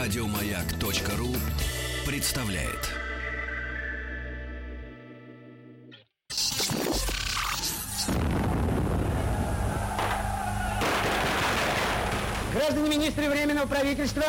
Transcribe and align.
Радиомаяк.ру 0.00 1.36
представляет. 2.06 2.88
Граждане 12.54 12.88
министры 12.88 13.28
Временного 13.28 13.66
правительства, 13.66 14.24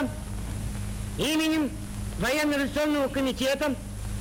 именем 1.17 1.71
Военно-революционного 2.19 3.07
комитета 3.07 3.73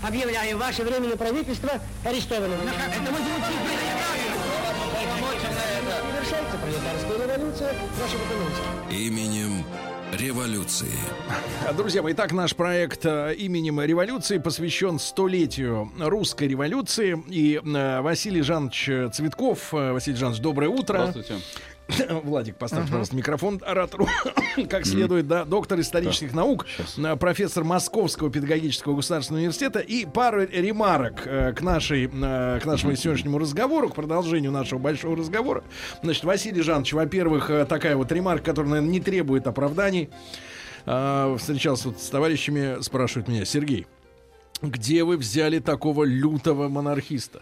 объявляю 0.06 0.56
ваше 0.56 0.84
Временное 0.84 1.16
правительство 1.16 1.72
арестованным. 2.04 2.60
Это 2.60 3.10
мы 3.10 3.18
Завершается 6.12 6.58
пролетарская 6.58 7.26
революция, 7.26 7.74
документы. 7.98 8.94
Именем 8.94 9.64
революции. 10.12 10.92
Друзья 11.76 12.02
мои, 12.02 12.12
итак, 12.12 12.32
наш 12.32 12.54
проект 12.54 13.04
э, 13.04 13.34
именем 13.34 13.80
революции 13.80 14.38
посвящен 14.38 14.98
столетию 14.98 15.90
русской 15.98 16.48
революции. 16.48 17.22
И 17.28 17.60
э, 17.62 18.00
Василий 18.00 18.42
Жанович 18.42 19.12
Цветков. 19.12 19.72
Э, 19.72 19.92
Василий 19.92 20.16
Жанович, 20.16 20.40
доброе 20.40 20.68
утро. 20.68 21.08
Здравствуйте. 21.10 21.34
Владик, 22.24 22.56
поставьте, 22.56 22.88
пожалуйста, 22.88 23.16
микрофон 23.16 23.60
оратору. 23.66 24.06
Как 24.68 24.86
следует, 24.86 25.26
да, 25.26 25.44
доктор 25.44 25.80
исторических 25.80 26.32
наук, 26.32 26.66
э, 26.96 27.16
профессор 27.16 27.64
Московского 27.64 28.30
педагогического 28.30 28.96
государственного 28.96 29.40
университета. 29.40 29.80
И 29.80 30.06
пару 30.06 30.46
ремарок 30.46 31.26
э, 31.26 31.52
к 31.52 31.62
нашей, 31.62 32.06
э, 32.06 32.60
к 32.60 32.64
нашему 32.64 32.94
сегодняшнему 32.94 33.38
разговору, 33.38 33.88
к 33.88 33.94
продолжению 33.94 34.52
нашего 34.52 34.78
большого 34.78 35.16
разговора. 35.16 35.64
Значит, 36.02 36.24
Василий 36.24 36.62
Жанович, 36.62 36.92
во-первых, 36.92 37.50
э, 37.50 37.64
такая 37.64 37.96
вот 37.96 38.10
ремарка, 38.12 38.44
которая, 38.44 38.72
наверное, 38.72 38.92
не 38.92 39.00
требует 39.00 39.46
оправданий. 39.46 40.10
А, 40.86 41.36
Встречался 41.36 41.88
вот 41.88 42.00
с 42.00 42.08
товарищами, 42.08 42.80
спрашивают 42.82 43.28
меня, 43.28 43.44
Сергей, 43.44 43.86
где 44.62 45.04
вы 45.04 45.16
взяли 45.16 45.58
такого 45.58 46.04
лютого 46.04 46.68
монархиста? 46.68 47.40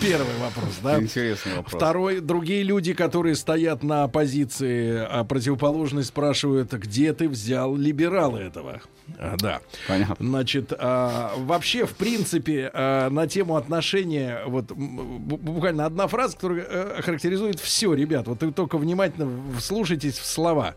Первый 0.00 0.36
вопрос, 0.38 0.78
да? 0.82 1.00
Интересный 1.00 1.56
вопрос. 1.56 1.74
Второй, 1.74 2.20
другие 2.20 2.62
люди, 2.62 2.94
которые 2.94 3.34
стоят 3.34 3.82
на 3.82 4.08
позиции 4.08 5.06
а, 5.08 5.24
противоположной, 5.24 6.04
спрашивают, 6.04 6.72
где 6.72 7.12
ты 7.12 7.28
взял 7.28 7.76
либерала 7.76 8.38
этого? 8.38 8.80
А, 9.18 9.36
да. 9.38 9.60
Понятно. 9.86 10.16
Значит, 10.26 10.72
а, 10.78 11.34
вообще, 11.36 11.86
в 11.86 11.94
принципе, 11.94 12.70
а, 12.72 13.10
на 13.10 13.26
тему 13.26 13.56
отношения, 13.56 14.42
вот 14.46 14.72
буквально 14.72 15.86
одна 15.86 16.06
фраза, 16.06 16.36
которая 16.36 16.66
э, 16.68 17.02
характеризует 17.02 17.60
все, 17.60 17.92
ребят. 17.94 18.26
Вот 18.26 18.42
вы 18.42 18.52
только 18.52 18.78
внимательно 18.78 19.28
вслушайтесь 19.58 20.18
в 20.18 20.26
слова. 20.26 20.74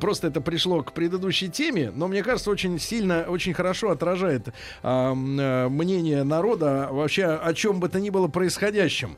Просто 0.00 0.28
это 0.28 0.40
пришло 0.40 0.82
к 0.82 0.92
предыдущей 0.92 1.48
теме, 1.48 1.90
но 1.94 2.06
мне 2.06 2.22
кажется, 2.22 2.50
очень 2.50 2.78
сильно, 2.78 3.22
очень 3.28 3.52
хорошо 3.52 3.90
отражает 3.90 4.48
э, 4.82 5.14
мнение 5.14 6.22
народа 6.22 6.88
вообще 6.90 7.24
о 7.24 7.52
чем 7.52 7.80
бы 7.80 7.88
то 7.88 7.98
ни 7.98 8.10
было 8.10 8.28
происходящем. 8.28 9.16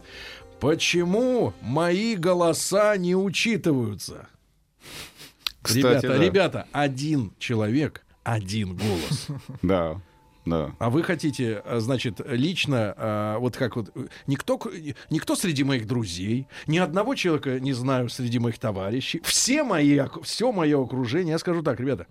Почему 0.58 1.52
мои 1.60 2.16
голоса 2.16 2.96
не 2.96 3.14
учитываются? 3.14 4.28
Кстати, 5.60 5.78
ребята, 5.80 6.08
да. 6.08 6.18
ребята, 6.18 6.66
один 6.72 7.32
человек, 7.38 8.04
один 8.24 8.76
голос. 8.76 9.28
Да, 9.62 10.00
да. 10.48 10.72
А 10.78 10.90
вы 10.90 11.02
хотите, 11.02 11.62
а, 11.64 11.80
значит, 11.80 12.20
лично, 12.26 12.94
а, 12.96 13.38
вот 13.38 13.56
как 13.56 13.76
вот, 13.76 13.90
э, 13.94 14.06
никто, 14.26 14.60
никто 15.10 15.36
среди 15.36 15.64
моих 15.64 15.86
друзей, 15.86 16.46
ни 16.66 16.78
одного 16.78 17.14
человека 17.14 17.60
не 17.60 17.72
знаю 17.72 18.08
среди 18.08 18.38
моих 18.38 18.58
товарищей, 18.58 19.20
все 19.24 19.62
мои, 19.62 20.00
все 20.22 20.52
мое 20.52 20.82
окружение, 20.82 21.32
я 21.32 21.38
скажу 21.38 21.62
так, 21.62 21.80
ребята, 21.80 22.06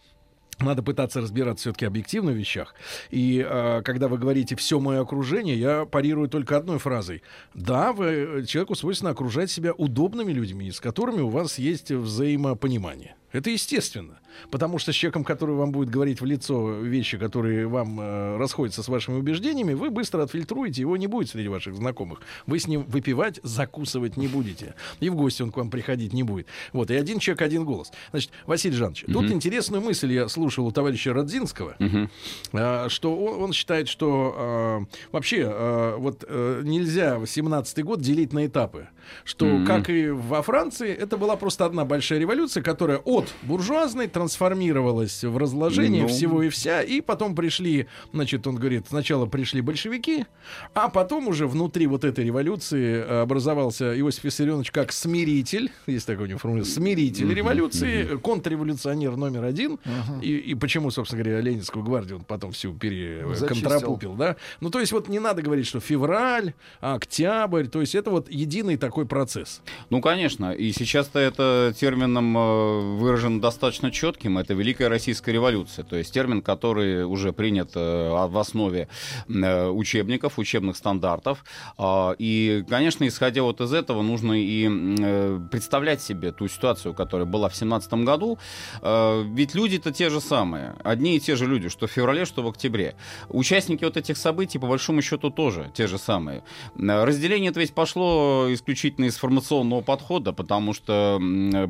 надо 0.60 0.82
пытаться 0.82 1.22
разбираться 1.22 1.64
все-таки 1.64 1.86
объективно 1.86 2.32
в 2.32 2.36
вещах. 2.36 2.74
И 3.12 3.46
а, 3.48 3.82
когда 3.84 4.08
вы 4.08 4.18
говорите 4.18 4.56
все 4.56 4.80
мое 4.80 5.02
окружение, 5.02 5.58
я 5.58 5.86
парирую 5.86 6.30
только 6.30 6.58
одной 6.58 6.80
фразой. 6.80 7.22
Да, 7.54 7.94
вы, 7.94 8.06
э, 8.06 8.46
человеку 8.46 8.76
свойственно 8.76 9.12
окружать 9.12 9.52
себя 9.52 9.74
удобными 9.74 10.32
людьми, 10.32 10.72
с 10.72 10.80
которыми 10.80 11.22
у 11.22 11.30
вас 11.30 11.60
есть 11.60 11.92
взаимопонимание. 11.92 13.16
Это 13.32 13.52
естественно. 13.52 14.20
Потому 14.52 14.80
что 14.80 14.92
с 14.92 14.96
человеком, 14.96 15.24
который 15.24 15.56
вам 15.56 15.72
будет 15.72 15.90
говорить 15.90 16.22
в 16.22 16.26
лицо 16.26 16.80
вещи, 16.80 17.18
которые 17.18 17.68
вам 17.68 18.00
э, 18.00 18.38
расходятся 18.38 18.84
с 18.84 18.88
вашими 18.88 19.18
убеждениями, 19.18 19.74
вы 19.74 19.90
быстро 19.90 20.24
отфильтруете, 20.24 20.82
его 20.82 20.98
не 20.98 21.08
будет 21.08 21.30
среди 21.30 21.48
ваших 21.48 21.76
знакомых. 21.76 22.22
Вы 22.46 22.60
с 22.60 22.68
ним 22.68 22.84
выпивать, 22.84 23.40
закусывать 23.44 24.18
не 24.18 24.28
будете. 24.28 24.76
И 25.00 25.10
в 25.10 25.16
гости 25.16 25.42
он 25.42 25.52
к 25.52 25.58
вам 25.58 25.70
приходить 25.70 26.14
не 26.14 26.24
будет. 26.24 26.48
Вот, 26.74 26.92
и 26.92 26.96
один 26.96 27.20
человек, 27.20 27.42
один 27.42 27.66
голос. 27.66 27.92
Значит, 28.12 28.32
Василий 28.46 28.76
Жанович, 28.76 29.06
тут 29.12 29.32
интересную 29.32 29.82
мысль 29.82 30.12
я 30.14 30.28
слушал 30.28 30.68
у 30.68 30.72
товарища 30.72 31.14
Родзинского, 31.14 31.76
э, 31.80 32.90
что 32.90 33.16
он, 33.16 33.44
он 33.44 33.54
считает, 33.54 33.88
что 33.88 34.88
э, 34.90 34.98
вообще 35.12 35.48
э, 35.50 35.96
вот 35.98 36.24
э, 36.28 36.62
нельзя 36.64 37.18
17-й 37.18 37.84
год 37.84 38.02
делить 38.02 38.34
на 38.34 38.46
этапы. 38.46 38.88
Что, 39.24 39.64
как 39.66 39.90
и 39.90 40.10
во 40.10 40.42
Франции, 40.42 40.94
это 40.94 41.18
была 41.18 41.38
просто 41.38 41.66
одна 41.66 41.86
большая 41.86 42.20
революция, 42.20 42.62
которая 42.62 42.98
от 42.98 43.34
буржуазной 43.44 44.08
трансформировалась 44.28 45.24
в 45.24 45.38
разложение 45.38 46.04
Ну. 46.04 46.08
всего 46.10 46.44
и 46.44 46.50
вся, 46.50 46.82
и 46.82 47.00
потом 47.00 47.34
пришли, 47.36 47.88
значит, 48.12 48.46
он 48.46 48.56
говорит, 48.56 48.88
сначала 48.90 49.26
пришли 49.26 49.62
большевики, 49.62 50.26
а 50.74 50.90
потом 50.90 51.30
уже 51.30 51.48
внутри 51.48 51.88
вот 51.88 52.04
этой 52.04 52.26
революции 52.26 52.98
э, 52.98 53.22
образовался 53.22 53.98
Иосиф 53.98 54.26
Виссарионович 54.26 54.72
как 54.72 54.92
смиритель, 54.92 55.72
есть 55.86 56.06
такой 56.06 56.26
у 56.26 56.28
него 56.28 56.40
формулировка, 56.40 56.74
смиритель 56.74 57.34
революции, 57.34 58.18
контрреволюционер 58.18 59.16
номер 59.16 59.46
один, 59.46 59.80
и, 60.22 60.36
и 60.36 60.56
почему, 60.56 60.92
собственно 60.92 61.24
говоря, 61.24 61.40
Ленинскую 61.42 61.84
гвардию 61.86 62.18
он 62.18 62.26
потом 62.26 62.52
всю 62.52 62.74
переконтрапупил, 62.74 64.14
да? 64.14 64.36
Ну, 64.60 64.70
то 64.70 64.80
есть 64.80 64.92
вот 64.92 65.08
не 65.08 65.20
надо 65.20 65.42
говорить, 65.42 65.68
что 65.68 65.80
февраль, 65.80 66.54
октябрь, 66.82 67.68
то 67.68 67.80
есть 67.80 67.96
это 67.96 68.12
вот 68.12 68.30
единый 68.30 68.76
такой 68.78 69.06
процесс. 69.06 69.62
Ну, 69.90 70.02
конечно. 70.02 70.52
И 70.52 70.72
сейчас-то 70.74 71.20
это 71.20 71.74
термином 71.80 72.38
э, 72.38 72.98
выражен 72.98 73.40
достаточно 73.40 73.92
четким. 74.18 74.38
Это 74.38 74.54
Великая 74.54 74.90
Российская 74.90 75.32
революция. 75.32 75.86
То 75.86 75.96
есть 75.96 76.14
термин, 76.14 76.42
который 76.42 77.06
уже 77.06 77.32
принят 77.34 77.72
э, 77.76 78.28
в 78.28 78.38
основе 78.38 78.88
э, 79.30 79.70
учебников, 79.70 80.40
учебных 80.40 80.78
стандартов. 80.78 81.44
А, 81.78 82.16
И, 82.20 82.64
конечно, 82.70 83.08
исходя 83.08 83.42
вот 83.44 83.62
из 83.62 83.74
этого, 83.74 84.02
нужно 84.02 84.34
и 84.34 84.68
э, 84.70 85.40
представлять 85.52 86.02
себе 86.02 86.32
ту 86.32 86.48
ситуацию, 86.48 86.94
которая 86.94 87.28
была 87.28 87.50
в 87.50 87.56
17 87.56 87.94
году. 88.06 88.38
Э, 88.82 89.24
Ведь 89.36 89.56
люди-то 89.56 89.92
те 89.92 90.10
же 90.10 90.22
самые. 90.22 90.76
Одни 90.84 91.16
и 91.16 91.20
те 91.20 91.36
же 91.36 91.46
люди, 91.46 91.70
что 91.70 91.88
в 91.88 91.92
феврале, 91.92 92.26
что 92.26 92.42
в 92.42 92.48
октябре. 92.48 92.96
Участники 93.30 93.86
вот 93.86 93.98
этих 93.98 94.18
событий, 94.18 94.60
по 94.60 94.68
большому 94.68 95.02
счету, 95.02 95.30
тоже 95.30 95.72
те 95.74 95.88
же 95.88 95.98
самые. 95.98 96.42
Разделение 96.78 97.52
это 97.52 97.60
ведь 97.60 97.74
пошло 97.74 98.48
исключительно 98.50 99.06
из 99.06 99.18
формационного 99.18 99.82
подхода, 99.82 100.34
потому 100.34 100.74
что 100.74 101.20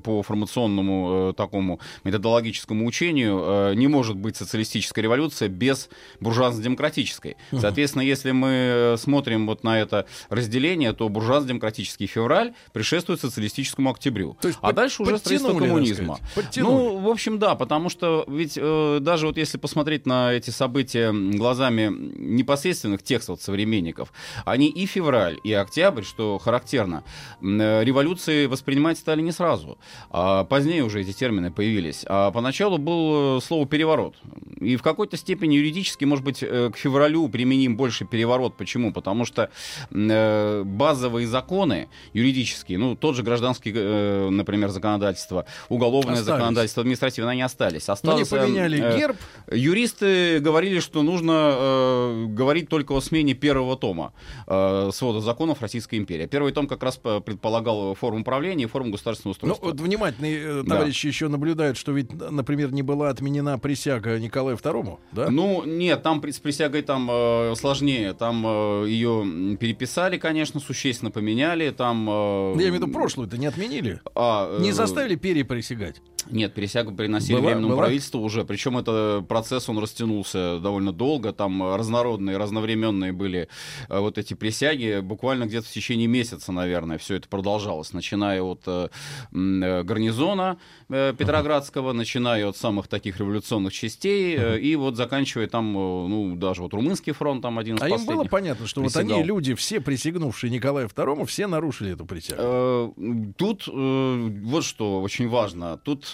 по 0.03 0.23
формационному 0.23 1.33
такому 1.33 1.79
методологическому 2.27 2.85
учению 2.85 3.43
э, 3.43 3.73
не 3.75 3.87
может 3.87 4.15
быть 4.15 4.35
социалистическая 4.35 5.01
революция 5.01 5.49
без 5.49 5.89
буржуазно-демократической. 6.19 7.37
Соответственно, 7.57 8.03
если 8.03 8.31
мы 8.31 8.95
смотрим 8.97 9.47
вот 9.47 9.63
на 9.63 9.79
это 9.79 10.05
разделение, 10.29 10.93
то 10.93 11.09
буржуазно-демократический 11.09 12.07
февраль 12.07 12.53
предшествует 12.73 13.21
социалистическому 13.21 13.89
октябрю. 13.91 14.37
То 14.41 14.49
есть 14.49 14.59
а 14.61 14.67
под- 14.67 14.75
дальше 14.75 15.03
уже 15.03 15.17
строительство 15.17 15.57
коммунизма. 15.57 16.19
Ну, 16.55 16.97
в 16.97 17.07
общем, 17.07 17.39
да, 17.39 17.55
потому 17.55 17.89
что 17.89 18.25
ведь 18.27 18.57
э, 18.57 18.99
даже 19.01 19.27
вот 19.27 19.37
если 19.37 19.57
посмотреть 19.57 20.05
на 20.05 20.33
эти 20.33 20.49
события 20.49 21.11
глазами 21.11 21.89
непосредственных 21.89 23.03
текстов 23.03 23.41
современников, 23.41 24.11
они 24.45 24.67
и 24.67 24.85
февраль, 24.85 25.37
и 25.43 25.53
октябрь, 25.53 26.03
что 26.03 26.37
характерно, 26.37 27.03
э, 27.41 27.83
революции 27.83 28.45
воспринимать 28.45 28.97
стали 28.97 29.21
не 29.21 29.31
сразу. 29.31 29.77
А 30.09 30.43
позднее 30.43 30.83
уже 30.83 31.01
эти 31.01 31.13
термины 31.13 31.51
появились. 31.51 32.05
А 32.19 32.31
поначалу 32.31 32.77
был 32.79 33.37
э, 33.37 33.41
слово 33.41 33.67
«переворот». 33.67 34.15
И 34.59 34.75
в 34.75 34.81
какой-то 34.81 35.17
степени 35.17 35.55
юридически, 35.55 36.03
может 36.05 36.25
быть, 36.25 36.39
э, 36.41 36.71
к 36.73 36.77
февралю 36.77 37.29
применим 37.29 37.77
больше 37.77 38.05
переворот. 38.05 38.57
Почему? 38.57 38.91
Потому 38.91 39.23
что 39.23 39.51
э, 39.91 40.63
базовые 40.63 41.27
законы 41.27 41.89
юридические, 42.13 42.79
ну, 42.79 42.95
тот 42.95 43.15
же 43.15 43.21
гражданский, 43.21 43.71
например, 43.71 44.69
законодательство, 44.69 45.45
уголовное 45.69 46.13
Остались. 46.13 46.25
законодательство, 46.25 46.81
административное, 46.81 47.33
они 47.33 47.41
остались. 47.43 47.87
Но 48.03 48.17
не 48.17 48.25
поменяли 48.25 48.97
герб, 48.97 49.17
Юристы 49.51 50.39
говорили, 50.39 50.79
что 50.79 51.03
нужно 51.03 52.25
говорить 52.29 52.69
только 52.69 52.93
о 52.93 53.01
смене 53.01 53.33
первого 53.35 53.77
тома 53.77 54.13
свода 54.45 55.19
законов 55.21 55.61
Российской 55.61 55.95
империи. 55.99 56.25
Первый 56.25 56.51
том 56.51 56.67
как 56.67 56.81
раз 56.83 56.97
предполагал 56.97 57.93
форму 57.93 58.21
управления 58.21 58.63
и 58.63 58.67
форму 58.67 58.91
государственного 58.91 59.35
Ну, 59.41 59.51
устройства. 59.53 59.65
вот 59.65 59.81
внимательные 59.81 60.37
э, 60.39 60.63
Да. 60.63 60.75
товарищи 60.75 61.07
еще 61.07 61.27
наблюдают, 61.27 61.77
что 61.77 61.91
ведь, 61.91 62.06
например, 62.13 62.71
не 62.73 62.81
была 62.81 63.09
отменена 63.09 63.57
присяга 63.57 64.19
Николаю 64.19 64.57
II, 64.57 64.97
да? 65.11 65.29
Ну, 65.29 65.63
нет, 65.65 66.03
там 66.03 66.21
с 66.31 66.39
присягой 66.39 66.81
там 66.81 67.07
э, 67.11 67.53
сложнее. 67.55 68.13
Там 68.13 68.45
э, 68.45 68.85
ее 68.87 69.57
переписали, 69.57 70.17
конечно, 70.17 70.59
существенно 70.59 71.11
поменяли. 71.11 71.69
Там, 71.71 72.07
э, 72.09 72.51
Я 72.55 72.55
имею 72.69 72.71
в 72.71 72.75
виду 72.75 72.87
прошлую-то 72.87 73.37
не 73.37 73.45
отменили. 73.45 74.01
а, 74.15 74.57
э, 74.57 74.61
Не 74.61 74.71
заставили 74.71 75.15
переприсягать. 75.15 76.01
Нет, 76.31 76.53
присягу 76.53 76.93
приносили 76.93 77.37
Была- 77.37 77.45
временному 77.47 77.73
была? 77.73 77.83
правительству 77.83 78.21
уже. 78.21 78.43
Причем 78.45 78.77
это 78.77 79.23
процесс, 79.27 79.69
он 79.69 79.79
растянулся 79.79 80.59
довольно 80.59 80.91
долго. 80.91 81.33
Там 81.33 81.75
разнородные, 81.75 82.37
разновременные 82.37 83.11
были 83.13 83.47
э, 83.89 83.99
вот 83.99 84.17
эти 84.17 84.33
присяги. 84.33 84.99
Буквально 85.01 85.45
где-то 85.45 85.67
в 85.67 85.71
течение 85.71 86.07
месяца, 86.07 86.51
наверное, 86.51 86.97
все 86.97 87.15
это 87.15 87.27
продолжалось. 87.27 87.93
Начиная 87.93 88.41
от 88.41 88.61
э, 88.67 88.89
э, 89.33 89.83
гарнизона 89.83 90.57
Петроградского, 90.89 91.93
начиная 91.93 92.47
от 92.47 92.57
самых 92.57 92.87
таких 92.87 93.19
революционных 93.19 93.73
частей, 93.73 94.57
и 94.59 94.75
вот 94.75 94.95
заканчивая 94.95 95.47
там, 95.47 95.73
ну, 95.73 96.35
даже 96.35 96.61
вот 96.61 96.73
румынский 96.73 97.11
фронт, 97.13 97.41
там 97.41 97.59
один 97.59 97.75
из 97.75 97.81
А 97.81 97.87
им 97.87 97.91
последних. 97.93 98.15
было 98.17 98.23
понятно, 98.25 98.67
что 98.67 98.81
вот 98.81 98.93
присягал. 98.93 99.17
они, 99.17 99.27
люди, 99.27 99.53
все 99.55 99.81
присягнувшие 99.81 100.49
Николаю 100.49 100.87
II, 100.87 101.25
все 101.25 101.47
нарушили 101.47 101.91
эту 101.93 102.05
присягу. 102.05 102.93
Тут 103.37 103.67
вот 103.67 104.63
что 104.63 105.01
очень 105.01 105.27
важно. 105.27 105.77
Тут 105.77 106.05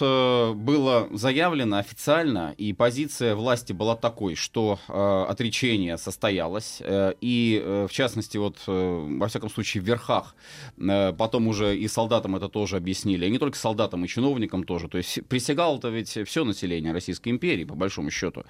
было 0.54 1.08
заявлено 1.12 1.78
официально, 1.78 2.54
и 2.58 2.72
позиция 2.72 3.34
власти 3.34 3.72
была 3.72 3.96
такой, 3.96 4.34
что 4.34 4.78
э, 4.88 5.26
отречение 5.28 5.98
состоялось, 5.98 6.78
э, 6.80 7.14
и 7.20 7.60
э, 7.64 7.86
в 7.88 7.92
частности, 7.92 8.38
вот 8.38 8.58
э, 8.66 9.16
во 9.18 9.28
всяком 9.28 9.50
случае 9.50 9.82
в 9.82 9.86
верхах, 9.86 10.34
э, 10.78 11.12
потом 11.12 11.48
уже 11.48 11.76
и 11.76 11.88
солдатам 11.88 12.36
это 12.36 12.48
тоже 12.48 12.76
объяснили, 12.76 13.26
и 13.26 13.30
не 13.30 13.38
только 13.38 13.56
солдатам, 13.58 14.04
и 14.04 14.08
чиновникам 14.08 14.64
тоже. 14.64 14.88
То 14.88 14.98
есть 14.98 15.26
присягало-то 15.28 15.88
ведь 15.88 16.18
все 16.26 16.44
население 16.44 16.92
Российской 16.92 17.30
империи, 17.30 17.64
по 17.64 17.74
большому 17.74 18.10
счету, 18.10 18.44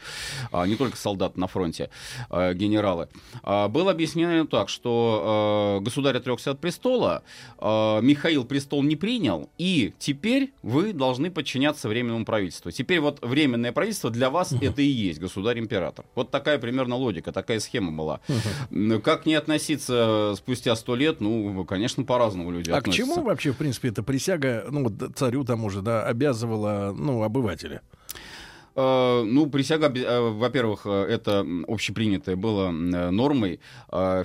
а 0.52 0.66
не 0.66 0.76
только 0.76 0.96
солдаты 0.96 1.38
на 1.40 1.46
фронте, 1.46 1.90
э, 2.30 2.54
генералы. 2.54 3.08
А, 3.42 3.68
Было 3.68 3.90
объяснено 3.90 4.46
так, 4.46 4.68
что 4.68 5.78
э, 5.80 5.84
государь 5.84 6.16
отрекся 6.16 6.50
от 6.50 6.60
престола, 6.60 7.22
э, 7.58 8.00
Михаил 8.02 8.44
престол 8.44 8.82
не 8.82 8.96
принял, 8.96 9.48
и 9.58 9.92
теперь 9.98 10.52
вы 10.62 10.92
должны 10.92 11.30
подчиняться 11.34 11.88
временному 11.88 12.24
правительству. 12.24 12.70
Теперь 12.70 13.00
вот 13.00 13.18
временное 13.22 13.72
правительство 13.72 14.10
для 14.10 14.30
вас 14.30 14.52
это 14.52 14.80
и 14.80 14.86
есть 14.86 15.20
государь-император. 15.20 16.04
Вот 16.14 16.30
такая 16.30 16.58
примерно 16.58 16.96
логика, 16.96 17.32
такая 17.32 17.60
схема 17.60 17.92
была. 17.92 18.20
М, 18.70 19.02
Как 19.02 19.26
не 19.26 19.34
относиться 19.34 20.34
спустя 20.36 20.74
сто 20.76 20.94
лет, 20.96 21.20
ну, 21.20 21.64
конечно, 21.64 22.04
по-разному 22.04 22.50
люди 22.50 22.70
А 22.70 22.74
к 22.74 22.78
относятся. 22.78 23.12
чему 23.14 23.22
вообще, 23.24 23.52
в 23.52 23.56
принципе, 23.56 23.88
эта 23.88 24.02
присяга, 24.02 24.64
ну, 24.70 24.84
вот 24.88 25.16
царю 25.16 25.44
тому 25.44 25.68
же, 25.70 25.82
да, 25.82 26.04
обязывала, 26.06 26.94
ну, 26.96 27.22
обывателя? 27.22 27.82
Э, 28.76 29.22
Ну, 29.24 29.46
присяга, 29.46 29.86
э, 29.94 30.20
во-первых, 30.30 30.82
э, 30.84 30.90
это 31.04 31.40
м, 31.40 31.64
общепринятое 31.68 32.34
было 32.36 32.68
м, 32.68 32.94
э, 32.94 33.10
нормой. 33.10 33.60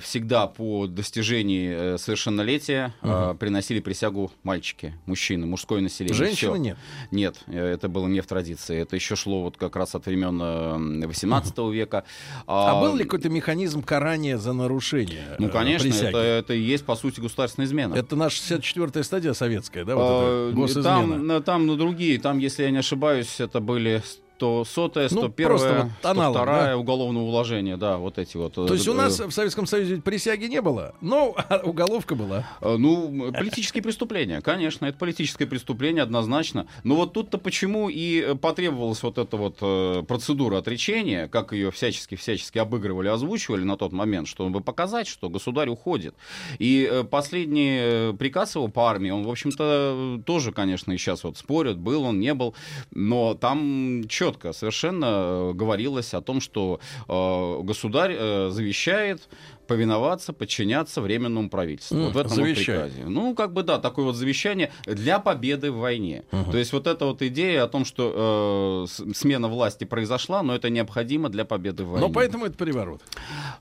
Всегда 0.02 0.46
по 0.46 0.86
достижении 0.86 1.96
совершеннолетия 1.96 2.92
э, 3.02 3.34
приносили 3.38 3.80
присягу 3.80 4.32
мальчики, 4.42 4.94
мужчины, 5.06 5.46
мужское 5.46 5.80
население. 5.80 6.14
Женщины 6.16 6.52
Всё. 6.52 6.56
нет. 6.56 6.76
Нет, 7.10 7.36
это 7.46 7.88
было 7.88 8.08
не 8.08 8.20
в 8.20 8.26
традиции. 8.26 8.78
Это 8.80 8.96
еще 8.96 9.14
шло 9.16 9.42
вот 9.42 9.56
как 9.56 9.76
раз 9.76 9.94
от 9.94 10.06
времен 10.06 10.40
э, 10.42 11.06
18 11.06 11.58
века. 11.72 12.04
А, 12.46 12.80
был 12.80 12.96
ли 12.96 13.04
какой-то 13.04 13.28
механизм 13.28 13.82
карания 13.82 14.36
за 14.38 14.52
нарушение 14.52 15.36
Ну, 15.38 15.48
конечно, 15.48 15.88
присяги? 15.88 16.08
это, 16.08 16.18
это 16.18 16.54
и 16.54 16.60
есть, 16.60 16.84
по 16.84 16.96
сути, 16.96 17.20
государственная 17.20 17.66
измена. 17.66 17.94
Это 17.94 18.16
наша 18.16 18.42
64-я 18.56 19.04
стадия 19.04 19.32
советская, 19.32 19.84
да? 19.84 19.94
Вот 19.96 20.54
госизмена. 20.54 20.82
Там, 20.82 21.42
там 21.42 21.66
на 21.66 21.76
другие, 21.76 22.18
там, 22.18 22.38
если 22.38 22.64
я 22.64 22.70
не 22.70 22.78
ошибаюсь, 22.78 23.40
это 23.40 23.60
были 23.60 24.02
100, 24.40 24.64
100 24.64 25.00
Ну, 25.00 25.06
101 25.06 25.46
просто 25.46 25.90
вот 26.02 26.10
аналог, 26.10 26.36
102 26.36 26.44
да? 26.66 26.76
уголовного 26.78 27.24
уложения, 27.24 27.76
да, 27.76 27.98
вот 27.98 28.18
эти 28.18 28.36
вот. 28.36 28.54
То 28.54 28.72
есть 28.72 28.88
у 28.88 28.94
нас 28.94 29.20
в 29.20 29.30
Советском 29.30 29.66
Союзе 29.66 29.96
присяги 30.00 30.46
не 30.46 30.60
было, 30.60 30.94
но 31.00 31.36
уголовка 31.64 32.14
была. 32.14 32.46
Э, 32.60 32.76
Ну, 32.76 33.32
политические 33.32 33.82
преступления, 33.82 34.40
конечно, 34.40 34.86
это 34.86 34.98
политическое 34.98 35.46
преступление 35.46 36.02
однозначно. 36.02 36.66
Но 36.84 36.96
вот 36.96 37.12
тут-то 37.12 37.38
почему 37.38 37.88
и 37.88 38.20
э, 38.20 38.34
потребовалась 38.34 39.02
вот 39.02 39.18
эта 39.18 39.36
вот 39.36 39.58
э, 39.60 40.02
процедура 40.06 40.58
отречения, 40.58 41.28
как 41.28 41.52
ее 41.52 41.70
всячески-всячески 41.70 42.58
обыгрывали, 42.58 43.08
озвучивали 43.08 43.64
на 43.64 43.76
тот 43.76 43.92
момент, 43.92 44.28
чтобы 44.28 44.60
показать, 44.60 45.06
что 45.06 45.28
государь 45.28 45.68
уходит. 45.68 46.14
И 46.58 46.88
э, 46.90 47.04
последний 47.04 47.78
э, 47.80 48.12
приказ 48.18 48.54
его 48.54 48.68
по 48.68 48.88
армии, 48.88 49.10
он, 49.10 49.24
в 49.24 49.30
общем-то, 49.30 50.18
э, 50.20 50.22
тоже, 50.24 50.52
конечно, 50.52 50.92
и 50.92 50.96
сейчас 50.98 51.24
вот 51.24 51.36
спорят, 51.36 51.78
был 51.78 52.04
он, 52.04 52.20
не 52.20 52.34
был, 52.34 52.54
но 52.90 53.34
там 53.34 54.02
четко 54.30 54.52
совершенно 54.52 55.06
э, 55.06 55.52
говорилось 55.54 56.14
о 56.14 56.20
том, 56.20 56.40
что 56.40 56.80
э, 57.08 57.62
государь 57.62 58.16
э, 58.18 58.50
завещает 58.50 59.28
повиноваться, 59.70 60.32
подчиняться 60.32 61.00
временному 61.00 61.48
правительству. 61.48 61.96
М, 61.96 62.04
вот 62.06 62.14
в 62.14 62.18
этом 62.18 62.30
вот 62.30 62.36
завещает. 62.38 62.92
приказе. 62.92 63.08
Ну, 63.08 63.36
как 63.36 63.52
бы 63.52 63.62
да, 63.62 63.78
такое 63.78 64.04
вот 64.04 64.16
завещание 64.16 64.72
для 64.84 65.20
победы 65.20 65.70
в 65.70 65.76
войне. 65.76 66.24
То 66.50 66.58
есть 66.58 66.72
вот 66.72 66.88
эта 66.88 67.06
вот 67.06 67.22
идея 67.22 67.62
о 67.62 67.68
том, 67.68 67.84
что 67.84 68.86
э, 68.98 69.12
смена 69.14 69.46
власти 69.46 69.84
произошла, 69.84 70.42
но 70.42 70.56
это 70.56 70.70
необходимо 70.70 71.28
для 71.28 71.44
победы 71.44 71.84
в 71.84 71.90
войне. 71.90 72.08
Но 72.08 72.12
поэтому 72.12 72.46
это 72.46 72.56
переворот. 72.56 73.00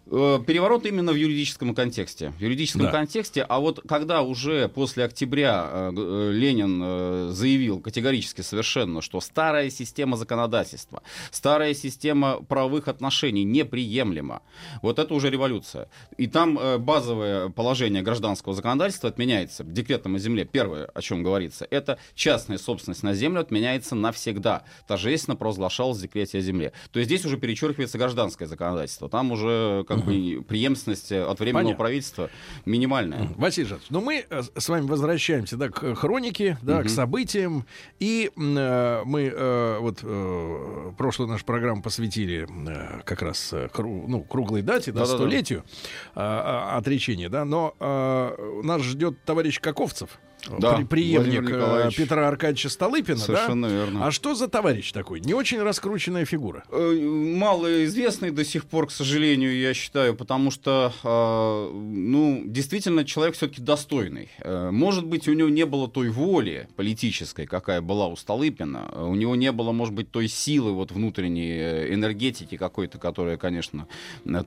Э, 0.08 0.40
Переворот 0.48 0.88
именно 0.88 1.12
в 1.12 1.16
юридическом 1.16 1.76
контексте. 1.76 2.32
В 2.40 2.42
юридическом 2.42 2.82
Да. 2.86 2.92
контексте, 2.92 3.44
а 3.48 3.60
вот 3.60 3.82
когда 3.88 4.24
уже 4.24 4.68
после 4.68 5.04
октября 5.04 5.70
э, 5.72 5.92
э, 5.96 6.32
Ленин 6.34 6.82
э, 6.84 7.30
заявил 7.34 7.80
категорически 7.82 8.42
совершенно, 8.42 9.02
что 9.02 9.22
старая 9.22 9.70
система 9.70 10.18
законодательства, 10.18 11.04
старая 11.30 11.76
система 11.76 12.42
правовых 12.42 12.88
отношений 12.88 13.44
неприемлема, 13.44 14.42
вот 14.82 14.98
это 14.98 15.14
уже 15.14 15.30
революция. 15.30 15.88
И 16.18 16.28
там 16.28 16.60
э, 16.60 16.78
базовое 16.78 17.50
положение 17.50 18.02
гражданского 18.02 18.54
законодательства 18.54 19.10
отменяется 19.10 19.64
декретом 19.64 20.16
о 20.16 20.20
земле. 20.20 20.46
Первое, 20.46 20.86
о 20.86 21.02
чем 21.02 21.24
говорится, 21.24 21.66
это 21.70 21.98
частная 22.14 22.58
собственность 22.58 23.04
на 23.04 23.14
землю 23.14 23.40
отменяется 23.42 23.96
навсегда. 23.96 24.64
Торжественно 24.88 25.36
провозглашалось 25.36 25.98
в 25.98 26.02
декрете 26.02 26.40
о 26.40 26.42
земле. 26.42 26.74
То 26.92 27.00
есть 27.00 27.10
здесь 27.10 27.26
уже 27.26 27.38
перечеркивается 27.38 27.98
гражданское 27.98 28.48
законодательство. 28.48 29.08
Там 29.10 29.32
уже 29.32 29.86
как 29.88 30.04
бы 30.04 30.44
преемственность 30.48 31.12
э, 31.12 31.24
от 31.24 31.40
временного 31.40 31.64
Понятно. 31.64 31.84
правительства 31.84 32.30
минимальная. 32.66 33.30
Василий 33.38 33.68
Жанович, 33.68 33.88
ну 33.90 34.02
мы 34.02 34.26
э, 34.30 34.42
с 34.58 34.70
вами 34.70 34.86
возвращаемся 34.88 35.56
да, 35.58 35.70
к 35.70 35.96
хронике, 35.96 36.58
да, 36.62 36.84
к 36.84 36.90
событиям. 36.90 37.66
И 38.00 38.32
э, 38.36 39.02
мы 39.06 39.32
э, 39.34 39.78
вот 39.80 40.00
э, 40.04 40.92
прошлую 40.98 41.30
нашу 41.30 41.46
программу 41.46 41.82
посвятили 41.82 42.48
э, 42.50 43.02
как 43.06 43.22
раз 43.22 43.54
э, 43.54 43.70
кру- 43.74 44.06
ну, 44.08 44.22
круглой 44.22 44.62
дате, 44.62 44.92
да, 44.92 45.02
Да-да-да. 45.02 45.18
столетию 45.18 45.64
э, 45.64 45.89
э, 46.16 46.20
отречения, 46.20 47.30
да, 47.30 47.46
но 47.46 47.76
э, 47.80 48.62
нас 48.64 48.82
ждет 48.82 49.24
товарищ 49.24 49.60
Каковцев, 49.60 50.20
Да, 50.60 50.76
при- 50.78 50.84
преемник 50.86 51.50
э. 51.50 51.90
Петра 51.96 52.28
Аркадьевича 52.28 52.70
Столыпина, 52.70 53.18
Совершенно 53.18 53.68
да? 53.68 53.74
верно. 53.74 54.08
А 54.08 54.12
что 54.12 54.36
за 54.36 54.48
товарищ 54.48 54.92
такой? 54.92 55.20
Не 55.20 55.34
очень 55.34 55.62
раскрученная 55.62 56.26
фигура. 56.26 56.64
Э, 56.72 56.94
Малоизвестный 56.94 58.32
до 58.32 58.46
сих 58.46 58.66
пор, 58.66 58.88
к 58.88 58.92
сожалению, 58.92 59.58
я 59.58 59.74
считаю, 59.74 60.16
потому 60.16 60.52
что, 60.52 60.94
э, 61.04 61.72
ну, 61.74 62.42
действительно, 62.46 63.04
человек 63.06 63.36
все-таки 63.36 63.62
достойный. 63.62 64.30
Может 64.46 65.06
быть, 65.06 65.28
у 65.28 65.34
него 65.34 65.50
не 65.50 65.66
было 65.66 65.88
той 65.90 66.10
воли 66.10 66.68
политической, 66.76 67.46
какая 67.46 67.82
была 67.82 68.08
у 68.08 68.16
Столыпина. 68.16 68.90
У 68.96 69.16
него 69.16 69.36
не 69.36 69.52
было, 69.52 69.72
может 69.72 69.94
быть, 69.94 70.10
той 70.12 70.28
силы 70.28 70.74
вот 70.74 70.92
внутренней 70.92 71.94
энергетики 71.94 72.58
какой-то, 72.58 72.98
которая, 72.98 73.38
конечно, 73.38 73.88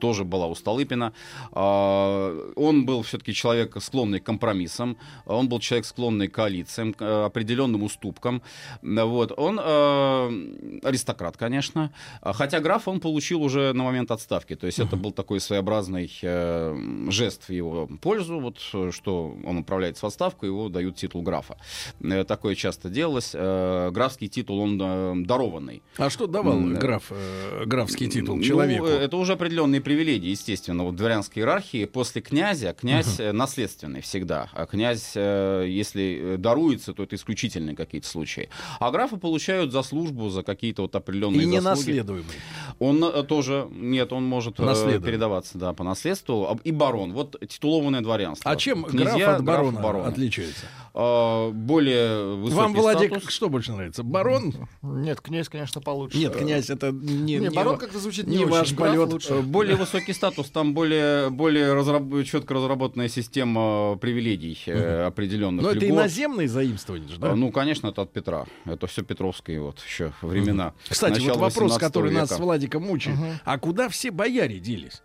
тоже 0.01 0.25
была 0.25 0.47
у 0.47 0.55
Столыпина. 0.55 1.13
Он 1.53 2.87
был 2.87 3.03
все-таки 3.03 3.35
человек, 3.35 3.77
склонный 3.81 4.21
к 4.21 4.25
компромиссам. 4.25 4.97
Он 5.27 5.49
был 5.49 5.61
человек, 5.61 5.82
склонный 5.87 6.29
к 6.29 6.35
коалициям, 6.35 6.93
к 6.95 7.03
э, 7.03 7.25
определенным 7.27 7.83
уступкам. 7.83 8.43
Вот. 8.83 9.33
Он 9.37 9.61
э, 9.63 10.81
аристократ, 10.83 11.37
конечно. 11.37 11.93
Хотя 12.23 12.61
граф 12.61 12.89
он 12.89 13.01
получил 13.01 13.43
уже 13.43 13.73
на 13.73 13.85
момент 13.85 14.11
отставки. 14.11 14.55
То 14.57 14.67
есть 14.67 14.79
это 14.79 14.97
был 14.97 15.13
такой 15.13 15.41
своеобразный 15.41 16.11
э, 16.23 16.77
жест 17.09 17.49
в 17.49 17.53
его 17.53 17.89
пользу, 18.01 18.41
вот, 18.41 18.59
что 18.93 19.37
он 19.45 19.59
отправляется 19.59 20.05
в 20.07 20.09
отставку, 20.09 20.47
его 20.47 20.69
дают 20.69 20.97
титул 20.97 21.23
графа. 21.23 21.57
Э, 22.03 22.25
Такое 22.25 22.55
часто 22.55 22.89
делалось. 22.89 23.33
Э, 23.35 23.91
Графский 23.93 24.29
титул, 24.29 24.61
он 24.61 24.81
э, 24.81 25.15
дарованный. 25.27 25.83
А 25.99 26.09
что 26.11 26.27
давал 26.27 26.61
граф, 26.61 27.05
э, 27.11 27.65
графский 27.67 28.09
титул 28.09 28.37
Ну, 28.37 28.43
человеку? 28.43 28.87
э, 28.87 28.91
это 29.05 29.17
уже 29.17 29.33
определенные 29.35 29.81
привилегии, 29.81 30.31
естественно. 30.31 30.85
Вот 30.85 30.95
в 30.95 30.97
дворянской 30.97 31.43
иерархии 31.43 31.85
после 31.85 32.23
князя, 32.23 32.73
князь 32.73 33.21
э, 33.21 33.33
наследственный 33.33 34.01
всегда. 34.01 34.49
А 34.55 34.67
князь, 34.67 35.13
э, 35.15 35.67
если 35.73 36.35
э, 36.35 36.37
даруется, 36.39 36.93
то 36.93 37.03
это 37.03 37.17
исключительные 37.17 37.75
какие-то 37.77 38.07
случаи. 38.09 38.49
А 38.81 38.91
графы 38.91 39.17
получают 39.17 39.73
за 39.73 39.83
службу, 39.83 40.29
за 40.31 40.43
какие-то 40.43 40.83
вот 40.83 40.95
определенные 40.95 41.43
И 41.43 41.47
не 41.47 41.61
заслуги. 41.61 41.89
наследуемый. 41.99 42.35
Он 42.79 43.05
э, 43.05 43.23
тоже, 43.23 43.67
нет, 43.71 44.13
он 44.13 44.25
может 44.25 44.59
э, 44.61 45.01
передаваться, 45.01 45.59
да, 45.59 45.73
по 45.73 45.85
наследству. 45.85 46.47
А- 46.51 46.59
И 46.65 46.73
барон, 46.73 47.13
вот 47.13 47.37
титулованное 47.49 48.01
дворянство. 48.01 48.51
А 48.51 48.57
чем 48.57 48.85
Князья, 48.85 49.27
граф 49.27 49.39
от 49.41 49.45
барона 49.45 49.81
бароны. 49.81 50.07
отличается? 50.09 50.67
А, 50.95 51.51
более 51.51 52.37
высокий 52.37 52.57
Вам, 52.61 52.75
Владик, 52.75 53.11
статус. 53.13 53.31
что 53.31 53.49
больше 53.49 53.73
нравится? 53.73 54.03
Барон? 54.03 54.55
Нет, 54.83 55.21
князь, 55.21 55.49
конечно, 55.49 55.81
получше. 55.81 56.19
Нет, 56.19 56.37
князь, 56.37 56.69
это 56.71 56.91
не, 56.93 57.35
Не, 57.37 57.39
не 57.39 57.51
барон 57.51 57.79
как-то 57.79 57.99
звучит 57.99 58.27
не 58.27 58.39
не, 58.39 58.45
ваш 58.45 58.69
очень. 58.69 58.77
Граф 58.77 58.91
полет. 58.97 59.13
лучше. 59.13 59.41
Более 59.43 59.77
высокий 59.83 60.13
статус, 60.13 60.51
там 60.51 60.75
более, 60.75 61.31
более 61.31 61.73
разраб- 61.75 62.25
четко 62.25 62.55
разработанная 62.55 63.09
система 63.09 63.97
привилегий 63.97 64.59
определенных 65.07 65.62
Но 65.63 65.71
это 65.71 65.81
льгот. 65.85 65.99
иноземные 65.99 66.49
заимствования 66.49 67.09
же, 67.09 67.19
да? 67.19 67.33
А, 67.33 67.35
Ну, 67.37 67.51
конечно, 67.51 67.89
это 67.89 68.03
от 68.03 68.13
Петра. 68.13 68.47
Это 68.65 68.87
все 68.87 69.03
петровские 69.03 69.61
вот 69.61 69.79
еще 69.81 70.13
времена. 70.23 70.75
Кстати, 70.89 71.13
вот 71.21 71.29
Начала 71.29 71.39
вопрос, 71.39 71.73
18 71.73 71.81
который 71.81 72.13
нас 72.13 72.29
с 72.29 72.33
века. 72.33 72.43
Владиком 72.43 72.83
мучает. 72.83 73.19
А 73.45 73.59
куда 73.59 73.89
все 73.89 74.11
бояре 74.11 74.59
делись? 74.59 75.03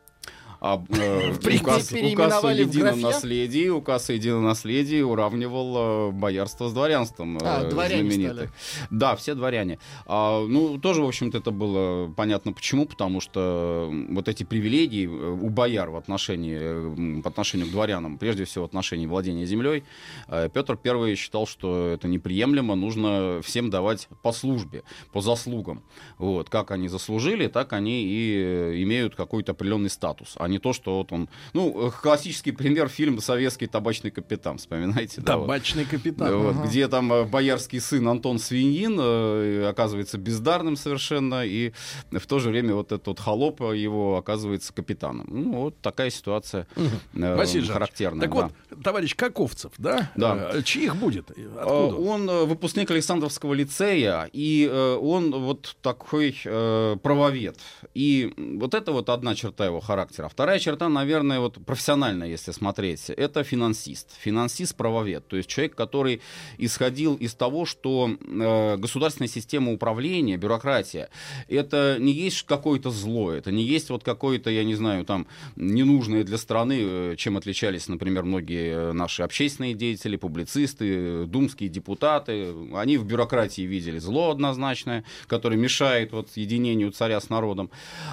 А, 0.60 0.84
э, 0.90 1.34
указ, 1.62 1.92
указ 1.92 2.44
о 2.44 2.52
едином 2.54 3.02
наследии, 3.02 3.70
указ 3.70 4.10
о 4.10 4.14
едином 4.14 4.44
наследии 4.44 5.02
уравнивал 5.02 6.10
э, 6.10 6.12
боярство 6.12 6.70
с 6.70 6.74
дворянством. 6.74 7.38
э, 7.38 7.42
А, 7.44 7.64
дворяне 7.70 8.10
знаменитых. 8.10 8.36
стали. 8.36 8.50
Да, 8.90 9.16
все 9.16 9.36
дворяне. 9.36 9.80
А, 10.06 10.46
ну, 10.46 10.78
тоже, 10.80 11.02
в 11.02 11.08
общем-то, 11.08 11.38
это 11.38 11.52
было 11.52 12.12
понятно 12.12 12.54
почему, 12.54 12.86
потому 12.86 13.22
что 13.22 13.92
вот 14.10 14.28
эти 14.28 14.44
привилегии 14.44 15.06
э, 15.06 15.10
у 15.10 15.50
бояр 15.50 15.90
в 15.90 15.96
отношении, 15.96 16.58
э, 16.60 17.22
по 17.22 17.30
отношению 17.30 17.68
к 17.68 17.72
дворянам, 17.72 18.18
прежде 18.18 18.46
всего 18.46 18.66
в 18.66 18.68
отношении 18.68 19.06
владения 19.06 19.46
землей, 19.46 19.84
э, 20.28 20.50
Петр 20.54 20.78
I 20.84 21.16
считал, 21.16 21.46
что 21.46 21.88
это 21.90 22.08
неприемлемо, 22.08 22.76
нужно 22.76 23.42
всем 23.44 23.70
давать 23.70 24.08
по 24.22 24.32
службе, 24.32 24.84
по 25.12 25.22
заслугам. 25.22 25.84
Вот, 26.18 26.50
как 26.50 26.72
они 26.72 26.88
заслужили, 26.88 27.48
так 27.48 27.74
они 27.74 28.04
и 28.04 28.84
имеют 28.84 29.16
какой-то 29.16 29.52
определенный 29.52 29.90
статус, 29.90 30.34
а 30.38 30.48
не 30.58 30.60
то, 30.60 30.74
что 30.74 30.98
вот 30.98 31.12
он... 31.12 31.30
Ну, 31.54 31.88
э, 31.88 31.92
классический 32.02 32.52
пример 32.52 32.90
фильм 32.90 33.22
«Советский 33.22 33.68
табачный 33.68 34.12
капитан», 34.12 34.58
да, 34.68 35.38
вот? 35.38 35.46
Табачный 35.46 35.86
капитан. 35.86 36.28
Да, 36.28 36.36
вот, 36.36 36.56
Ага. 36.56 36.68
где 36.68 36.88
там 36.88 37.14
э, 37.14 37.24
боярский 37.26 37.80
сын 37.80 38.08
Антон 38.08 38.40
Свиньин 38.40 38.98
э, 39.00 39.68
оказывается 39.70 40.18
бездарным 40.18 40.76
совершенно, 40.76 41.46
и 41.46 41.74
в 42.12 42.26
то 42.26 42.40
же 42.40 42.50
время 42.50 42.74
вот 42.74 42.92
этот 42.92 43.08
вот 43.08 43.20
холоп 43.20 43.62
его 43.62 44.18
оказывается 44.18 44.74
капитаном. 44.74 45.28
Ну, 45.30 45.62
вот 45.64 45.80
такая 45.82 46.10
ситуация 46.10 46.68
э, 47.14 47.36
Василий 47.36 47.68
характерная. 47.68 48.22
Так 48.22 48.36
да. 48.36 48.50
вот, 48.70 48.84
товарищ 48.84 49.16
Каковцев, 49.16 49.72
да? 49.78 50.12
Да. 50.16 50.52
Э, 50.54 50.62
Чьих 50.64 50.96
будет? 50.96 51.30
Откуда? 51.32 51.68
Он 51.68 52.28
выпускник 52.48 52.90
Александровского 52.92 53.54
лицея, 53.54 54.30
и 54.34 54.68
он 54.68 55.32
вот 55.32 55.76
такой 55.82 56.36
правовед. 56.44 57.58
И 57.94 58.34
вот 58.60 58.74
это 58.74 58.92
вот 58.92 59.10
одна 59.10 59.36
черта 59.36 59.66
его 59.66 59.80
характера. 59.80 60.30
Вторая 60.38 60.60
черта, 60.60 60.88
наверное, 60.88 61.40
вот 61.40 61.58
профессиональная, 61.66 62.28
если 62.28 62.52
смотреть, 62.52 63.10
это 63.10 63.44
финансист. 63.44 64.12
Финансист-правовед. 64.20 65.28
То 65.28 65.36
есть 65.36 65.50
человек, 65.50 65.74
который 65.74 66.22
исходил 66.60 67.16
из 67.16 67.34
того, 67.34 67.66
что 67.66 68.12
э, 68.22 68.78
государственная 68.78 69.30
система 69.30 69.74
управления, 69.74 70.38
бюрократия, 70.38 71.10
это 71.48 71.98
не 72.00 72.12
есть 72.12 72.44
какое-то 72.44 72.92
зло, 72.92 73.32
это 73.32 73.52
не 73.52 73.64
есть 73.64 73.90
вот 73.90 74.04
какое-то, 74.04 74.52
я 74.52 74.64
не 74.64 74.76
знаю, 74.76 75.06
там, 75.06 75.26
ненужное 75.56 76.24
для 76.24 76.38
страны, 76.38 76.82
э, 76.82 77.16
чем 77.18 77.36
отличались, 77.38 77.88
например, 77.88 78.22
многие 78.22 78.92
э, 78.92 78.92
наши 78.94 79.24
общественные 79.24 79.74
деятели, 79.74 80.18
публицисты, 80.18 81.26
думские 81.26 81.70
депутаты. 81.70 82.54
Они 82.76 82.98
в 82.98 83.06
бюрократии 83.06 83.64
видели 83.64 83.98
зло 83.98 84.30
однозначное, 84.30 85.04
которое 85.26 85.56
мешает 85.56 86.12
вот 86.12 86.30
единению 86.36 86.92
царя 86.92 87.20
с 87.20 87.32
народом. 87.32 87.72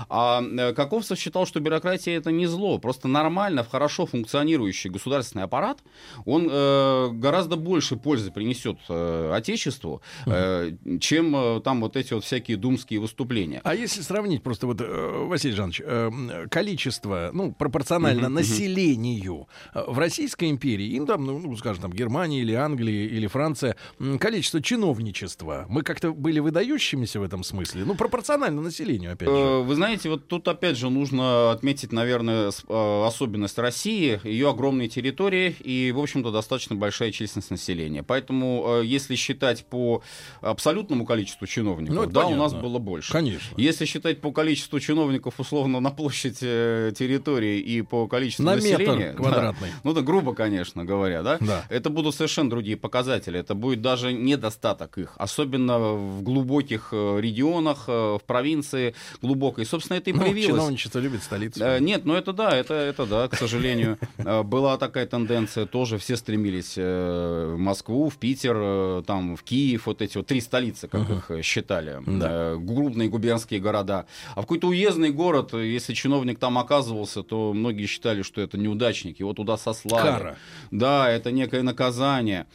А 0.09 0.43
э, 0.43 0.73
Каковцев 0.73 1.19
считал, 1.19 1.47
что 1.47 1.61
бюрократия 1.61 2.14
это 2.15 2.31
не 2.31 2.47
зло, 2.47 2.79
просто 2.79 3.09
нормально, 3.09 3.63
в 3.63 3.71
хорошо 3.71 4.07
функционирующий 4.07 4.91
государственный 4.91 5.45
аппарат, 5.45 5.79
он 6.25 6.49
э, 6.51 7.09
гораздо 7.13 7.57
больше 7.57 7.97
пользы 7.97 8.31
принесет 8.31 8.79
э, 8.89 9.33
Отечеству, 9.35 10.01
э, 10.27 10.73
чем 11.01 11.35
э, 11.37 11.61
там 11.61 11.81
вот 11.81 11.97
эти 11.97 12.15
вот 12.15 12.25
всякие 12.25 12.57
думские 12.57 13.01
выступления. 13.01 13.61
А 13.65 13.75
если 13.75 14.03
сравнить 14.03 14.43
просто 14.43 14.67
вот, 14.67 14.81
э, 14.81 15.27
Василий 15.27 15.55
Жанович, 15.55 15.83
э, 15.85 16.47
количество, 16.51 17.31
ну, 17.33 17.53
пропорционально 17.53 18.29
населению 18.29 19.49
э, 19.75 19.83
в 19.87 19.99
Российской 19.99 20.51
империи, 20.51 20.87
и, 20.87 21.01
ну, 21.01 21.07
там, 21.07 21.25
ну, 21.25 21.39
ну, 21.39 21.57
скажем, 21.57 21.83
там, 21.83 21.93
Германия 21.93 22.41
или 22.41 22.53
Англия 22.55 23.07
или 23.07 23.27
Франция, 23.27 23.77
количество 24.21 24.61
чиновничества, 24.63 25.67
мы 25.69 25.83
как-то 25.83 26.13
были 26.13 26.41
выдающимися 26.41 27.21
в 27.21 27.23
этом 27.23 27.45
смысле? 27.45 27.85
Ну, 27.85 27.95
пропорционально 27.95 28.63
населению, 28.63 29.13
опять 29.13 29.29
же. 29.29 29.35
Э, 29.35 29.63
Вы 29.63 29.75
знаете, 29.75 30.09
вот 30.11 30.29
тут 30.29 30.49
опять 30.49 30.77
же 30.77 30.91
нужно 30.91 31.51
отметить, 31.51 31.93
наверное, 31.93 32.04
с- 32.09 32.65
э, 32.69 33.05
особенность 33.07 33.59
России, 33.59 34.21
ее 34.25 34.51
огромные 34.51 34.89
территории 34.89 35.55
и, 35.61 35.93
в 35.93 35.99
общем-то, 36.01 36.31
достаточно 36.31 36.77
большая 36.77 37.13
численность 37.13 37.51
населения. 37.51 38.03
Поэтому, 38.03 38.81
э, 38.83 38.85
если 38.87 39.15
считать 39.15 39.65
по 39.67 40.03
абсолютному 40.41 41.05
количеству 41.07 41.47
чиновников, 41.47 41.97
Ну, 41.97 42.07
да, 42.07 42.27
у 42.27 42.31
нас 42.37 42.53
понятно. 42.53 42.69
было 42.69 42.79
больше. 42.79 43.13
Конечно. 43.13 43.55
Если 43.57 43.85
считать 43.85 44.21
по 44.21 44.33
количеству 44.33 44.81
чиновников, 44.81 45.35
условно, 45.39 45.81
на 45.81 45.91
площадь 45.91 46.39
э, 46.43 46.93
территории 46.97 47.61
и 47.61 47.83
по 47.83 48.07
количеству 48.07 48.45
На 48.45 48.57
населения... 48.57 48.97
метр 49.09 49.17
квадратный. 49.17 49.69
да, 49.69 49.75
ну, 49.85 49.93
да, 49.93 50.01
грубо, 50.03 50.35
конечно 50.35 50.85
говоря, 50.85 51.23
да? 51.23 51.39
Да. 51.41 51.65
Это 51.69 51.91
будут 51.91 52.15
совершенно 52.15 52.51
другие 52.51 52.77
показатели. 52.77 53.39
Это 53.39 53.55
будет 53.55 53.81
даже 53.83 54.13
недостаток 54.13 54.99
их. 54.99 55.15
Особенно 55.17 55.79
в 55.79 56.23
глубоких 56.23 56.93
регионах, 56.93 57.89
в 57.89 58.21
провинции 58.27 58.95
глубокой. 59.23 59.67
Собственно, 59.67 59.97
это 59.99 60.11
и 60.11 60.13
Ну, 60.13 60.21
проявилось. 60.21 60.47
чиновничество 60.47 60.99
любит 60.99 61.23
столицу. 61.23 61.63
Э, 61.65 61.79
Нет, 61.95 62.05
ну 62.07 62.15
это 62.15 62.33
да, 62.33 62.51
это, 62.57 62.75
это 62.75 63.07
да, 63.07 63.29
к 63.29 63.37
сожалению. 63.37 63.99
Э, 64.19 64.43
Была 64.43 64.79
такая 64.79 65.07
тенденция, 65.07 65.67
тоже 65.67 65.99
все 65.99 66.17
стремились 66.17 66.75
э, 66.77 67.53
в 67.55 67.59
Москву, 67.59 68.09
в 68.09 68.17
Питер, 68.17 68.57
э, 68.57 69.03
там, 69.07 69.37
в 69.37 69.43
Киев, 69.43 69.87
вот 69.87 70.01
эти 70.03 70.17
вот 70.17 70.27
три 70.27 70.41
столицы, 70.41 70.89
как 70.89 71.09
их 71.11 71.45
считали, 71.45 71.99
Да. 72.07 72.55
крупные 72.57 73.09
губернские 73.09 73.61
города. 73.61 74.07
А 74.35 74.41
в 74.41 74.43
какой-то 74.43 74.69
уездный 74.69 75.11
город, 75.11 75.53
если 75.53 75.93
чиновник 75.95 76.39
там 76.39 76.57
оказывался, 76.59 77.23
то 77.23 77.53
многие 77.53 77.87
считали, 77.87 78.23
что 78.23 78.41
это 78.41 78.57
неудачник, 78.59 79.21
его 79.21 79.33
туда 79.35 79.57
сослали. 79.57 80.03
Кара. 80.11 80.37
Да, 80.71 81.11
это 81.11 81.31
некое 81.31 81.63
наказание. 81.63 82.47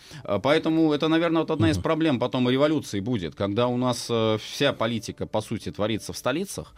Поэтому 0.43 0.91
это, 0.93 1.07
наверное, 1.07 1.41
вот 1.41 1.51
одна 1.51 1.69
из 1.69 1.77
проблем 1.77 2.19
потом 2.19 2.49
революции 2.49 2.99
будет, 2.99 3.35
когда 3.35 3.67
у 3.67 3.77
нас 3.77 4.09
вся 4.41 4.73
политика, 4.73 5.25
по 5.27 5.41
сути, 5.41 5.71
творится 5.71 6.13
в 6.13 6.17
столицах, 6.17 6.73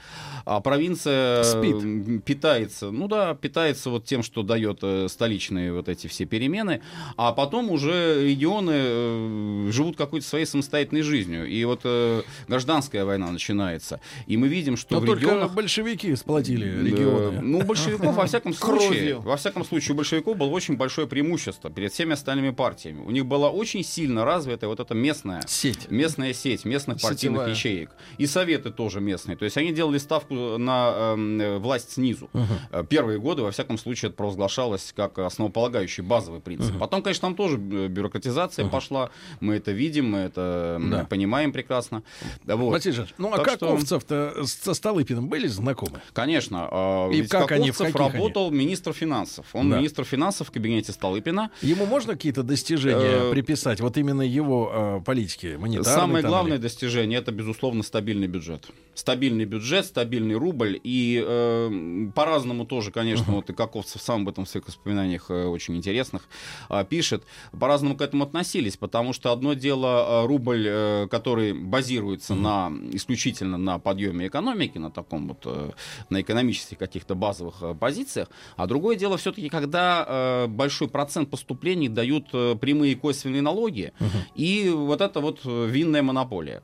а 0.46 0.60
провинция 0.60 1.44
Спит. 1.44 1.76
м, 1.76 2.22
питается, 2.52 2.92
ну 2.92 3.08
да, 3.08 3.34
питается 3.34 3.90
вот 3.90 4.06
тем, 4.06 4.24
что 4.24 4.44
дает 4.44 4.80
э, 4.82 5.08
столичные 5.10 5.74
вот 5.74 5.90
эти 5.90 6.08
все 6.08 6.26
перемены, 6.26 6.82
а 7.18 7.32
потом 7.32 7.72
уже 7.72 8.28
регионы 8.28 8.72
э, 8.74 9.70
живут 9.72 9.98
какой-то 9.98 10.26
своей 10.26 10.46
самостоятельной 10.46 11.02
жизнью. 11.02 11.48
И 11.48 11.64
вот 11.66 11.82
э, 11.84 12.24
гражданская 12.48 13.06
война 13.06 13.32
начинается. 13.32 14.00
И 14.28 14.38
мы 14.38 14.48
видим, 14.48 14.78
что 14.78 14.96
Но 14.96 15.02
в 15.02 15.06
только 15.06 15.24
регионах... 15.24 15.54
большевики 15.54 16.16
сплотили 16.16 16.66
регионы. 16.84 17.42
Ну, 17.42 17.64
большевиков, 17.64 18.16
во 18.16 18.26
всяком 18.26 18.54
случае, 18.54 19.16
во 19.16 19.38
всяком 19.38 19.66
случае, 19.66 19.94
у 19.94 19.98
большевиков 19.98 20.38
было 20.38 20.50
очень 20.50 20.78
большое 20.78 21.08
преимущество 21.08 21.70
перед 21.70 21.94
всеми 21.94 22.14
остальными 22.14 22.52
партиями. 22.52 23.02
У 23.02 23.12
них 23.12 23.26
была 23.26 23.50
очень 23.50 23.84
сильно 23.84 24.26
развитая 24.26 24.70
вот 24.70 24.80
эта 24.80 24.94
местная 24.94 25.44
Сеть. 25.48 25.90
местная 25.90 26.34
сеть 26.34 26.66
местных 26.66 27.02
партийных 27.02 27.48
ячеек. 27.48 27.92
И 28.18 28.26
советы 28.26 28.72
тоже 28.72 29.00
местные. 29.00 29.38
То 29.38 29.46
есть 29.46 29.58
они 29.58 29.72
делали 29.72 29.98
ставку 29.98 30.58
на 30.58 31.14
эм, 31.14 31.42
э, 31.42 31.58
власть 31.58 31.94
снизу. 31.94 32.30
Э, 32.72 32.84
Первые 32.90 33.20
годы, 33.20 33.42
во 33.42 33.52
всяком 33.52 33.78
случае, 33.78 34.10
это 34.10 34.18
провозглашалось 34.18 34.94
как 34.96 35.18
основополагающий 35.20 36.02
базовый 36.02 36.40
принцип. 36.42 36.78
Потом, 36.80 37.02
конечно, 37.02 37.28
там 37.28 37.36
тоже 37.36 37.58
э, 37.58 37.88
бюрократизация 37.88 38.68
пошла. 38.68 39.10
Мы 39.40 39.56
это 39.56 39.72
видим, 39.72 40.12
мы 40.12 40.20
это 40.20 40.78
Да. 40.92 41.06
понимаем 41.06 41.52
прекрасно. 41.52 42.04
Вот. 42.46 42.72
Василий 42.72 42.96
Жанович, 42.96 43.14
ну 43.18 43.34
а 43.34 43.38
Так 43.38 43.46
Каковцев-то 43.46 44.46
с- 44.46 44.54
со 44.54 44.74
Столыпиным 44.74 45.28
были 45.30 45.48
знакомы? 45.48 46.02
Конечно. 46.14 46.68
а, 46.72 47.10
И 47.12 47.26
как 47.28 47.52
они, 47.52 47.72
в 47.72 47.78
Каковцев 47.78 47.94
каких 47.96 48.14
они? 48.14 48.18
работал 48.24 48.52
министр 48.52 48.94
финансов. 48.94 49.46
Он 49.54 49.70
Да. 49.70 49.78
министр 49.78 50.04
финансов 50.04 50.48
в 50.48 50.52
кабинете 50.52 50.92
Столыпина. 50.92 51.52
Ему 51.62 51.86
можно 51.86 52.14
какие-то 52.14 52.44
достижения 52.44 53.30
Э, 53.30 53.32
приписать? 53.32 53.80
Вот 53.82 53.98
именно 53.98 54.22
его 54.22 54.72
э, 54.74 55.02
политики, 55.06 55.56
монетарной 55.60 56.00
Самое 56.02 56.26
главное 56.26 56.54
или- 56.56 56.62
достижение 56.62 57.20
это, 57.20 57.32
безусловно, 57.32 57.84
стабильный 57.84 58.28
бюджет. 58.28 58.68
Стабильный 58.94 59.46
бюджет, 59.46 59.86
стабильный 59.86 60.36
рубль. 60.36 60.80
И 60.84 61.24
э, 61.26 62.08
по-разному 62.32 62.66
тоже, 62.66 62.92
конечно, 62.92 63.34
вот 63.34 63.50
и 63.50 63.54
Каковцев 63.54 64.02
сам 64.02 64.22
об 64.22 64.30
этом 64.30 64.46
в 64.46 64.50
своих 64.50 64.66
воспоминаниях 64.66 65.30
э, 65.30 65.48
очень 65.48 65.76
интересных 65.76 66.22
а, 66.70 66.86
пишет. 66.86 67.24
По-разному 67.60 67.98
к 67.98 68.02
этому 68.02 68.24
относились, 68.24 68.78
потому 68.78 69.12
что 69.12 69.34
одно 69.34 69.54
дело 69.54 70.24
э, 70.24 70.28
рубль, 70.28 70.66
э, 70.66 71.08
который 71.12 71.52
базируется 71.52 72.34
на 72.34 72.72
исключительно 72.94 73.58
на 73.58 73.80
подъеме 73.80 74.28
экономики, 74.28 74.78
на 74.78 74.92
таком 74.92 75.28
вот 75.28 75.46
на 76.10 76.22
экономических 76.22 76.78
каких-то 76.78 77.16
базовых 77.16 77.78
позициях, 77.78 78.30
а 78.56 78.66
другое 78.66 78.96
дело 78.96 79.18
все-таки, 79.18 79.50
когда 79.50 80.48
большой 80.48 80.88
процент 80.88 81.30
поступлений 81.30 81.90
дают 81.90 82.30
прямые 82.32 82.96
косвенные 82.96 83.42
налоги, 83.42 83.92
и 84.36 84.70
вот 84.70 85.02
это 85.02 85.20
вот 85.20 85.42
винная 85.44 86.02
монополия. 86.02 86.64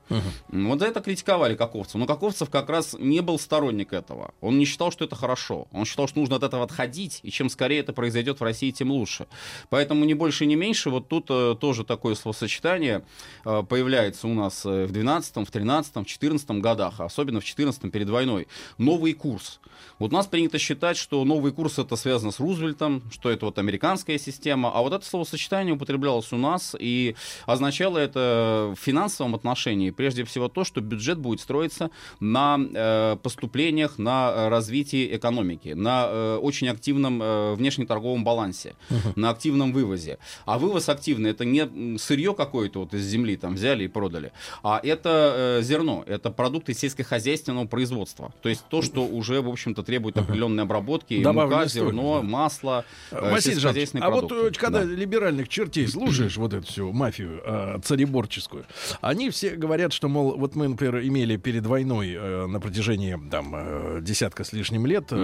Вот 0.50 0.82
это 0.82 1.02
критиковали 1.02 1.56
Каковцев. 1.56 1.96
Но 1.96 2.06
Каковцев 2.06 2.50
как 2.50 2.70
раз 2.70 2.96
не 3.00 3.22
был 3.22 3.40
сторонник 3.40 3.94
этого. 3.94 4.34
Он 4.42 4.58
не 4.58 4.66
считал, 4.66 4.92
что 4.92 5.06
это 5.06 5.16
хорошо. 5.16 5.57
Хорошо. 5.58 5.68
Он 5.72 5.86
считал, 5.86 6.08
что 6.08 6.20
нужно 6.20 6.36
от 6.36 6.44
этого 6.44 6.64
отходить, 6.64 7.20
и 7.24 7.32
чем 7.32 7.50
скорее 7.50 7.80
это 7.80 7.94
произойдет 7.94 8.40
в 8.40 8.44
России, 8.44 8.72
тем 8.72 8.92
лучше. 8.92 9.28
Поэтому 9.70 10.06
ни 10.06 10.14
больше, 10.14 10.46
ни 10.46 10.56
меньше, 10.56 10.90
вот 10.90 11.08
тут 11.08 11.28
э, 11.30 11.56
тоже 11.60 11.84
такое 11.84 12.16
словосочетание 12.16 13.04
э, 13.46 13.64
появляется 13.68 14.28
у 14.28 14.34
нас 14.34 14.66
э, 14.66 14.86
в 14.86 14.92
12 14.92 15.36
в 15.36 15.52
13 15.52 15.96
в 15.96 16.06
14 16.06 16.50
годах, 16.62 16.96
а 17.00 17.06
особенно 17.06 17.40
в 17.40 17.46
14 17.46 17.92
перед 17.92 18.10
войной. 18.10 18.48
Новый 18.78 19.14
курс. 19.14 19.60
Вот 20.00 20.12
у 20.12 20.16
нас 20.16 20.28
принято 20.28 20.60
считать, 20.60 20.98
что 20.98 21.24
новый 21.24 21.52
курс 21.52 21.80
это 21.80 21.96
связано 21.96 22.32
с 22.32 22.40
Рузвельтом, 22.40 23.04
что 23.12 23.30
это 23.30 23.46
вот 23.46 23.60
американская 23.60 24.18
система, 24.18 24.72
а 24.74 24.82
вот 24.82 24.94
это 24.94 25.06
словосочетание 25.06 25.74
употреблялось 25.74 26.32
у 26.34 26.38
нас, 26.38 26.76
и 26.80 27.16
означало 27.46 27.98
это 27.98 28.74
в 28.76 28.80
финансовом 28.80 29.36
отношении 29.36 29.92
прежде 29.92 30.24
всего 30.24 30.48
то, 30.50 30.64
что 30.64 30.82
бюджет 30.82 31.18
будет 31.18 31.42
строиться 31.42 31.92
на 32.20 32.60
э, 32.60 33.18
поступлениях, 33.22 33.98
на 33.98 34.50
развитии 34.50 35.16
экономики, 35.16 35.37
на 35.44 36.08
э, 36.10 36.36
очень 36.38 36.68
активном 36.70 37.22
э, 37.22 37.54
внешнеторговом 37.56 38.24
балансе, 38.24 38.76
uh-huh. 38.90 39.14
на 39.16 39.30
активном 39.30 39.74
вывозе. 39.74 40.18
А 40.46 40.58
вывоз 40.58 40.90
активный 40.90 41.32
это 41.32 41.46
не 41.46 41.98
сырье 41.98 42.34
какое-то 42.34 42.80
вот 42.80 42.94
из 42.94 43.04
земли 43.06 43.38
там 43.38 43.56
взяли 43.56 43.86
и 43.86 43.88
продали, 43.88 44.32
а 44.64 44.80
это 44.84 45.60
э, 45.60 45.62
зерно, 45.64 46.04
это 46.08 46.32
продукты 46.32 46.74
сельскохозяйственного 46.74 47.68
производства. 47.68 48.34
То 48.42 48.50
есть 48.50 48.64
то, 48.70 48.82
что 48.82 49.06
уже, 49.06 49.42
в 49.42 49.50
общем-то, 49.50 49.84
требует 49.84 50.18
определенной 50.18 50.64
обработки, 50.64 51.22
Добавленной 51.22 51.58
мука, 51.58 51.70
зерно, 51.70 52.22
масло, 52.22 52.86
э, 53.12 53.32
Василий 53.32 53.60
Жанович, 53.60 53.90
а 53.94 54.10
вот 54.10 54.28
продукты. 54.28 54.58
э, 54.58 54.62
когда 54.62 54.80
Да. 54.80 54.86
либеральных 54.86 55.50
чертей 55.50 55.88
слушаешь 55.88 56.38
вот 56.38 56.54
эту 56.54 56.66
всю 56.68 56.92
мафию 56.92 57.42
э, 57.46 57.80
цареборческую, 57.84 58.66
они 59.02 59.30
все 59.30 59.52
говорят, 59.52 59.94
что, 59.94 60.08
мол, 60.08 60.38
вот 60.38 60.56
мы, 60.56 60.68
например, 60.68 61.00
имели 61.02 61.38
перед 61.38 61.66
войной 61.66 62.14
э, 62.14 62.46
на 62.48 62.60
протяжении 62.60 63.18
там 63.30 63.54
э, 63.56 64.00
десятка 64.02 64.44
с 64.44 64.54
лишним 64.54 64.86
лет 64.86 65.06
э, 65.12 65.16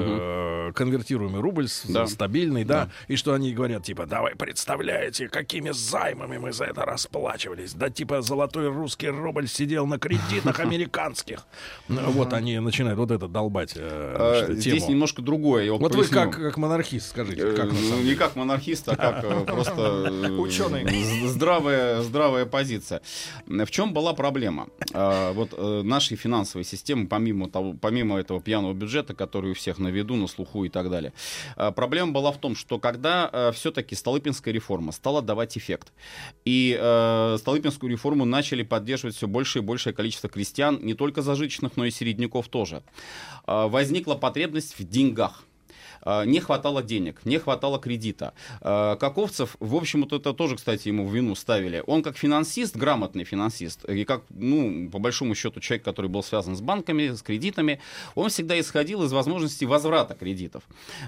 конвертируемый 0.74 1.42
рубль 1.42 1.68
Да. 1.88 2.08
стабильный, 2.08 2.64
да, 2.64 2.90
и 3.08 3.16
что 3.16 3.34
они 3.34 3.54
говорят, 3.54 3.84
типа, 3.84 4.06
давай, 4.06 4.36
представляете, 4.36 5.30
какими 5.30 5.72
займами 5.72 6.38
мы 6.38 6.52
за 6.54 6.66
это 6.66 6.86
расплачивались, 6.86 7.74
да, 7.74 7.90
типа, 7.90 8.22
золотой 8.22 8.68
русский 8.70 9.10
рубль 9.10 9.48
сидел 9.48 9.86
на 9.86 10.00
кредитах 10.00 10.60
американских. 10.60 11.46
Вот 11.88 12.34
они 12.34 12.60
начинают 12.60 12.98
вот 13.00 13.12
это 13.12 13.28
долбать 13.28 13.74
э, 13.76 13.84
Э, 13.84 14.44
что, 14.44 14.54
Здесь 14.54 14.88
немножко 14.88 15.22
другое. 15.22 15.72
Вот 15.72 15.96
вы 15.96 16.06
как, 16.08 16.32
как 16.36 16.58
монархист, 16.58 17.10
скажите, 17.10 17.42
Э, 17.44 17.70
не 18.04 18.16
как 18.16 18.36
монархист, 18.36 18.90
а 18.90 18.96
как 18.96 19.24
э, 19.24 19.44
просто 19.48 20.08
э, 20.10 20.32
Ученый. 20.38 21.28
здравая, 21.28 22.02
здравая 22.02 22.46
позиция. 22.46 23.02
В 23.46 23.68
чем 23.70 23.94
была 23.94 24.14
проблема? 24.14 24.68
А, 24.94 25.34
Вот 25.34 25.54
э, 25.56 25.82
нашей 25.84 26.18
финансовой 26.18 26.64
системы, 26.66 27.08
помимо, 27.08 27.50
того, 27.50 27.74
помимо 27.80 28.20
этого 28.20 28.42
пьяного 28.42 28.74
бюджета, 28.74 29.14
который 29.14 29.52
у 29.52 29.54
всех 29.54 29.80
на 29.80 29.90
виду, 29.94 30.16
на 30.16 30.28
слуху 30.28 30.66
и 30.66 30.70
так 30.70 30.90
далее, 30.90 31.14
а, 31.56 31.72
проблема 31.72 32.12
была 32.12 32.32
в 32.32 32.38
том, 32.38 32.56
что 32.56 32.80
когда 32.80 33.52
все-таки 33.54 33.96
Столыпинская 33.96 34.54
реформа 34.54 34.92
стала 34.92 35.22
давать 35.22 35.58
эффект, 35.58 35.92
и 36.46 36.78
э, 36.80 37.38
Столыпинскую 37.40 37.92
реформу 37.92 38.26
начали 38.26 38.64
поддерживать 38.64 39.16
все 39.16 39.28
больше 39.28 39.60
и 39.60 39.62
большее 39.62 39.94
количество 39.94 40.30
крестьян, 40.30 40.80
не 40.82 40.94
только 40.94 41.22
зажиточных, 41.22 41.78
но 41.78 41.86
и 41.86 41.92
середняков 41.92 42.48
тоже, 42.48 42.84
возникла 43.46 44.16
потребность 44.16 44.78
в 44.78 44.88
деньгах. 44.88 45.44
А, 46.06 46.26
не 46.26 46.40
хватало 46.40 46.84
денег, 46.84 47.22
не 47.26 47.38
хватало 47.38 47.80
кредита. 47.80 48.34
А, 48.62 48.96
Каковцев, 48.96 49.56
в 49.60 49.76
общем, 49.76 50.02
вот 50.02 50.14
это 50.14 50.34
тоже, 50.34 50.56
кстати, 50.56 50.90
ему 50.90 51.08
в 51.08 51.14
вину 51.14 51.36
ставили. 51.36 51.84
Он 51.88 52.04
как 52.04 52.18
финансист, 52.18 52.76
грамотный 52.76 53.24
финансист, 53.24 53.86
и 53.86 54.04
как, 54.04 54.24
ну, 54.30 54.90
по 54.90 55.00
большому 55.00 55.36
счету, 55.36 55.60
человек, 55.60 55.86
который 55.86 56.08
был 56.08 56.24
связан 56.24 56.56
с 56.56 56.62
банками, 56.62 57.14
с 57.14 57.22
кредитами, 57.22 57.80
он 58.16 58.30
всегда 58.30 58.60
исходил 58.60 59.04
из 59.04 59.12
возможности 59.12 59.66
возврата 59.66 60.16
кредитов. 60.16 60.64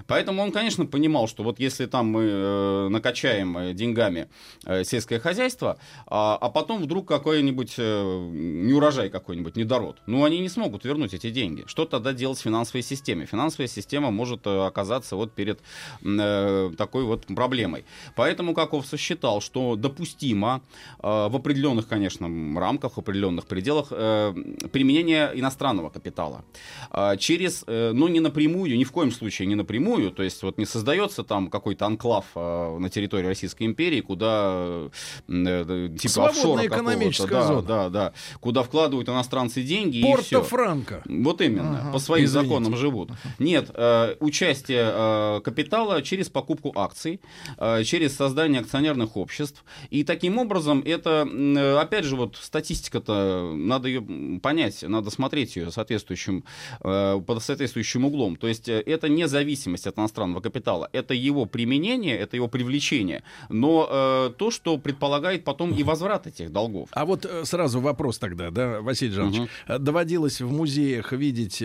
Поэтому 0.06 0.42
он, 0.42 0.52
конечно, 0.52 0.86
понимал, 0.86 1.28
что 1.28 1.42
вот 1.42 1.60
если 1.60 1.86
там 1.86 2.06
мы 2.06 2.22
э, 2.24 2.88
накачаем 2.88 3.58
э, 3.58 3.74
деньгами 3.74 4.28
э, 4.64 4.84
сельское 4.84 5.18
хозяйство, 5.18 5.78
а, 6.06 6.36
а 6.40 6.48
потом 6.50 6.82
вдруг 6.82 7.06
какой-нибудь 7.08 7.74
э, 7.78 8.30
неурожай 8.32 9.10
какой-нибудь, 9.10 9.56
недород, 9.56 9.98
ну, 10.06 10.24
они 10.24 10.38
не 10.38 10.48
смогут 10.48 10.84
вернуть 10.84 11.14
эти 11.14 11.30
деньги. 11.30 11.64
Что 11.66 11.84
тогда 11.84 12.12
делать 12.12 12.38
в 12.38 12.42
финансовой 12.42 12.82
системе? 12.82 13.26
Финансовая 13.26 13.68
система 13.68 14.10
может 14.10 14.46
э, 14.46 14.66
оказаться 14.86 15.16
вот 15.16 15.32
перед 15.32 15.60
э, 16.04 16.70
такой 16.76 17.04
вот 17.04 17.26
проблемой. 17.26 17.84
Поэтому 18.14 18.54
Каковцев 18.54 19.00
считал, 19.00 19.40
что 19.40 19.76
допустимо 19.76 20.60
э, 21.02 21.28
в 21.28 21.36
определенных, 21.36 21.88
конечно, 21.88 22.28
рамках, 22.60 22.96
в 22.96 22.98
определенных 22.98 23.46
пределах 23.46 23.88
э, 23.90 24.34
применение 24.72 25.30
иностранного 25.34 25.90
капитала. 25.90 26.44
А, 26.90 27.16
через, 27.16 27.64
э, 27.66 27.92
ну, 27.92 28.08
не 28.08 28.20
напрямую, 28.20 28.76
ни 28.78 28.84
в 28.84 28.92
коем 28.92 29.12
случае 29.12 29.48
не 29.48 29.54
напрямую, 29.54 30.10
то 30.10 30.22
есть 30.22 30.42
вот 30.42 30.58
не 30.58 30.66
создается 30.66 31.22
там 31.22 31.48
какой-то 31.48 31.86
анклав 31.86 32.24
э, 32.34 32.78
на 32.78 32.88
территории 32.88 33.26
Российской 33.26 33.64
империи, 33.64 34.00
куда 34.00 34.52
э, 34.56 34.90
э, 35.28 35.88
типа 35.98 36.12
Свободная 36.12 36.30
офшора 36.30 36.66
экономическая 36.66 37.28
какого-то, 37.28 37.54
зона. 37.54 37.62
да, 37.66 37.88
да, 37.88 37.90
да, 37.90 38.12
куда 38.40 38.62
вкладывают 38.62 39.08
иностранцы 39.08 39.62
деньги 39.62 39.98
и 39.98 40.02
все. 40.02 40.40
Порто-Франко. 40.40 41.02
Вот 41.06 41.40
именно, 41.40 41.90
по 41.92 41.98
своим 41.98 42.24
Извините. 42.24 42.48
законам 42.48 42.76
живут. 42.76 43.10
Нет, 43.38 43.70
э, 43.74 44.16
участие 44.20 44.75
э, 44.80 45.40
капитала 45.42 46.02
через 46.02 46.28
покупку 46.28 46.72
акций, 46.76 47.20
э, 47.58 47.84
через 47.84 48.16
создание 48.16 48.60
акционерных 48.60 49.16
обществ. 49.16 49.64
И 49.90 50.04
таким 50.04 50.38
образом 50.38 50.82
это, 50.84 51.28
э, 51.28 51.76
опять 51.78 52.04
же, 52.04 52.16
вот 52.16 52.36
статистика-то, 52.36 53.52
надо 53.54 53.88
ее 53.88 54.40
понять, 54.40 54.82
надо 54.82 55.10
смотреть 55.10 55.56
ее 55.56 55.70
соответствующим, 55.70 56.44
под 56.80 57.42
соответствующим 57.42 58.04
углом. 58.04 58.36
То 58.36 58.48
есть 58.48 58.68
это 58.68 59.08
не 59.08 59.28
зависимость 59.28 59.86
от 59.86 59.98
иностранного 59.98 60.40
капитала, 60.40 60.88
это 60.92 61.14
его 61.14 61.46
применение, 61.46 62.16
это 62.16 62.36
его 62.36 62.48
привлечение, 62.48 63.22
но 63.48 64.32
то, 64.38 64.50
что 64.50 64.78
предполагает 64.78 65.44
потом 65.44 65.72
и 65.72 65.82
возврат 65.82 66.26
этих 66.26 66.52
долгов. 66.52 66.88
А 66.92 67.04
вот 67.04 67.28
сразу 67.44 67.80
вопрос 67.80 68.18
тогда, 68.18 68.50
да, 68.50 68.80
Василий 68.80 69.12
Жанович. 69.12 69.48
Э, 69.66 69.78
Доводилось 69.78 70.40
в 70.40 70.50
музеях 70.50 71.12
видеть 71.12 71.62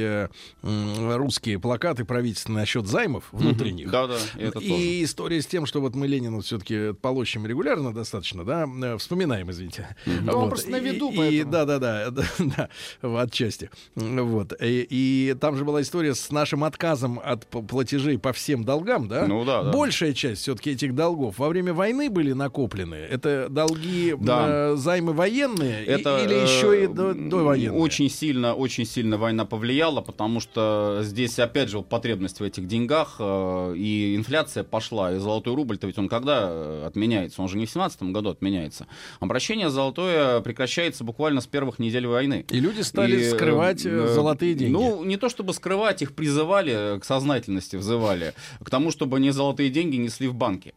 русские 0.61 1.59
плакаты 1.59 2.05
правительственные 2.05 2.61
насчет 2.61 2.87
займов 3.01 3.23
внутренних. 3.31 3.89
Да, 3.89 4.05
да, 4.07 4.15
это 4.37 4.59
и 4.59 4.69
тоже. 4.69 5.03
история 5.03 5.41
с 5.41 5.47
тем, 5.47 5.65
что 5.65 5.81
вот 5.81 5.95
мы 5.95 6.07
Ленина 6.07 6.39
все-таки 6.41 6.93
полощем 6.93 7.47
регулярно 7.47 7.93
достаточно, 7.93 8.43
да, 8.45 8.67
э, 8.83 8.97
вспоминаем, 8.97 9.49
извините. 9.49 9.95
Ну, 10.05 10.33
он 10.37 10.49
просто 10.49 10.69
на 10.69 10.79
виду, 10.79 11.09
и, 11.11 11.17
поэтому. 11.17 11.51
да, 11.51 11.65
да, 11.65 11.79
да, 11.79 12.09
да, 12.11 12.23
да, 12.39 12.69
в- 13.01 13.17
отчасти. 13.21 13.69
Вот. 13.95 14.53
И, 14.61 14.85
и 14.89 15.35
там 15.39 15.57
же 15.57 15.65
была 15.65 15.81
история 15.81 16.13
с 16.13 16.31
нашим 16.31 16.63
отказом 16.63 17.19
от 17.23 17.47
платежей 17.47 18.17
по 18.19 18.33
всем 18.33 18.63
долгам, 18.63 19.07
да? 19.07 19.25
Ну 19.27 19.43
да, 19.45 19.63
да. 19.63 19.71
Большая 19.71 20.13
часть 20.13 20.41
все-таки 20.43 20.71
этих 20.71 20.93
долгов 20.95 21.39
во 21.39 21.49
время 21.49 21.73
войны 21.73 22.09
были 22.09 22.33
накоплены. 22.33 22.95
Это 22.95 23.47
долги, 23.49 24.15
Да. 24.19 24.45
э, 24.73 24.75
займы 24.75 25.13
военные 25.13 25.85
и- 25.85 25.87
Это, 25.89 26.23
или 26.23 26.35
э, 26.35 26.43
еще 26.43 26.83
и 26.83 26.87
до, 26.87 27.13
довоенные? 27.13 27.71
Очень 27.71 28.09
сильно, 28.09 28.53
очень 28.53 28.85
сильно 28.85 29.17
война 29.17 29.45
повлияла, 29.45 30.01
потому 30.01 30.39
что 30.39 30.99
здесь, 31.03 31.39
опять 31.39 31.69
же, 31.69 31.77
вот 31.77 31.89
потребность 31.89 32.39
в 32.39 32.43
этих 32.43 32.67
деньгах, 32.67 32.90
э, 33.19 33.73
и 33.77 34.15
инфляция 34.15 34.63
пошла, 34.63 35.13
и 35.13 35.17
золотой 35.17 35.55
рубль-то 35.55 35.87
ведь 35.87 35.97
он 35.97 36.09
когда 36.09 36.47
э, 36.49 36.83
отменяется? 36.85 37.41
Он 37.41 37.47
же 37.47 37.57
не 37.57 37.65
в 37.65 37.69
17 37.69 38.03
году 38.03 38.29
отменяется. 38.29 38.87
Обращение 39.19 39.69
золотое 39.69 40.41
прекращается 40.41 41.03
буквально 41.03 41.41
с 41.41 41.47
первых 41.47 41.79
недель 41.79 42.07
войны. 42.07 42.45
И 42.49 42.59
люди 42.59 42.81
стали 42.81 43.17
И, 43.17 43.21
э, 43.21 43.31
скрывать 43.31 43.85
э, 43.85 44.07
золотые 44.13 44.53
деньги. 44.53 44.73
Ну, 44.73 45.03
не 45.03 45.17
то 45.17 45.29
чтобы 45.29 45.53
скрывать, 45.53 46.01
их 46.01 46.13
призывали, 46.13 46.99
к 46.99 47.05
сознательности 47.05 47.75
взывали, 47.75 48.33
к 48.63 48.69
тому, 48.69 48.91
чтобы 48.91 49.17
они 49.17 49.31
золотые 49.31 49.69
деньги 49.69 49.97
несли 49.97 50.27
в 50.27 50.35
банки. 50.35 50.73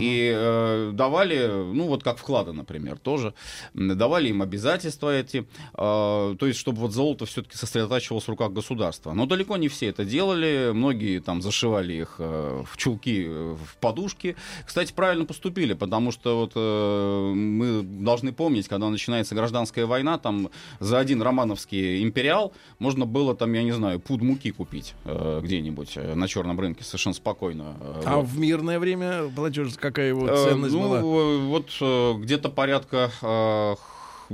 И 0.00 0.32
э, 0.34 0.90
давали, 0.94 1.46
ну 1.72 1.86
вот 1.86 2.02
как 2.02 2.18
вклады, 2.18 2.52
например, 2.52 2.98
тоже, 2.98 3.34
давали 3.74 4.28
им 4.28 4.42
обязательства 4.42 5.14
эти, 5.16 5.46
э, 5.74 6.36
то 6.38 6.46
есть 6.46 6.58
чтобы 6.58 6.78
вот 6.80 6.92
золото 6.92 7.26
все-таки 7.26 7.56
сосредотачивалось 7.56 8.24
в 8.24 8.28
руках 8.28 8.52
государства. 8.52 9.12
Но 9.12 9.26
далеко 9.26 9.56
не 9.56 9.68
все 9.68 9.88
это 9.88 10.04
делали, 10.04 10.70
многие 10.72 11.20
там 11.20 11.42
зашивали 11.42 11.92
их 11.94 12.16
э, 12.18 12.62
в 12.66 12.76
чулки, 12.76 13.24
э, 13.26 13.56
в 13.62 13.76
подушки. 13.78 14.36
Кстати, 14.66 14.92
правильно 14.92 15.24
поступили, 15.24 15.74
потому 15.74 16.12
что 16.12 16.40
вот 16.40 16.52
э, 16.54 17.32
мы 17.34 17.82
должны 17.82 18.32
помнить, 18.32 18.68
когда 18.68 18.88
начинается 18.88 19.34
гражданская 19.34 19.86
война, 19.86 20.18
там 20.18 20.50
за 20.80 20.98
один 20.98 21.22
романовский 21.22 22.02
империал 22.02 22.52
можно 22.78 23.06
было 23.06 23.34
там, 23.34 23.52
я 23.52 23.62
не 23.62 23.72
знаю, 23.72 24.00
пуд 24.00 24.22
муки 24.22 24.50
купить 24.50 24.94
э, 25.04 25.40
где-нибудь 25.42 25.92
э, 25.96 26.14
на 26.14 26.28
черном 26.28 26.58
рынке 26.60 26.84
совершенно 26.84 27.14
спокойно. 27.14 27.76
э, 27.80 28.02
А 28.06 28.16
вот. 28.16 28.26
в 28.26 28.38
мирное 28.38 28.78
время 28.78 29.24
платеж 29.54 29.74
какая 29.78 30.08
его 30.08 30.28
Э, 30.28 30.48
ценность 30.48 30.74
ну, 30.74 30.82
была? 30.82 30.98
э, 30.98 31.38
вот 31.46 31.70
э, 31.80 32.14
где-то 32.18 32.48
порядка 32.50 33.10
э, 33.22 33.74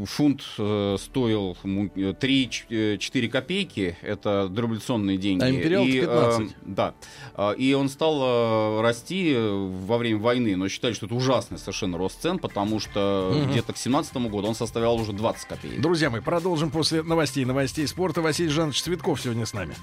фунт 0.07 0.43
э, 0.59 0.97
стоил 0.99 1.57
му- 1.63 1.91
э, 1.95 2.13
3-4 2.19 3.29
копейки, 3.29 3.97
это 4.03 4.49
дореволюционные 4.49 5.19
деньги. 5.19 5.43
А 5.45 5.51
империал 5.51 5.85
И, 5.85 5.99
э, 5.99 6.01
15. 6.03 6.57
да. 6.63 6.95
Э, 7.37 7.55
И 7.57 7.75
он 7.75 7.89
стал 7.89 8.21
э, 8.23 8.81
расти 8.83 9.33
э, 9.35 9.69
во 9.87 9.99
время 9.99 10.21
войны, 10.21 10.57
но 10.57 10.69
считали, 10.69 10.93
что 10.95 11.07
это 11.07 11.15
ужасный 11.15 11.59
совершенно 11.59 11.99
рост 11.99 12.21
цен, 12.23 12.39
потому 12.39 12.81
что 12.81 13.33
Мгм. 13.35 13.51
где-то 13.51 13.73
к 13.73 13.77
17 13.77 14.17
году 14.29 14.49
он 14.49 14.55
составлял 14.55 14.95
уже 14.97 15.13
20 15.13 15.45
копеек. 15.47 15.81
Друзья 15.81 16.09
мои, 16.11 16.21
продолжим 16.21 16.71
после 16.71 17.03
новостей, 17.03 17.45
новостей 17.45 17.87
спорта. 17.87 18.23
Василий 18.23 18.51
Жанович 18.51 18.83
Цветков 18.83 19.21
сегодня 19.21 19.45
с 19.47 19.53
нами. 19.53 19.75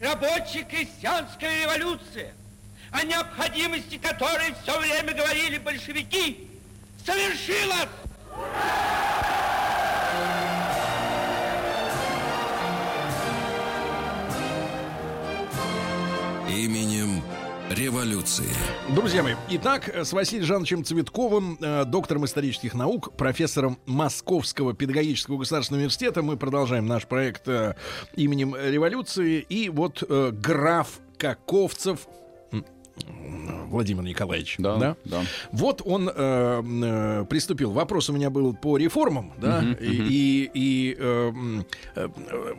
Рабочая 0.00 0.64
крестьянская 0.64 1.62
революция, 1.62 2.32
о 2.90 3.04
необходимости 3.04 3.98
которой 3.98 4.54
все 4.62 4.78
время 4.80 5.12
говорили 5.12 5.58
большевики, 5.58 6.48
совершилась! 7.04 7.88
Именем 16.48 17.22
революции. 17.70 18.46
Друзья 18.94 19.22
мои, 19.22 19.34
итак, 19.48 19.88
с 19.94 20.12
Василием 20.12 20.44
Жановичем 20.46 20.84
Цветковым, 20.84 21.56
э, 21.60 21.84
доктором 21.84 22.24
исторических 22.24 22.74
наук, 22.74 23.12
профессором 23.16 23.78
Московского 23.86 24.74
педагогического 24.74 25.38
государственного 25.38 25.80
университета, 25.82 26.22
мы 26.22 26.36
продолжаем 26.36 26.86
наш 26.86 27.06
проект 27.06 27.46
э, 27.46 27.76
именем 28.16 28.56
революции. 28.56 29.38
И 29.48 29.68
вот 29.68 30.02
э, 30.08 30.30
граф 30.32 30.98
Каковцев, 31.16 32.08
Владимир 33.68 34.02
Николаевич, 34.02 34.56
Да, 34.58 34.76
да? 34.76 34.96
да. 35.04 35.22
Вот 35.52 35.80
он 35.84 36.08
э, 36.08 36.12
э, 36.12 37.24
приступил. 37.30 37.70
Вопрос 37.70 38.10
у 38.10 38.12
меня 38.12 38.30
был 38.30 38.52
по 38.52 38.76
реформам, 38.78 39.32
да, 39.38 39.60
Мгм, 39.60 39.72
и, 39.74 39.86
и, 39.86 40.50
и, 40.54 40.96
э, 40.98 41.32
э, 41.94 42.08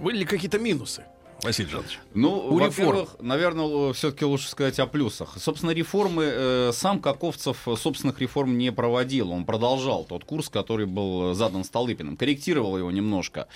были 0.01 0.19
ли 0.19 0.25
какие-то 0.25 0.57
минусы, 0.57 1.03
Василий 1.43 1.69
Жанович? 1.69 1.99
Ну, 2.13 2.35
У 2.35 2.59
во-первых, 2.59 3.15
наверное, 3.19 3.93
все-таки 3.93 4.25
лучше 4.25 4.47
сказать 4.47 4.77
о 4.79 4.85
плюсах. 4.85 5.33
Собственно, 5.37 5.71
реформы, 5.71 6.23
э, 6.25 6.71
сам 6.71 6.99
Каковцев 6.99 7.67
собственных 7.77 8.19
реформ 8.19 8.59
не 8.59 8.71
проводил. 8.71 9.31
Он 9.31 9.45
продолжал 9.45 10.03
тот 10.03 10.23
курс, 10.23 10.49
который 10.49 10.85
был 10.85 11.33
задан 11.33 11.63
Столыпиным. 11.63 12.15
Корректировал 12.15 12.77
его 12.77 12.91
немножко. 12.91 13.47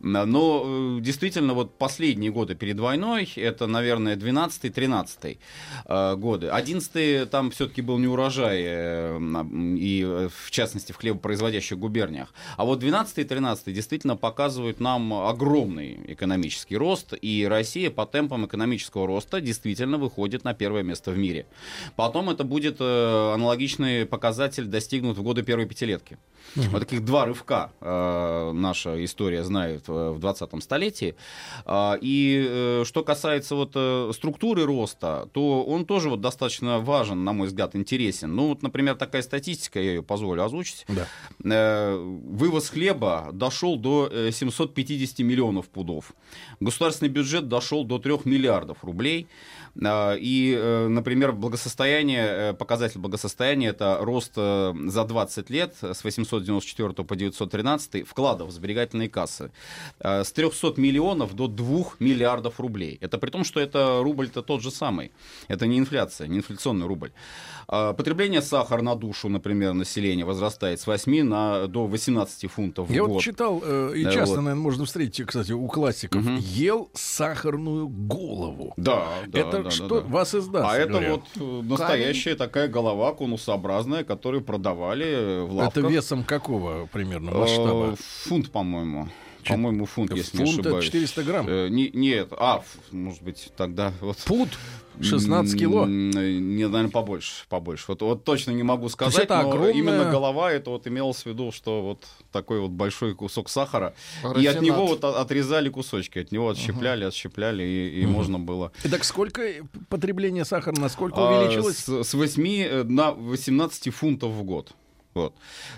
Но 0.00 0.62
э, 0.64 1.00
действительно, 1.00 1.54
вот 1.54 1.78
последние 1.78 2.30
годы 2.30 2.54
перед 2.54 2.78
войной, 2.78 3.30
это, 3.36 3.66
наверное, 3.66 4.16
12-13 4.16 5.38
э, 5.86 6.16
годы. 6.16 6.48
11 6.48 7.30
там 7.30 7.50
все-таки 7.52 7.80
был 7.80 7.96
не 7.96 8.06
урожай, 8.06 8.62
э, 8.66 9.18
и 9.78 10.28
в 10.30 10.50
частности 10.50 10.92
в 10.92 10.96
хлебопроизводящих 10.96 11.78
губерниях. 11.78 12.34
А 12.58 12.66
вот 12.66 12.82
12-13 12.82 13.72
действительно 13.72 14.16
показывают 14.16 14.78
нам 14.78 15.14
огромный 15.14 16.00
экономический 16.08 16.76
рост, 16.76 17.14
и 17.20 17.29
Россия 17.48 17.90
по 17.90 18.06
темпам 18.06 18.46
экономического 18.46 19.06
роста 19.06 19.40
действительно 19.40 19.98
выходит 19.98 20.44
на 20.44 20.54
первое 20.54 20.82
место 20.82 21.10
в 21.10 21.18
мире. 21.18 21.46
Потом 21.96 22.30
это 22.30 22.44
будет 22.44 22.76
э, 22.80 23.32
аналогичный 23.34 24.06
показатель 24.06 24.64
достигнут 24.64 25.18
в 25.18 25.22
годы 25.22 25.42
первой 25.42 25.66
пятилетки. 25.66 26.18
Вот 26.56 26.80
таких 26.80 27.04
два 27.04 27.26
рывка 27.26 27.70
э, 27.80 28.52
наша 28.52 29.04
история 29.04 29.44
знает 29.44 29.84
э, 29.88 29.92
в 29.92 30.18
20-м 30.18 30.60
столетии. 30.60 31.14
А, 31.64 31.96
и 32.00 32.46
э, 32.48 32.84
что 32.84 33.04
касается 33.04 33.54
вот 33.54 33.72
э, 33.74 34.10
структуры 34.14 34.64
роста, 34.64 35.28
то 35.32 35.62
он 35.64 35.84
тоже 35.86 36.10
вот 36.10 36.20
достаточно 36.20 36.78
важен, 36.78 37.24
на 37.24 37.32
мой 37.32 37.46
взгляд, 37.48 37.76
интересен. 37.76 38.34
Ну, 38.34 38.48
вот, 38.48 38.62
например, 38.62 38.96
такая 38.96 39.22
статистика, 39.22 39.80
я 39.80 39.90
ее 39.90 40.02
позволю 40.02 40.44
озвучить. 40.44 40.86
Да. 40.88 41.06
Э, 41.44 41.96
вывоз 41.96 42.70
хлеба 42.70 43.30
дошел 43.32 43.76
до 43.76 44.08
э, 44.10 44.30
750 44.32 45.20
миллионов 45.20 45.68
пудов. 45.68 46.12
Государственный 46.58 47.08
бюджет 47.10 47.19
дошел 47.48 47.84
до 47.84 47.98
3 47.98 48.18
миллиардов 48.24 48.84
рублей. 48.84 49.26
А, 49.84 50.14
И, 50.14 50.54
э, 50.56 50.88
например, 50.88 51.32
благосостояние, 51.32 52.50
э, 52.50 52.54
показатель 52.54 52.98
благосостояния 53.00 53.68
это 53.68 53.98
рост 54.00 54.32
э, 54.36 54.74
за 54.86 55.04
20 55.04 55.50
лет 55.50 55.74
с 55.82 56.04
894 56.04 56.92
по 57.04 57.16
913 57.16 58.06
вкладов 58.06 58.48
в 58.48 58.52
сберегательные 58.52 59.08
кассы 59.08 59.50
с 60.00 60.32
300 60.32 60.74
миллионов 60.76 61.34
до 61.34 61.46
2 61.46 61.84
миллиардов 62.00 62.60
рублей. 62.60 62.98
Это 63.00 63.18
при 63.18 63.30
том, 63.30 63.44
что 63.44 63.60
это 63.60 64.00
рубль-то 64.02 64.42
тот 64.42 64.62
же 64.62 64.70
самый. 64.70 65.12
Это 65.48 65.66
не 65.66 65.78
инфляция, 65.78 66.26
не 66.28 66.38
инфляционный 66.38 66.86
рубль. 66.86 67.12
А, 67.68 67.92
Потребление 67.92 68.42
сахара 68.42 68.82
на 68.82 68.94
душу, 68.96 69.28
например, 69.28 69.72
населения 69.74 70.24
возрастает 70.24 70.80
с 70.80 70.86
8 70.86 71.22
на, 71.22 71.66
до 71.68 71.86
18 71.86 72.50
фунтов 72.50 72.88
в 72.88 72.92
Я 72.92 73.02
год. 73.02 73.10
вот 73.10 73.22
читал, 73.22 73.58
и 73.94 74.02
часто, 74.04 74.20
вот. 74.20 74.36
наверное, 74.36 74.54
можно 74.56 74.84
встретить, 74.84 75.26
кстати, 75.26 75.52
у 75.52 75.66
классиков, 75.68 76.22
Мгм. 76.22 76.36
ел 76.38 76.90
сахарную 76.94 77.88
голову. 77.88 78.74
Да, 78.76 79.06
да, 79.28 79.38
это 79.40 79.59
да, 79.64 79.70
что 79.70 79.88
да, 79.88 80.00
да. 80.00 80.06
вас 80.08 80.34
издаст? 80.34 80.68
А 80.68 80.76
это 80.76 81.00
вот 81.00 81.22
э, 81.36 81.62
настоящая 81.62 82.34
такая 82.34 82.68
голова 82.68 83.12
конусообразная, 83.12 84.04
которую 84.04 84.42
продавали 84.42 85.06
э, 85.06 85.42
в 85.42 85.52
лавках. 85.54 85.84
Это 85.84 85.88
весом 85.92 86.24
какого 86.24 86.86
примерно 86.92 87.30
Э, 87.30 87.38
масштаба? 87.38 87.96
Фунт, 88.24 88.50
по-моему. 88.50 89.08
По-моему, 89.46 89.86
фунт, 89.86 90.12
если 90.14 90.38
не 90.38 90.44
Фунт 90.44 90.58
это 90.60 90.68
ошибаюсь. 90.68 90.84
400 90.86 91.22
грамм. 91.22 91.48
Э, 91.48 91.68
не- 91.68 91.90
нет, 91.90 92.28
а, 92.32 92.62
может 92.90 93.22
быть, 93.22 93.50
тогда 93.56 93.92
вот... 94.00 94.16
Пуд 94.18 94.48
16 95.00 95.58
кило. 95.58 95.84
Э, 95.86 95.88
Не, 95.88 96.66
наверное, 96.68 96.90
побольше, 96.90 97.44
побольше. 97.48 97.84
Вот, 97.88 98.02
вот 98.02 98.24
точно 98.24 98.50
не 98.50 98.62
могу 98.62 98.88
сказать, 98.88 99.24
это 99.24 99.42
но 99.42 99.48
огромная- 99.50 99.72
именно 99.72 100.10
голова, 100.10 100.52
это 100.52 100.70
вот 100.70 100.86
имелось 100.86 101.22
в 101.22 101.26
виду, 101.26 101.52
что 101.52 101.82
вот 101.82 102.06
такой 102.32 102.60
вот 102.60 102.70
большой 102.70 103.14
кусок 103.14 103.48
сахара, 103.48 103.94
и 104.22 104.26
от 104.26 104.36
Рафинат. 104.36 104.60
него 104.62 104.86
вот 104.86 105.04
отрезали 105.04 105.68
кусочки, 105.70 106.18
от 106.18 106.32
него 106.32 106.50
отщепляли, 106.50 107.04
отщепляли, 107.04 107.62
и, 107.62 108.02
и 108.02 108.06
можно 108.06 108.38
было... 108.38 108.72
Так 108.90 109.04
сколько 109.04 109.42
потребление 109.88 110.44
сахара, 110.44 110.78
насколько 110.78 111.16
А, 111.18 111.40
увеличилось? 111.40 111.78
С, 111.78 112.04
с 112.04 112.14
8 112.14 112.84
на 112.84 113.12
18 113.12 113.94
фунтов 113.94 114.32
в 114.32 114.42
год. 114.42 114.72
Вот. 115.12 115.34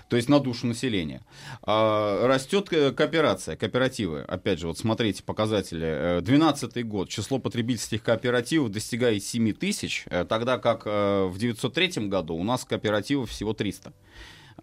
То 0.09 0.15
есть 0.15 0.29
на 0.29 0.39
душу 0.39 0.67
населения. 0.67 1.25
А, 1.63 2.27
растет 2.27 2.71
э, 2.71 2.91
кооперация, 2.91 3.55
кооперативы. 3.55 4.21
Опять 4.21 4.59
же, 4.59 4.67
вот 4.67 4.77
смотрите 4.77 5.23
показатели. 5.23 6.19
12 6.21 6.85
год. 6.87 7.09
Число 7.09 7.39
потребительских 7.39 8.03
кооперативов 8.03 8.69
достигает 8.69 9.23
7 9.23 9.53
тысяч, 9.53 10.05
э, 10.09 10.25
тогда 10.25 10.59
как 10.59 10.83
э, 10.85 11.25
в 11.25 11.37
903 11.39 12.07
году 12.07 12.35
у 12.35 12.43
нас 12.43 12.63
кооперативов 12.63 13.31
всего 13.31 13.53
300. 13.53 13.93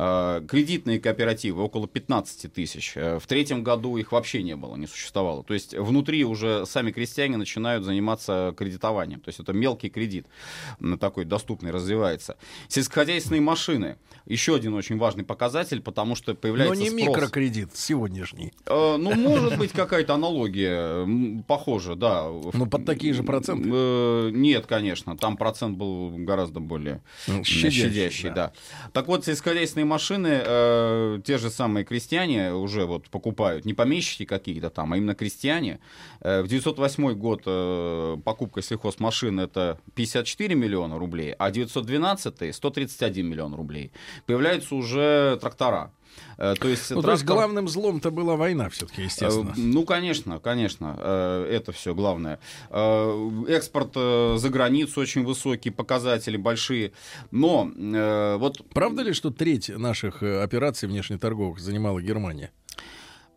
А, 0.03 0.41
Кредитные 0.47 0.99
кооперативы 0.99 1.63
около 1.63 1.87
15 1.87 2.51
тысяч. 2.51 2.93
Э, 2.97 3.19
В 3.19 3.27
третьем 3.27 3.63
году 3.63 3.99
их 3.99 4.13
вообще 4.13 4.43
не 4.43 4.57
было, 4.57 4.75
не 4.77 4.87
существовало. 4.87 5.45
То 5.45 5.53
есть 5.53 5.75
внутри 5.75 6.25
уже 6.25 6.65
сами 6.65 6.91
крестьяне 6.91 7.37
начинают 7.37 7.85
заниматься 7.85 8.55
кредитованием. 8.57 9.21
То 9.21 9.29
есть 9.29 9.41
это 9.41 9.53
мелкий 9.53 9.91
кредит 9.91 10.27
такой 10.99 11.27
доступный 11.27 11.71
развивается. 11.71 12.39
Сельскохозяйственные 12.69 13.43
машины. 13.43 13.97
Еще 14.25 14.55
один 14.55 14.73
очень 14.75 14.97
важный 14.97 15.25
показатель, 15.25 15.83
потому 15.83 16.15
что 16.15 16.33
Но 16.33 16.37
появляется 16.39 16.81
не 16.83 16.89
спрос. 16.89 17.07
микрокредит 17.17 17.77
сегодняшний. 17.77 18.53
Э, 18.67 18.97
Ну, 18.97 19.15
может 19.15 19.59
быть, 19.59 19.73
какая-то 19.73 20.15
аналогия. 20.15 21.43
Похоже, 21.47 21.95
да. 21.95 22.25
Ну, 22.55 22.67
под 22.67 22.87
такие 22.87 23.13
же 23.13 23.23
проценты? 23.23 23.69
Э, 23.71 24.31
Нет, 24.33 24.65
конечно. 24.65 25.15
Там 25.19 25.37
процент 25.37 25.77
был 25.77 26.11
гораздо 26.17 26.61
более 26.61 27.03
щадящий. 27.27 27.71
щадящий, 27.71 28.29
да. 28.31 28.35
да. 28.35 28.53
Так 28.93 29.09
вот, 29.09 29.27
сельскохозяйственные 29.27 29.90
машины, 29.91 30.43
э, 30.47 31.21
те 31.25 31.39
же 31.39 31.51
самые 31.51 31.85
крестьяне 31.85 32.55
уже 32.55 32.87
вот 32.87 33.09
покупают, 33.11 33.65
не 33.65 33.75
помещики 33.75 34.25
какие-то 34.25 34.71
там, 34.71 34.93
а 34.93 34.97
именно 34.97 35.15
крестьяне. 35.15 35.79
Э, 36.21 36.43
в 36.43 36.49
908 36.49 37.13
год 37.15 37.43
э, 37.47 38.17
покупка 38.25 38.63
сельхозмашин 38.63 39.41
это 39.41 39.79
54 39.95 40.55
миллиона 40.55 40.99
рублей, 40.99 41.35
а 41.39 41.51
912 41.51 42.55
131 42.55 43.27
миллион 43.27 43.55
рублей. 43.55 43.91
Появляются 44.27 44.75
уже 44.75 45.39
трактора. 45.41 45.91
Э, 46.39 46.55
то 46.59 46.69
есть, 46.69 46.91
Ну, 46.91 47.03
то 47.03 47.13
есть 47.13 47.25
главным 47.25 47.69
злом-то 47.69 48.11
была 48.11 48.37
война 48.37 48.69
все-таки, 48.71 49.03
естественно. 49.03 49.51
Э, 49.51 49.61
Ну, 49.61 49.85
конечно, 49.85 50.39
конечно, 50.39 50.97
э, 50.99 51.49
это 51.51 51.73
все 51.73 51.95
главное. 51.95 52.39
Экспорт 52.71 53.95
за 53.95 54.49
границу 54.51 55.01
очень 55.01 55.25
высокие, 55.25 55.73
показатели 55.73 56.37
большие. 56.37 56.93
Но 57.31 57.71
вот 58.39 58.63
Правда 58.73 59.03
ли, 59.03 59.13
что 59.13 59.31
треть 59.31 59.69
наших 59.69 60.23
операций 60.23 60.89
внешнеторговых 60.89 61.59
занимала 61.61 62.01
Германия? 62.01 62.51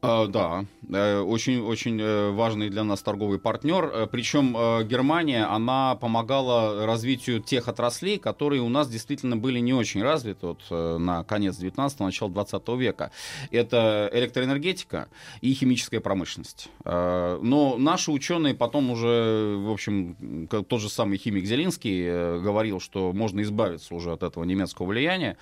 Э, 0.04 0.28
Да, 0.28 0.66
э, 0.90 1.20
очень-очень 1.20 2.00
э, 2.02 2.32
важный 2.32 2.70
для 2.70 2.84
нас 2.84 3.02
торговый 3.02 3.40
партнер. 3.40 3.86
Э, 3.86 4.08
Причем 4.12 4.56
э, 4.56 4.84
Германия, 4.84 5.46
она 5.46 5.96
помогала 5.96 6.86
развитию 6.86 7.40
тех 7.40 7.70
отраслей, 7.70 8.20
которые 8.20 8.62
у 8.62 8.68
нас 8.70 8.90
действительно 8.90 9.38
были 9.38 9.60
не 9.60 9.74
очень 9.74 10.04
развиты 10.04 10.48
вот, 10.48 10.62
э, 10.70 10.98
на 10.98 11.24
конец 11.24 11.58
19-го, 11.58 12.04
начало 12.06 12.30
20 12.32 12.68
века. 12.78 13.12
Это 13.50 14.10
электроэнергетика 14.14 15.08
и 15.40 15.54
химическая 15.54 16.02
промышленность. 16.02 16.68
Э, 16.84 17.40
Но 17.42 17.78
наши 17.78 18.12
ученые 18.12 18.54
потом 18.56 18.92
уже, 18.92 19.56
в 19.58 19.72
общем, 19.72 20.48
тот 20.50 20.82
же 20.82 20.90
самый 20.90 21.18
химик 21.18 21.46
Зелинский 21.46 22.04
э, 22.06 22.40
говорил, 22.42 22.82
что 22.82 23.14
можно 23.14 23.42
избавиться 23.42 23.96
уже 23.96 24.12
от 24.12 24.24
этого 24.24 24.44
немецкого 24.44 24.88
влияния. 24.88 25.38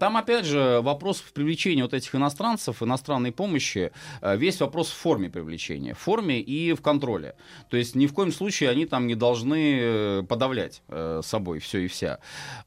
Там, 0.00 0.16
опять 0.16 0.46
же, 0.46 0.80
вопрос 0.82 1.18
в 1.18 1.32
привлечении 1.32 1.82
вот 1.82 1.94
этих 1.94 2.12
иностранцев, 2.16 2.82
иностранной 2.82 3.30
помощи, 3.30 3.83
случае 3.84 3.92
э, 4.20 4.36
весь 4.36 4.60
вопрос 4.60 4.88
в 4.90 4.94
форме 4.94 5.28
привлечения, 5.28 5.94
в 5.94 5.98
форме 5.98 6.40
и 6.40 6.72
в 6.72 6.80
контроле. 6.80 7.34
То 7.70 7.76
есть 7.76 7.94
ни 7.94 8.06
в 8.06 8.12
коем 8.12 8.32
случае 8.32 8.70
они 8.70 8.86
там 8.86 9.06
не 9.06 9.14
должны 9.14 9.78
э, 9.80 10.22
подавлять 10.28 10.82
э, 10.88 11.20
собой 11.22 11.58
все 11.58 11.78
и 11.78 11.86
вся. 11.88 12.18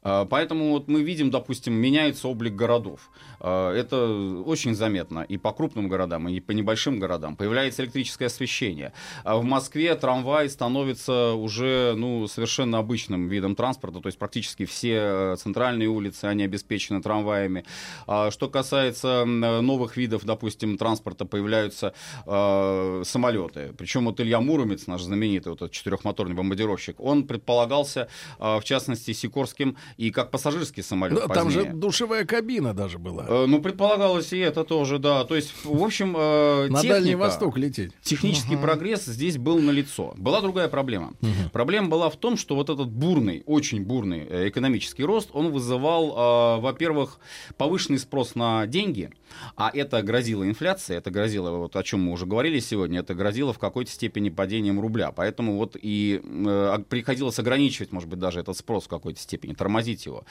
Поэтому 0.02 0.70
вот 0.70 0.88
мы 0.88 1.02
видим, 1.02 1.30
допустим, 1.30 1.74
меняется 1.74 2.28
облик 2.28 2.54
городов. 2.54 3.10
Это 3.40 4.42
очень 4.46 4.74
заметно 4.74 5.24
и 5.28 5.38
по 5.38 5.52
крупным 5.52 5.88
городам, 5.88 6.28
и 6.28 6.40
по 6.40 6.52
небольшим 6.52 6.98
городам. 6.98 7.36
Появляется 7.36 7.82
электрическое 7.82 8.28
освещение. 8.28 8.92
А 9.24 9.36
в 9.36 9.44
Москве 9.44 9.94
трамвай 9.94 10.48
становится 10.48 11.32
уже 11.34 11.94
ну, 11.96 12.26
совершенно 12.26 12.78
обычным 12.78 13.28
видом 13.28 13.54
транспорта, 13.54 14.00
то 14.00 14.08
есть 14.08 14.18
практически 14.18 14.64
все 14.64 15.36
центральные 15.36 15.88
улицы, 15.88 16.24
они 16.24 16.44
обеспечены 16.44 17.02
трамваями. 17.02 17.64
А 18.06 18.30
что 18.30 18.48
касается 18.48 19.24
новых 19.24 19.96
видов, 19.96 20.24
допустим, 20.24 20.76
транспорта, 20.76 21.07
появляются 21.14 21.94
э, 22.26 23.02
самолеты. 23.04 23.72
Причем 23.76 24.06
вот 24.06 24.20
Илья 24.20 24.40
Муромец, 24.40 24.86
наш 24.86 25.02
знаменитый 25.02 25.52
вот 25.52 25.62
этот 25.62 25.72
четырехмоторный 25.72 26.34
бомбардировщик, 26.34 27.00
он 27.00 27.26
предполагался, 27.26 28.08
э, 28.38 28.58
в 28.58 28.64
частности, 28.64 29.12
Сикорским 29.12 29.76
и 29.96 30.10
как 30.10 30.30
пассажирский 30.30 30.82
самолет. 30.82 31.18
Да, 31.18 31.34
там 31.34 31.50
же 31.50 31.64
душевая 31.64 32.24
кабина 32.24 32.74
даже 32.74 32.98
была. 32.98 33.26
Э, 33.28 33.46
ну, 33.46 33.60
предполагалось 33.60 34.32
и 34.32 34.38
это 34.38 34.64
тоже, 34.64 34.98
да. 34.98 35.24
То 35.24 35.36
есть, 35.36 35.52
в 35.64 35.82
общем, 35.82 36.14
э, 36.16 36.68
На 36.68 36.80
техника, 36.80 36.94
Дальний 36.94 37.14
Восток 37.14 37.58
лететь. 37.58 37.92
Технический 38.02 38.54
угу. 38.54 38.62
прогресс 38.62 39.04
здесь 39.04 39.38
был 39.38 39.58
налицо. 39.60 40.14
Была 40.16 40.40
другая 40.40 40.68
проблема. 40.68 41.14
Угу. 41.20 41.50
Проблема 41.52 41.88
была 41.88 42.10
в 42.10 42.16
том, 42.16 42.36
что 42.36 42.54
вот 42.54 42.70
этот 42.70 42.88
бурный, 42.88 43.42
очень 43.46 43.84
бурный 43.84 44.26
э, 44.28 44.48
экономический 44.48 45.04
рост, 45.04 45.30
он 45.32 45.52
вызывал, 45.52 46.58
э, 46.58 46.60
во-первых, 46.60 47.18
повышенный 47.56 47.98
спрос 47.98 48.34
на 48.34 48.66
деньги, 48.66 49.10
а 49.56 49.70
это 49.72 50.02
грозило 50.02 50.44
инфляцией, 50.44 50.87
это 50.94 51.10
грозило, 51.10 51.50
вот 51.50 51.76
о 51.76 51.82
чем 51.82 52.02
мы 52.02 52.12
уже 52.12 52.26
говорили 52.26 52.60
сегодня, 52.60 53.00
это 53.00 53.14
грозило 53.14 53.52
в 53.52 53.58
какой-то 53.58 53.90
степени 53.90 54.30
падением 54.30 54.80
рубля. 54.80 55.12
Поэтому 55.12 55.56
вот 55.56 55.76
и 55.80 56.20
э, 56.24 56.78
приходилось 56.88 57.38
ограничивать, 57.38 57.92
может 57.92 58.08
быть, 58.08 58.18
даже 58.18 58.40
этот 58.40 58.56
спрос 58.56 58.84
в 58.84 58.88
какой-то 58.88 59.20
степени, 59.20 59.54
тормозить 59.54 60.06
его. 60.06 60.24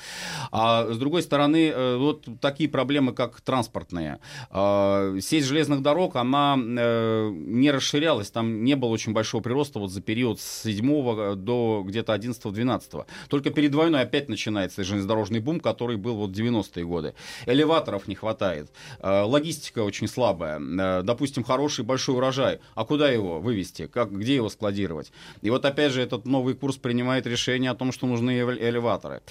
А 0.51 0.87
с 0.91 0.97
другой 0.97 1.23
стороны, 1.23 1.69
э, 1.69 1.97
вот 1.97 2.27
такие 2.41 2.69
проблемы, 2.69 3.13
как 3.13 3.41
транспортные. 3.41 4.19
Э, 4.51 5.17
сеть 5.21 5.45
железных 5.45 5.81
дорог, 5.81 6.15
она 6.15 6.57
э, 6.57 7.29
не 7.31 7.71
расширялась, 7.71 8.31
там 8.31 8.63
не 8.63 8.75
было 8.75 8.89
очень 8.89 9.13
большого 9.13 9.41
прироста 9.41 9.79
вот 9.79 9.91
за 9.91 10.01
период 10.01 10.39
с 10.39 10.63
7 10.63 11.35
до 11.35 11.83
где-то 11.85 12.13
11-12. 12.13 13.05
Только 13.29 13.49
перед 13.49 13.73
войной 13.73 14.01
опять 14.01 14.29
начинается 14.29 14.83
железнодорожный 14.83 15.39
бум, 15.39 15.59
который 15.59 15.97
был 15.97 16.15
вот 16.15 16.31
в 16.31 16.33
90-е 16.33 16.85
годы. 16.85 17.13
Элеваторов 17.45 18.07
не 18.07 18.15
хватает. 18.15 18.71
Э, 18.99 19.23
логистика 19.23 19.79
очень 19.83 20.07
слабая. 20.07 20.46
Э, 20.47 21.01
допустим, 21.03 21.43
хороший 21.43 21.83
большой 21.85 22.15
урожай. 22.15 22.59
А 22.75 22.85
куда 22.85 23.09
его 23.09 23.39
вывести? 23.39 23.87
Как, 23.87 24.11
где 24.11 24.35
его 24.35 24.49
складировать? 24.49 25.11
И 25.41 25.49
вот 25.49 25.65
опять 25.65 25.91
же 25.91 26.01
этот 26.01 26.25
новый 26.25 26.55
курс 26.55 26.77
принимает 26.77 27.27
решение 27.27 27.71
о 27.71 27.75
том, 27.75 27.91
что 27.91 28.07
нужны 28.07 28.39
элеваторы. 28.39 29.21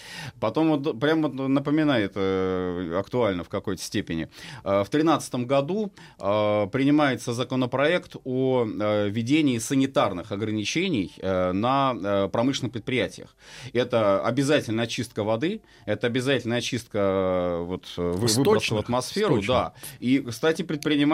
Потом 0.41 0.77
вот 0.77 1.01
прямо 1.01 1.29
напоминает 1.29 2.13
э, 2.15 2.97
актуально 2.99 3.45
в 3.45 3.49
какой-то 3.49 3.83
степени. 3.83 4.29
В 4.63 4.89
2013 4.91 5.35
году 5.47 5.93
принимается 6.19 7.33
законопроект 7.33 8.17
о 8.25 8.65
введении 8.65 9.59
санитарных 9.59 10.33
ограничений 10.33 11.13
на 11.23 12.29
промышленных 12.33 12.73
предприятиях. 12.73 13.35
Это 13.73 14.21
обязательная 14.21 14.85
очистка 14.85 15.25
воды, 15.25 15.61
это 15.85 16.07
обязательная 16.07 16.59
очистка 16.59 17.59
вот, 17.61 17.87
выброса 17.97 18.75
в 18.75 18.79
атмосферу, 18.79 19.43
да. 19.43 19.73
И, 20.01 20.19
кстати, 20.19 20.63
предприниматели 20.63 21.06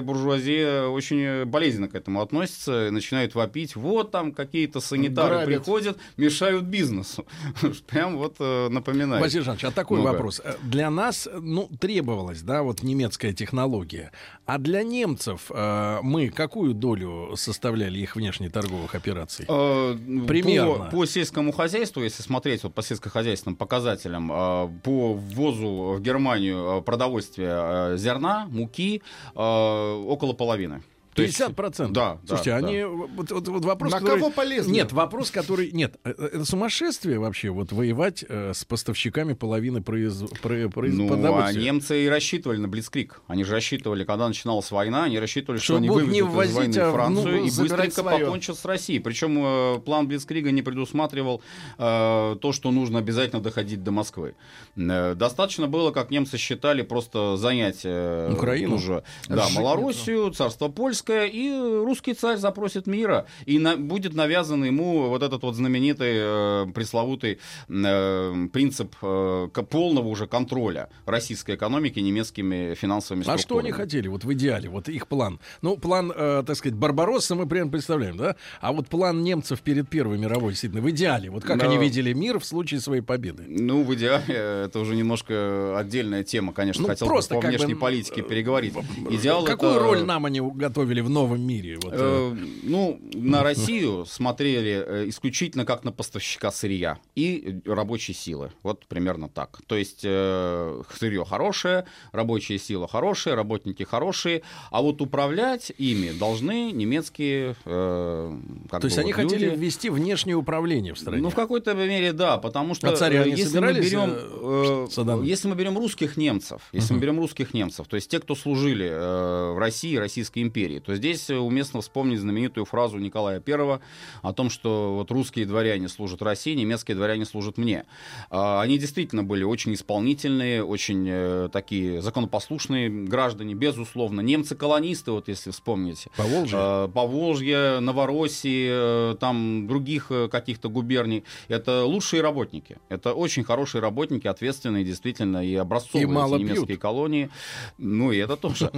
буржуазии 0.00 0.88
очень 0.88 1.44
болезненно 1.44 1.88
к 1.88 1.94
этому 1.94 2.20
относятся, 2.20 2.90
начинают 2.90 3.34
вопить, 3.34 3.76
вот 3.76 4.10
там 4.10 4.32
какие-то 4.32 4.80
санитары 4.80 5.36
Грабят. 5.36 5.46
приходят, 5.46 5.98
мешают 6.16 6.64
бизнесу. 6.64 7.26
Прям 7.86 8.16
вот 8.16 8.36
э, 8.38 8.68
напоминает. 8.68 9.22
Василий 9.22 9.44
Жанович, 9.44 9.64
а 9.64 9.70
такой 9.70 10.00
Много. 10.00 10.12
вопрос. 10.12 10.40
Для 10.62 10.90
нас, 10.90 11.28
ну, 11.40 11.68
требовалась, 11.78 12.42
да, 12.42 12.62
вот 12.62 12.82
немецкая 12.82 13.32
технология. 13.32 14.12
А 14.52 14.58
для 14.58 14.82
немцев 14.82 15.50
э, 15.54 15.98
мы 16.02 16.28
какую 16.28 16.74
долю 16.74 17.36
составляли 17.36 18.00
их 18.00 18.16
внешнеторговых 18.16 18.96
операций? 18.96 19.46
Э, 19.48 19.96
Примерно. 20.26 20.86
По, 20.86 20.90
по 20.90 21.06
сельскому 21.06 21.52
хозяйству, 21.52 22.02
если 22.02 22.24
смотреть 22.24 22.64
вот 22.64 22.74
по 22.74 22.82
сельскохозяйственным 22.82 23.54
показателям, 23.54 24.32
э, 24.32 24.68
по 24.82 25.14
ввозу 25.14 25.94
в 25.96 26.00
Германию 26.00 26.78
э, 26.78 26.82
продовольствия 26.82 27.50
Э, 27.92 27.96
зерна, 27.96 28.46
муки 28.50 29.02
э, 29.34 29.38
около 29.38 30.32
половины. 30.32 30.82
50 31.14 31.56
процентов. 31.56 31.94
Да. 31.94 32.18
Слушайте, 32.26 32.50
да, 32.50 32.56
они 32.56 32.80
да. 32.80 32.88
Вот, 32.88 33.30
вот, 33.30 33.48
вот 33.48 33.64
вопрос. 33.64 33.92
На 33.92 33.98
который... 33.98 34.18
кого 34.18 34.30
полезно? 34.30 34.72
Нет, 34.72 34.92
вопрос, 34.92 35.30
который 35.30 35.70
нет, 35.72 35.96
э, 36.04 36.14
э, 36.16 36.26
это 36.34 36.44
сумасшествие 36.44 37.18
вообще 37.18 37.50
вот 37.50 37.72
воевать 37.72 38.24
э, 38.28 38.52
с 38.54 38.64
поставщиками 38.64 39.32
половины 39.34 39.82
произ... 39.82 40.22
Про... 40.42 40.68
Произ... 40.68 40.94
Ну, 40.94 41.38
а 41.38 41.52
немцы 41.52 42.04
и 42.04 42.08
рассчитывали 42.08 42.58
на 42.58 42.68
Блицкрик. 42.68 43.22
Они 43.26 43.44
же 43.44 43.52
рассчитывали, 43.52 44.04
когда 44.04 44.28
начиналась 44.28 44.70
война, 44.70 45.04
они 45.04 45.18
рассчитывали, 45.18 45.58
что, 45.58 45.66
что 45.66 45.76
они 45.76 45.88
выведут 45.88 46.14
не 46.14 46.22
ввозить, 46.22 46.52
из 46.52 46.56
войны 46.56 46.78
а, 46.78 46.92
Францию 46.92 47.40
ну, 47.40 47.46
и 47.46 47.50
быстренько 47.50 47.90
свое. 47.90 48.24
покончат 48.24 48.58
с 48.58 48.64
Россией. 48.64 49.00
Причем 49.00 49.38
э, 49.44 49.78
план 49.80 50.06
Блицкрига 50.06 50.50
не 50.50 50.62
предусматривал 50.62 51.42
э, 51.78 52.36
то, 52.40 52.52
что 52.52 52.70
нужно 52.70 53.00
обязательно 53.00 53.42
доходить 53.42 53.82
до 53.82 53.90
Москвы. 53.90 54.34
Э, 54.76 55.14
достаточно 55.14 55.66
было, 55.66 55.90
как 55.90 56.10
немцы 56.10 56.38
считали, 56.38 56.82
просто 56.82 57.36
занять 57.36 57.80
э, 57.84 58.32
Украину, 58.32 58.76
уже, 58.76 59.02
да, 59.28 59.48
Малороссию, 59.50 60.30
царство 60.30 60.68
Польское 60.68 60.99
русское, 61.00 61.26
и 61.26 61.50
русский 61.84 62.14
царь 62.14 62.36
запросит 62.36 62.86
мира, 62.86 63.26
и 63.46 63.58
на, 63.58 63.76
будет 63.76 64.14
навязан 64.14 64.64
ему 64.64 65.08
вот 65.08 65.22
этот 65.22 65.42
вот 65.42 65.54
знаменитый 65.54 66.12
э, 66.12 66.66
пресловутый 66.74 67.38
э, 67.68 68.46
принцип 68.52 68.94
э, 69.02 69.48
полного 69.70 70.08
уже 70.08 70.26
контроля 70.26 70.88
российской 71.06 71.54
экономики 71.54 71.98
немецкими 72.00 72.74
финансовыми 72.74 73.22
структурами. 73.22 73.40
А 73.40 73.42
что 73.42 73.58
они 73.58 73.72
хотели 73.72 74.08
вот 74.08 74.24
в 74.24 74.32
идеале, 74.34 74.68
вот 74.68 74.88
их 74.88 75.06
план? 75.08 75.40
Ну, 75.62 75.76
план, 75.76 76.12
э, 76.14 76.42
так 76.46 76.56
сказать, 76.56 76.76
Барбаросса 76.76 77.34
мы 77.34 77.46
прямо 77.46 77.70
представляем, 77.70 78.16
да? 78.16 78.36
А 78.60 78.72
вот 78.72 78.88
план 78.88 79.22
немцев 79.22 79.60
перед 79.60 79.88
Первой 79.88 80.18
мировой, 80.18 80.52
действительно, 80.52 80.82
в 80.82 80.90
идеале, 80.90 81.30
вот 81.30 81.44
как 81.44 81.56
Но... 81.56 81.64
они 81.64 81.78
видели 81.78 82.12
мир 82.12 82.38
в 82.38 82.44
случае 82.44 82.80
своей 82.80 83.02
победы? 83.02 83.44
Ну, 83.48 83.82
в 83.82 83.94
идеале, 83.94 84.34
это 84.66 84.78
уже 84.80 84.94
немножко 84.94 85.78
отдельная 85.78 86.24
тема, 86.24 86.52
конечно, 86.52 86.82
ну, 86.82 86.88
хотел 86.88 87.08
просто 87.08 87.34
бы 87.36 87.40
по 87.40 87.46
внешней 87.48 87.74
бы, 87.74 87.80
политике 87.80 88.22
переговорить. 88.22 88.74
Идеал 89.10 89.44
Какую 89.44 89.72
это... 89.72 89.80
роль 89.80 90.02
нам 90.02 90.26
они 90.26 90.40
готовили 90.90 91.00
в 91.00 91.10
новом 91.10 91.40
мире? 91.40 91.78
Вот, 91.82 91.92
э, 91.94 92.36
ну, 92.62 93.00
на 93.14 93.42
Россию 93.42 94.04
смотрели 94.08 94.84
э, 94.86 95.08
исключительно 95.08 95.64
как 95.64 95.84
на 95.84 95.92
поставщика 95.92 96.50
сырья 96.50 96.98
и 97.14 97.60
рабочей 97.64 98.12
силы. 98.12 98.50
Вот 98.62 98.86
примерно 98.86 99.28
так. 99.28 99.60
То 99.66 99.76
есть 99.76 100.00
э, 100.04 100.82
сырье 100.98 101.24
хорошее, 101.24 101.84
рабочая 102.12 102.58
сила 102.58 102.88
хорошая, 102.88 103.34
работники 103.34 103.82
хорошие, 103.82 104.42
а 104.70 104.82
вот 104.82 105.00
управлять 105.00 105.72
ими 105.78 106.12
должны 106.18 106.72
немецкие 106.72 107.54
э, 107.64 108.38
как 108.70 108.80
То 108.80 108.86
есть 108.86 108.98
они 108.98 109.12
люди. 109.12 109.22
хотели 109.22 109.56
ввести 109.56 109.90
внешнее 109.90 110.36
управление 110.36 110.94
в 110.94 110.98
стране? 110.98 111.22
Ну, 111.22 111.30
в 111.30 111.34
какой-то 111.34 111.74
мере, 111.74 112.12
да, 112.12 112.38
потому 112.38 112.74
что 112.74 112.90
а 112.90 112.96
царя 112.96 113.24
э, 113.24 113.30
если, 113.30 113.60
мы 113.60 113.72
берем, 113.74 114.10
э, 114.12 114.86
э 114.96 115.22
если 115.24 115.48
мы 115.48 115.54
берем 115.54 115.78
русских 115.78 116.16
немцев, 116.16 116.62
если 116.72 116.90
uh-huh. 116.90 116.94
мы 116.94 117.00
берем 117.00 117.18
русских 117.20 117.54
немцев, 117.54 117.86
то 117.86 117.96
есть 117.96 118.10
те, 118.10 118.18
кто 118.18 118.34
служили 118.34 118.88
э, 118.90 119.52
в 119.52 119.58
России, 119.58 119.96
Российской 119.96 120.42
империи, 120.42 120.79
то 120.80 120.94
здесь 120.94 121.30
уместно 121.30 121.80
вспомнить 121.80 122.20
знаменитую 122.20 122.64
фразу 122.64 122.98
Николая 122.98 123.42
I 123.46 123.80
о 124.22 124.32
том, 124.32 124.50
что 124.50 124.94
вот 124.94 125.10
русские 125.10 125.46
дворяне 125.46 125.88
служат 125.88 126.22
России, 126.22 126.54
немецкие 126.54 126.96
дворяне 126.96 127.24
служат 127.24 127.58
мне. 127.58 127.84
А, 128.30 128.60
они 128.60 128.78
действительно 128.78 129.22
были 129.24 129.44
очень 129.44 129.74
исполнительные, 129.74 130.64
очень 130.64 131.06
э, 131.08 131.48
такие 131.52 132.00
законопослушные 132.00 132.88
граждане, 132.90 133.54
безусловно. 133.54 134.20
Немцы-колонисты, 134.20 135.12
вот 135.12 135.28
если 135.28 135.50
вспомнить. 135.50 136.08
Поволжье? 136.16 136.58
А, 136.58 136.88
Поволжье, 136.88 137.80
Новороссии, 137.80 139.12
э, 139.12 139.16
там 139.18 139.66
других 139.66 140.06
э, 140.10 140.28
каких-то 140.28 140.68
губерний. 140.68 141.24
Это 141.48 141.84
лучшие 141.84 142.22
работники. 142.22 142.78
Это 142.88 143.14
очень 143.14 143.44
хорошие 143.44 143.80
работники, 143.80 144.26
ответственные 144.26 144.84
действительно 144.84 145.44
и 145.44 145.54
образцовые 145.54 146.02
и 146.02 146.06
мало 146.06 146.36
немецкие 146.36 146.66
пьют. 146.66 146.80
колонии. 146.80 147.30
Ну 147.78 148.12
и 148.12 148.18
это 148.18 148.36
тоже. 148.36 148.70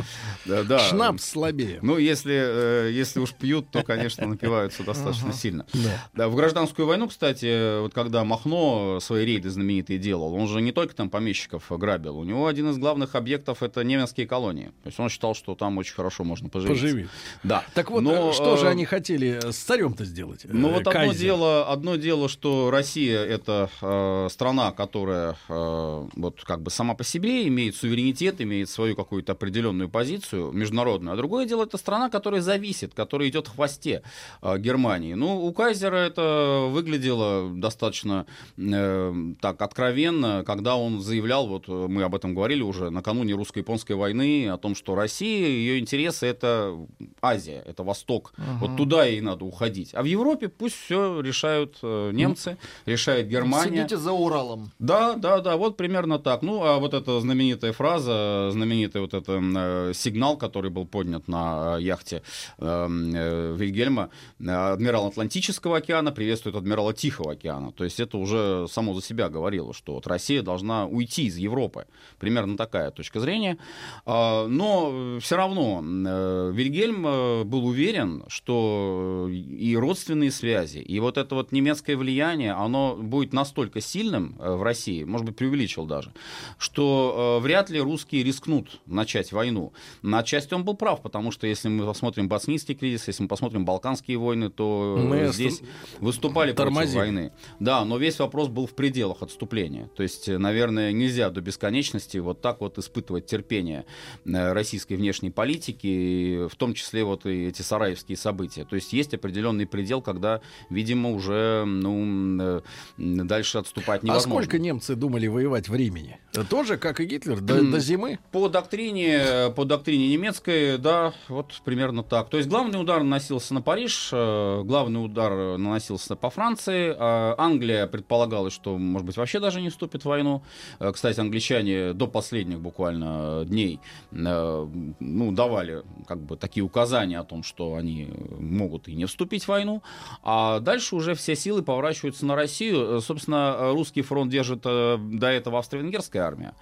Шнапс 0.47 1.25
слабее. 1.25 1.79
Ну 1.93 1.99
если, 1.99 2.35
э, 2.35 2.91
если 2.93 3.21
уж 3.21 3.33
пьют, 3.33 3.71
то, 3.71 3.83
конечно, 3.83 4.27
напиваются 4.27 4.83
достаточно 4.83 5.33
сильно. 5.33 5.67
Да. 6.15 6.29
В 6.29 6.35
гражданскую 6.35 6.87
войну, 6.87 7.09
кстати, 7.09 7.81
вот 7.81 7.93
когда 7.95 8.25
Махно 8.25 8.99
свои 9.01 9.25
рейды 9.25 9.51
знаменитые 9.51 9.99
делал, 9.99 10.35
он 10.35 10.49
же 10.49 10.61
не 10.61 10.73
только 10.73 10.95
там 10.95 11.11
помещиков 11.11 11.65
грабил, 11.71 12.19
у 12.19 12.25
него 12.25 12.47
один 12.47 12.71
из 12.71 12.79
главных 12.79 13.15
объектов 13.15 13.63
это 13.63 13.85
немецкие 13.85 14.27
колонии. 14.27 14.73
То 14.83 14.89
есть 14.89 15.01
он 15.01 15.09
считал, 15.09 15.35
что 15.35 15.55
там 15.55 15.79
очень 15.79 15.95
хорошо 15.95 16.25
можно 16.25 16.49
поживить. 16.49 16.81
Поживить. 16.81 17.09
Да. 17.43 17.65
Так 17.75 17.91
вот, 17.91 18.03
Но, 18.03 18.33
что 18.33 18.57
же 18.57 18.67
э, 18.67 18.71
они 18.71 18.85
хотели 18.85 19.41
с 19.51 19.57
царем-то 19.57 20.05
сделать? 20.05 20.47
Ну 20.49 20.69
э, 20.69 20.73
вот 20.73 20.87
одно 20.87 21.13
дело, 21.13 21.71
одно 21.71 21.97
дело, 21.97 22.29
что 22.29 22.71
Россия 22.71 23.23
это 23.25 23.69
э, 23.81 24.29
страна, 24.31 24.73
которая 24.73 25.37
э, 25.49 26.09
вот 26.15 26.43
как 26.45 26.63
бы 26.63 26.71
сама 26.71 26.95
по 26.95 27.05
себе 27.05 27.47
имеет 27.49 27.77
суверенитет, 27.77 28.41
имеет 28.41 28.69
свою 28.71 28.97
какую-то 28.97 29.33
определенную 29.33 29.89
позицию 29.89 30.53
международную, 30.53 31.15
а 31.15 31.17
другое 31.17 31.47
дело 31.47 31.65
это 31.65 31.79
страна, 31.83 32.09
которая 32.09 32.41
зависит, 32.41 32.95
которая 32.95 33.29
идет 33.29 33.49
в 33.49 33.55
хвосте 33.55 34.03
э, 34.41 34.59
Германии. 34.59 35.15
Ну 35.15 35.45
у 35.45 35.53
Кайзера 35.53 35.97
это 35.97 36.69
выглядело 36.71 37.51
достаточно 37.55 38.27
э, 38.57 39.35
так 39.41 39.61
откровенно, 39.61 40.45
когда 40.47 40.77
он 40.77 41.01
заявлял, 41.01 41.47
вот 41.47 41.65
э, 41.69 41.73
мы 41.73 42.03
об 42.05 42.15
этом 42.15 42.35
говорили 42.35 42.63
уже 42.63 42.91
накануне 42.91 43.35
русско-японской 43.35 43.93
войны, 43.93 44.49
о 44.49 44.57
том, 44.57 44.75
что 44.75 44.95
Россия, 44.95 45.49
ее 45.49 45.79
интересы 45.79 46.27
это 46.27 46.77
Азия, 47.21 47.63
это 47.67 47.83
Восток, 47.83 48.33
вот 48.61 48.77
туда 48.77 49.05
ей 49.05 49.21
надо 49.21 49.45
уходить. 49.45 49.91
А 49.95 50.03
в 50.03 50.07
Европе 50.07 50.49
пусть 50.49 50.77
все 50.77 51.21
решают 51.21 51.79
э, 51.83 52.11
немцы, 52.13 52.57
решает 52.87 53.29
Германия. 53.29 53.79
Сидите 53.79 53.97
за 53.97 54.13
Уралом. 54.13 54.71
Да, 54.79 55.15
да, 55.15 55.41
да, 55.41 55.57
вот 55.57 55.77
примерно 55.77 56.19
так. 56.19 56.43
Ну, 56.43 56.63
а 56.63 56.79
вот 56.79 56.95
эта 56.95 57.21
знаменитая 57.21 57.73
фраза, 57.73 58.51
знаменитый 58.53 59.01
вот 59.01 59.15
этот 59.15 59.29
э, 59.29 59.93
сигнал, 59.95 60.37
который 60.37 60.71
был 60.71 60.87
поднят 60.87 61.29
на 61.29 61.72
э, 61.72 61.72
яхте 61.79 62.23
э, 62.59 62.89
э, 63.15 63.57
Вильгельма, 63.57 64.11
адмирал 64.39 65.07
Атлантического 65.07 65.79
океана 65.79 66.13
приветствует 66.13 66.57
адмирала 66.57 66.93
Тихого 66.95 67.33
океана. 67.33 67.73
То 67.73 67.85
есть 67.85 68.01
это 68.01 68.17
уже 68.19 68.67
само 68.69 68.95
за 68.95 69.03
себя 69.03 69.29
говорило, 69.29 69.75
что 69.75 69.95
вот 69.95 70.07
Россия 70.07 70.43
должна 70.43 70.87
уйти 70.87 71.25
из 71.25 71.37
Европы. 71.37 71.87
Примерно 72.19 72.57
такая 72.57 72.91
точка 72.91 73.21
зрения. 73.21 73.59
А, 74.05 74.47
но 74.47 75.19
все 75.21 75.37
равно 75.37 75.83
э, 75.83 76.53
Вильгельм 76.55 77.07
э, 77.07 77.45
был 77.45 77.67
уверен, 77.67 78.25
что 78.29 79.29
и 79.31 79.77
родственные 79.77 80.31
связи, 80.31 80.79
и 80.79 81.01
вот 81.01 81.19
это 81.19 81.35
вот 81.35 81.53
немецкое 81.53 81.97
влияние, 81.97 82.53
оно 82.53 82.97
будет 82.97 83.33
настолько 83.33 83.81
сильным 83.81 84.37
в 84.39 84.63
России, 84.63 85.05
может 85.05 85.27
быть, 85.27 85.37
преувеличил 85.37 85.87
даже, 85.87 86.13
что 86.59 87.41
вряд 87.43 87.71
ли 87.71 87.81
русские 87.81 88.23
рискнут 88.23 88.81
начать 88.87 89.33
войну. 89.33 89.73
На 90.03 90.19
отчасти 90.19 90.55
он 90.55 90.65
был 90.65 90.75
прав, 90.75 91.03
потому 91.03 91.31
что 91.31 91.47
если 91.47 91.62
мы 91.69 91.87
посмотрим 91.87 92.29
боснийский 92.29 92.75
кризис, 92.75 93.07
если 93.09 93.23
мы 93.23 93.29
посмотрим 93.29 93.65
балканские 93.65 94.19
войны, 94.19 94.51
то 94.51 94.99
Мы 95.01 95.29
здесь 95.33 95.63
выступали 96.01 96.53
тормозили. 96.53 96.97
против 96.99 97.15
войны. 97.15 97.33
Да, 97.61 97.85
но 97.85 97.99
весь 97.99 98.19
вопрос 98.19 98.49
был 98.49 98.67
в 98.67 98.75
пределах 98.75 99.23
отступления. 99.23 99.89
То 99.97 100.03
есть, 100.03 100.29
э, 100.29 100.39
наверное, 100.39 100.93
нельзя 100.93 101.31
до 101.31 101.41
бесконечности 101.41 102.19
вот 102.19 102.41
так 102.41 102.61
вот 102.61 102.79
испытывать 102.79 103.27
терпение 103.27 103.85
э, 104.25 104.53
российской 104.53 104.95
внешней 104.95 105.31
политики, 105.31 106.47
в 106.49 106.57
том 106.57 106.75
числе 106.75 107.05
вот 107.05 107.27
и 107.27 107.47
эти 107.47 107.63
сараевские 107.63 108.17
события. 108.17 108.65
То 108.65 108.77
есть 108.77 108.93
есть 108.93 109.15
определенный 109.15 109.67
предел, 109.67 110.03
когда, 110.03 110.41
видимо, 110.71 111.11
уже 111.11 111.65
ну, 111.67 112.41
э, 112.41 112.61
дальше 112.99 113.59
отступать 113.59 114.03
А 114.03 114.07
невозможно. 114.07 114.43
сколько 114.43 114.59
немцы 114.59 114.95
думали 114.95 115.27
воевать 115.27 115.69
времени? 115.69 116.19
Тоже, 116.49 116.77
как 116.77 117.01
и 117.01 117.05
Гитлер, 117.05 117.41
до, 117.41 117.63
до 117.63 117.79
зимы? 117.79 118.19
По 118.33 118.49
доктрине, 118.49 119.53
по 119.55 119.65
доктрине 119.65 120.09
немецкой, 120.09 120.79
да, 120.79 121.13
вот 121.29 121.52
примерно 121.65 122.03
так. 122.03 122.29
То 122.29 122.37
есть 122.37 122.49
главный 122.49 122.81
удар 122.81 123.03
наносился 123.03 123.55
на 123.55 123.63
Париж, 123.63 124.11
э, 124.13 124.63
главный 124.65 125.05
удар 125.05 125.59
наносился 125.59 126.17
по 126.17 126.31
Франции. 126.31 126.95
а 126.99 127.35
Англия 127.39 127.87
предполагалось, 127.87 128.53
что, 128.53 128.79
может 128.79 129.07
быть, 129.07 129.17
вообще 129.17 129.41
даже 129.41 129.61
не 129.61 129.71
вступит 129.71 130.03
в 130.03 130.07
войну. 130.07 130.43
Э, 130.79 130.93
Кстати, 130.93 131.21
англичане 131.21 131.93
до 131.93 132.07
последних 132.07 132.61
буквально 132.61 133.45
дней 133.47 133.81
э, 134.13 134.69
ну, 135.01 135.33
давали 135.33 135.83
как 136.07 136.21
бы 136.21 136.37
такие 136.37 136.65
указания 136.65 137.19
о 137.19 137.25
том, 137.25 137.43
что 137.43 137.75
они 137.75 138.09
могут 138.39 138.89
и 138.89 138.95
не 138.95 139.07
вступить 139.07 139.45
в 139.45 139.49
войну. 139.49 139.83
А 140.23 140.61
дальше 140.61 140.97
уже 140.97 141.15
все 141.15 141.37
силы 141.37 141.63
поворачиваются 141.63 142.27
на 142.27 142.37
Россию. 142.37 143.01
Собственно, 143.01 143.73
русский 143.73 144.03
фронт 144.03 144.31
держит 144.31 144.63
до 144.63 145.27
этого 145.27 145.59
австро-венгерская 145.59 146.23
армия, 146.23 146.55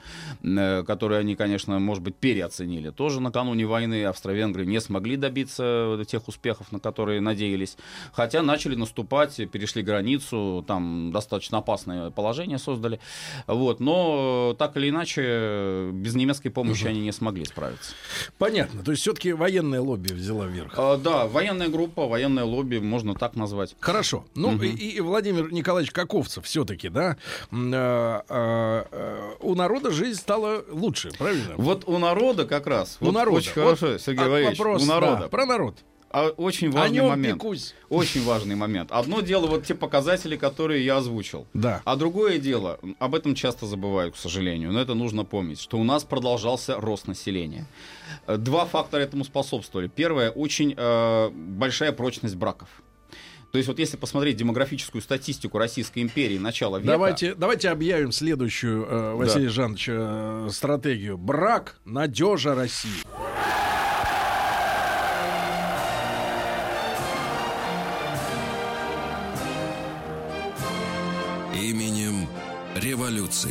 которую 0.85 1.21
они, 1.21 1.37
конечно, 1.37 1.79
может 1.79 2.03
быть, 2.03 2.17
переоценили. 2.17 2.91
Тоже 2.91 3.21
накануне 3.21 3.67
войны 3.67 4.05
австро-венгры 4.05 4.67
не 4.71 4.81
смогли 4.81 5.17
добиться 5.17 6.03
тех 6.09 6.29
успехов, 6.29 6.73
на 6.73 6.81
которые 6.81 7.21
надеялись. 7.21 7.77
Хотя 8.13 8.43
начали 8.43 8.75
наступать, 8.75 9.37
перешли 9.51 9.83
границу, 9.83 10.65
там 10.67 11.11
достаточно 11.13 11.59
опасное 11.59 12.11
положение 12.11 12.59
создали. 12.59 13.01
Вот. 13.47 13.81
Но 13.81 14.53
э, 14.53 14.57
так 14.57 14.77
или 14.77 14.89
иначе, 14.89 15.23
э, 15.25 15.91
без 15.93 16.15
немецкой 16.15 16.51
помощи 16.51 16.87
они 16.87 17.01
не 17.01 17.13
смогли 17.13 17.45
справиться. 17.45 17.93
Понятно. 18.39 18.83
То 18.83 18.93
есть 18.93 19.03
все-таки 19.03 19.33
военное 19.33 19.81
лобби 19.81 20.13
взяла 20.13 20.47
вверх. 20.47 20.75
А, 20.77 20.97
да, 20.97 21.27
военная 21.27 21.69
группа, 21.69 22.07
военное 22.07 22.45
лобби, 22.45 22.79
можно 22.79 23.15
так 23.15 23.37
назвать. 23.37 23.77
Хорошо. 23.81 24.25
Ну, 24.35 24.61
и, 24.63 24.69
и 24.69 25.01
Владимир 25.01 25.53
Николаевич 25.53 25.93
Каковцев 25.93 26.45
все-таки, 26.45 26.89
да, 26.89 27.17
а, 27.51 28.25
а, 28.29 28.87
а, 28.91 29.37
у 29.41 29.55
народа 29.55 29.91
жизнь 29.91 30.19
стала 30.19 30.65
лучше, 30.71 31.11
правильно? 31.19 31.55
Вот 31.57 31.85
у 31.87 31.99
народа 31.99 32.47
как 32.47 32.67
раз. 32.67 32.99
у 33.01 33.07
вот 33.07 33.15
народа. 33.15 33.39
Очень 33.39 33.53
хорошо, 33.53 33.87
Вот, 33.93 34.01
Сергей 34.01 34.25
а, 34.25 34.29
Валерьевич. 34.29 34.59
Вопрос, 34.61 34.83
у 34.83 34.87
народа. 34.87 35.21
да, 35.23 35.29
про 35.29 35.47
народ. 35.47 35.77
А, 36.13 36.31
очень 36.31 36.71
важный 36.73 37.03
момент. 37.03 37.39
пекусь. 37.39 37.75
Очень 37.89 38.25
важный 38.25 38.57
момент. 38.57 38.91
Одно 38.91 39.21
дело 39.21 39.47
вот 39.47 39.65
те 39.65 39.77
показатели, 39.77 40.37
которые 40.37 40.85
я 40.85 40.97
озвучил. 40.97 41.47
Да. 41.55 41.83
А 41.85 41.95
другое 41.95 42.39
дело, 42.39 42.81
об 42.99 43.15
этом 43.15 43.37
часто 43.37 43.67
забывают, 43.67 44.15
к 44.15 44.19
сожалению, 44.19 44.73
но 44.73 44.81
это 44.81 44.95
нужно 44.95 45.25
помнить, 45.25 45.61
что 45.61 45.79
у 45.79 45.85
нас 45.85 46.03
продолжался 46.03 46.81
рост 46.81 47.07
населения. 47.07 47.65
Э, 48.27 48.37
Два 48.37 48.65
фактора 48.67 49.03
этому 49.03 49.25
способствовали. 49.25 49.87
Первое, 49.87 50.31
очень 50.31 50.75
э, 50.77 51.31
большая 51.31 51.93
прочность 51.93 52.35
браков. 52.35 52.69
То 53.53 53.59
есть 53.59 53.69
вот 53.69 53.79
если 53.79 53.97
посмотреть 53.97 54.37
демографическую 54.37 55.03
статистику 55.03 55.59
Российской 55.59 56.01
империи 56.01 56.39
начала 56.39 56.79
века... 56.79 56.91
Давайте, 56.91 57.35
давайте 57.35 57.69
объявим 57.69 58.11
следующую, 58.11 58.85
э, 58.85 59.15
Василий 59.15 59.49
Жанович, 59.49 59.87
э, 59.91 60.49
стратегию. 60.51 61.19
Брак 61.19 61.77
надежа 61.85 62.55
России. 62.57 62.91
Именем 71.61 72.27
революции. 72.75 73.51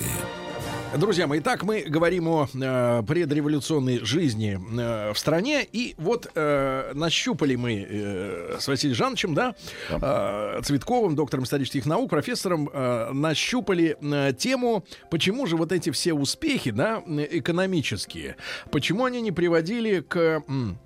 Друзья 0.98 1.28
мои, 1.28 1.40
итак, 1.40 1.62
мы 1.62 1.82
говорим 1.82 2.28
о 2.28 2.48
э, 2.52 3.04
предреволюционной 3.08 4.00
жизни 4.00 4.60
э, 4.60 5.14
в 5.14 5.20
стране. 5.20 5.64
И 5.72 5.94
вот 6.00 6.32
э, 6.34 6.92
нащупали 6.96 7.54
мы 7.54 7.86
э, 7.88 8.58
с 8.60 8.68
Василием 8.68 8.96
Жановичем, 8.96 9.36
да, 9.36 9.54
э, 9.92 10.62
Цветковым, 10.64 11.16
доктором 11.16 11.44
исторических 11.44 11.86
наук, 11.86 12.10
профессором, 12.10 12.68
э, 12.74 13.12
нащупали 13.14 13.98
э, 14.02 14.34
тему, 14.34 14.84
почему 15.12 15.46
же 15.46 15.56
вот 15.58 15.72
эти 15.72 15.92
все 15.92 16.14
успехи, 16.14 16.72
да, 16.72 17.04
э, 17.06 17.28
экономические, 17.30 18.38
почему 18.72 19.06
они 19.06 19.22
не 19.22 19.32
приводили 19.32 20.00
к... 20.00 20.44
м, 20.48 20.80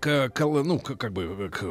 к, 0.00 0.28
к- 0.30 0.40
ну, 0.46 0.78
к- 0.78 0.96
как 0.96 1.12
бы 1.12 1.48
к 1.52 1.64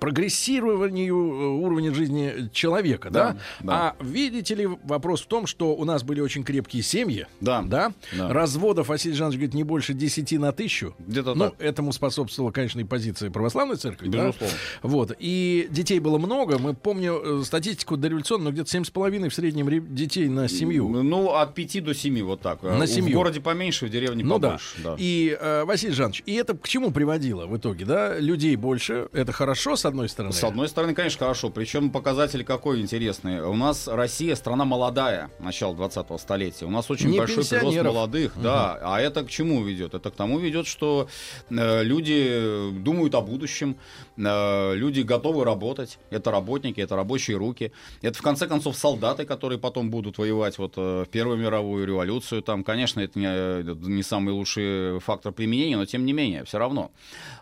прогрессированию 0.00 1.14
э, 1.16 1.46
уровня 1.64 1.92
жизни 1.94 2.48
человека, 2.52 3.10
да? 3.10 3.32
Да, 3.32 3.38
да. 3.60 3.96
А 3.98 4.04
видите 4.04 4.54
ли, 4.54 4.66
вопрос 4.84 5.22
в 5.22 5.26
том, 5.26 5.46
что 5.46 5.74
у 5.74 5.84
нас 5.84 6.02
были 6.02 6.20
очень 6.20 6.44
крепкие 6.44 6.82
семьи, 6.82 7.26
Да, 7.40 7.62
да? 7.62 7.92
да. 8.16 8.32
Разводов, 8.32 8.88
Василий 8.88 9.14
Жанович 9.14 9.36
говорит, 9.38 9.54
не 9.54 9.64
больше 9.64 9.94
10 9.94 10.32
на 10.38 10.52
тысячу. 10.52 10.94
Где-то 10.98 11.34
ну, 11.34 11.50
так. 11.50 11.60
этому 11.60 11.92
способствовала, 11.92 12.50
конечно, 12.52 12.80
и 12.80 12.84
позиция 12.84 13.30
православной 13.30 13.76
церкви. 13.76 14.08
да? 14.08 14.26
Безусловно. 14.28 14.56
Вот. 14.82 15.12
И 15.18 15.66
детей 15.70 15.98
было 16.00 16.18
много. 16.18 16.58
Мы 16.58 16.74
помню 16.74 17.40
э, 17.40 17.42
статистику 17.44 17.96
дореволюционную, 17.96 18.52
где-то 18.52 18.70
7,5 18.78 19.28
в 19.28 19.34
среднем 19.34 19.68
ре- 19.68 19.80
детей 19.80 20.28
на 20.28 20.48
семью. 20.48 20.88
Ну, 20.88 21.30
от 21.34 21.54
5 21.54 21.80
до 21.84 21.94
7 21.94 22.22
вот 22.22 22.40
так. 22.40 22.62
На 22.62 22.80
В 22.84 22.86
семью. 22.86 23.16
городе 23.16 23.40
поменьше, 23.40 23.86
в 23.86 23.90
деревне 23.90 24.24
Ну 24.24 24.38
да. 24.38 24.48
побольше. 24.48 24.76
да. 24.82 24.96
И, 24.98 25.36
э, 25.38 25.64
Василий 25.64 25.92
Жанович, 25.94 26.22
и 26.26 26.34
это 26.34 26.56
к 26.56 26.68
чему 26.68 26.90
приводило 26.90 27.45
в 27.46 27.56
итоге, 27.56 27.84
да? 27.84 28.18
Людей 28.18 28.56
больше, 28.56 29.08
это 29.12 29.32
хорошо, 29.32 29.76
с 29.76 29.84
одной 29.84 30.08
стороны. 30.08 30.32
С 30.34 30.44
одной 30.44 30.68
стороны, 30.68 30.94
конечно, 30.94 31.20
хорошо. 31.20 31.50
Причем 31.50 31.90
показатель 31.90 32.44
какой 32.44 32.80
интересный. 32.80 33.40
У 33.40 33.54
нас 33.54 33.88
Россия 33.88 34.34
страна 34.34 34.64
молодая, 34.64 35.30
начало 35.38 35.74
20-го 35.74 36.18
столетия. 36.18 36.66
У 36.66 36.70
нас 36.70 36.90
очень 36.90 37.10
Не 37.10 37.18
большой 37.18 37.44
прирост 37.44 37.82
молодых. 37.82 38.32
Да. 38.36 38.78
А 38.82 39.00
это 39.00 39.24
к 39.24 39.30
чему 39.30 39.62
ведет? 39.62 39.94
Это 39.94 40.10
к 40.10 40.14
тому 40.14 40.38
ведет, 40.38 40.66
что 40.66 41.08
э, 41.50 41.82
люди 41.82 42.70
думают 42.72 43.14
о 43.14 43.20
будущем, 43.20 43.76
э, 44.16 44.74
люди 44.74 45.00
готовы 45.00 45.44
работать. 45.44 45.98
Это 46.10 46.30
работники, 46.30 46.80
это 46.80 46.96
рабочие 46.96 47.36
руки. 47.36 47.72
Это, 48.02 48.18
в 48.18 48.22
конце 48.22 48.46
концов, 48.46 48.76
солдаты, 48.76 49.24
которые 49.24 49.58
потом 49.58 49.90
будут 49.90 50.18
воевать 50.18 50.58
вот, 50.58 50.74
э, 50.76 51.04
в 51.04 51.08
Первую 51.08 51.38
мировую 51.38 51.86
революцию. 51.86 52.42
Там, 52.42 52.64
конечно, 52.64 53.00
это 53.00 53.18
не, 53.18 53.26
э, 53.28 53.74
не 53.82 54.02
самый 54.02 54.32
лучший 54.32 55.00
фактор 55.00 55.32
применения, 55.32 55.76
но 55.76 55.86
тем 55.86 56.04
не 56.04 56.12
менее, 56.12 56.44
все 56.44 56.58
равно. 56.58 56.90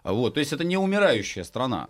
Вот, 0.04 0.34
то 0.34 0.40
есть 0.40 0.52
это 0.52 0.64
не 0.64 0.76
умирающая 0.76 1.44
страна. 1.44 1.88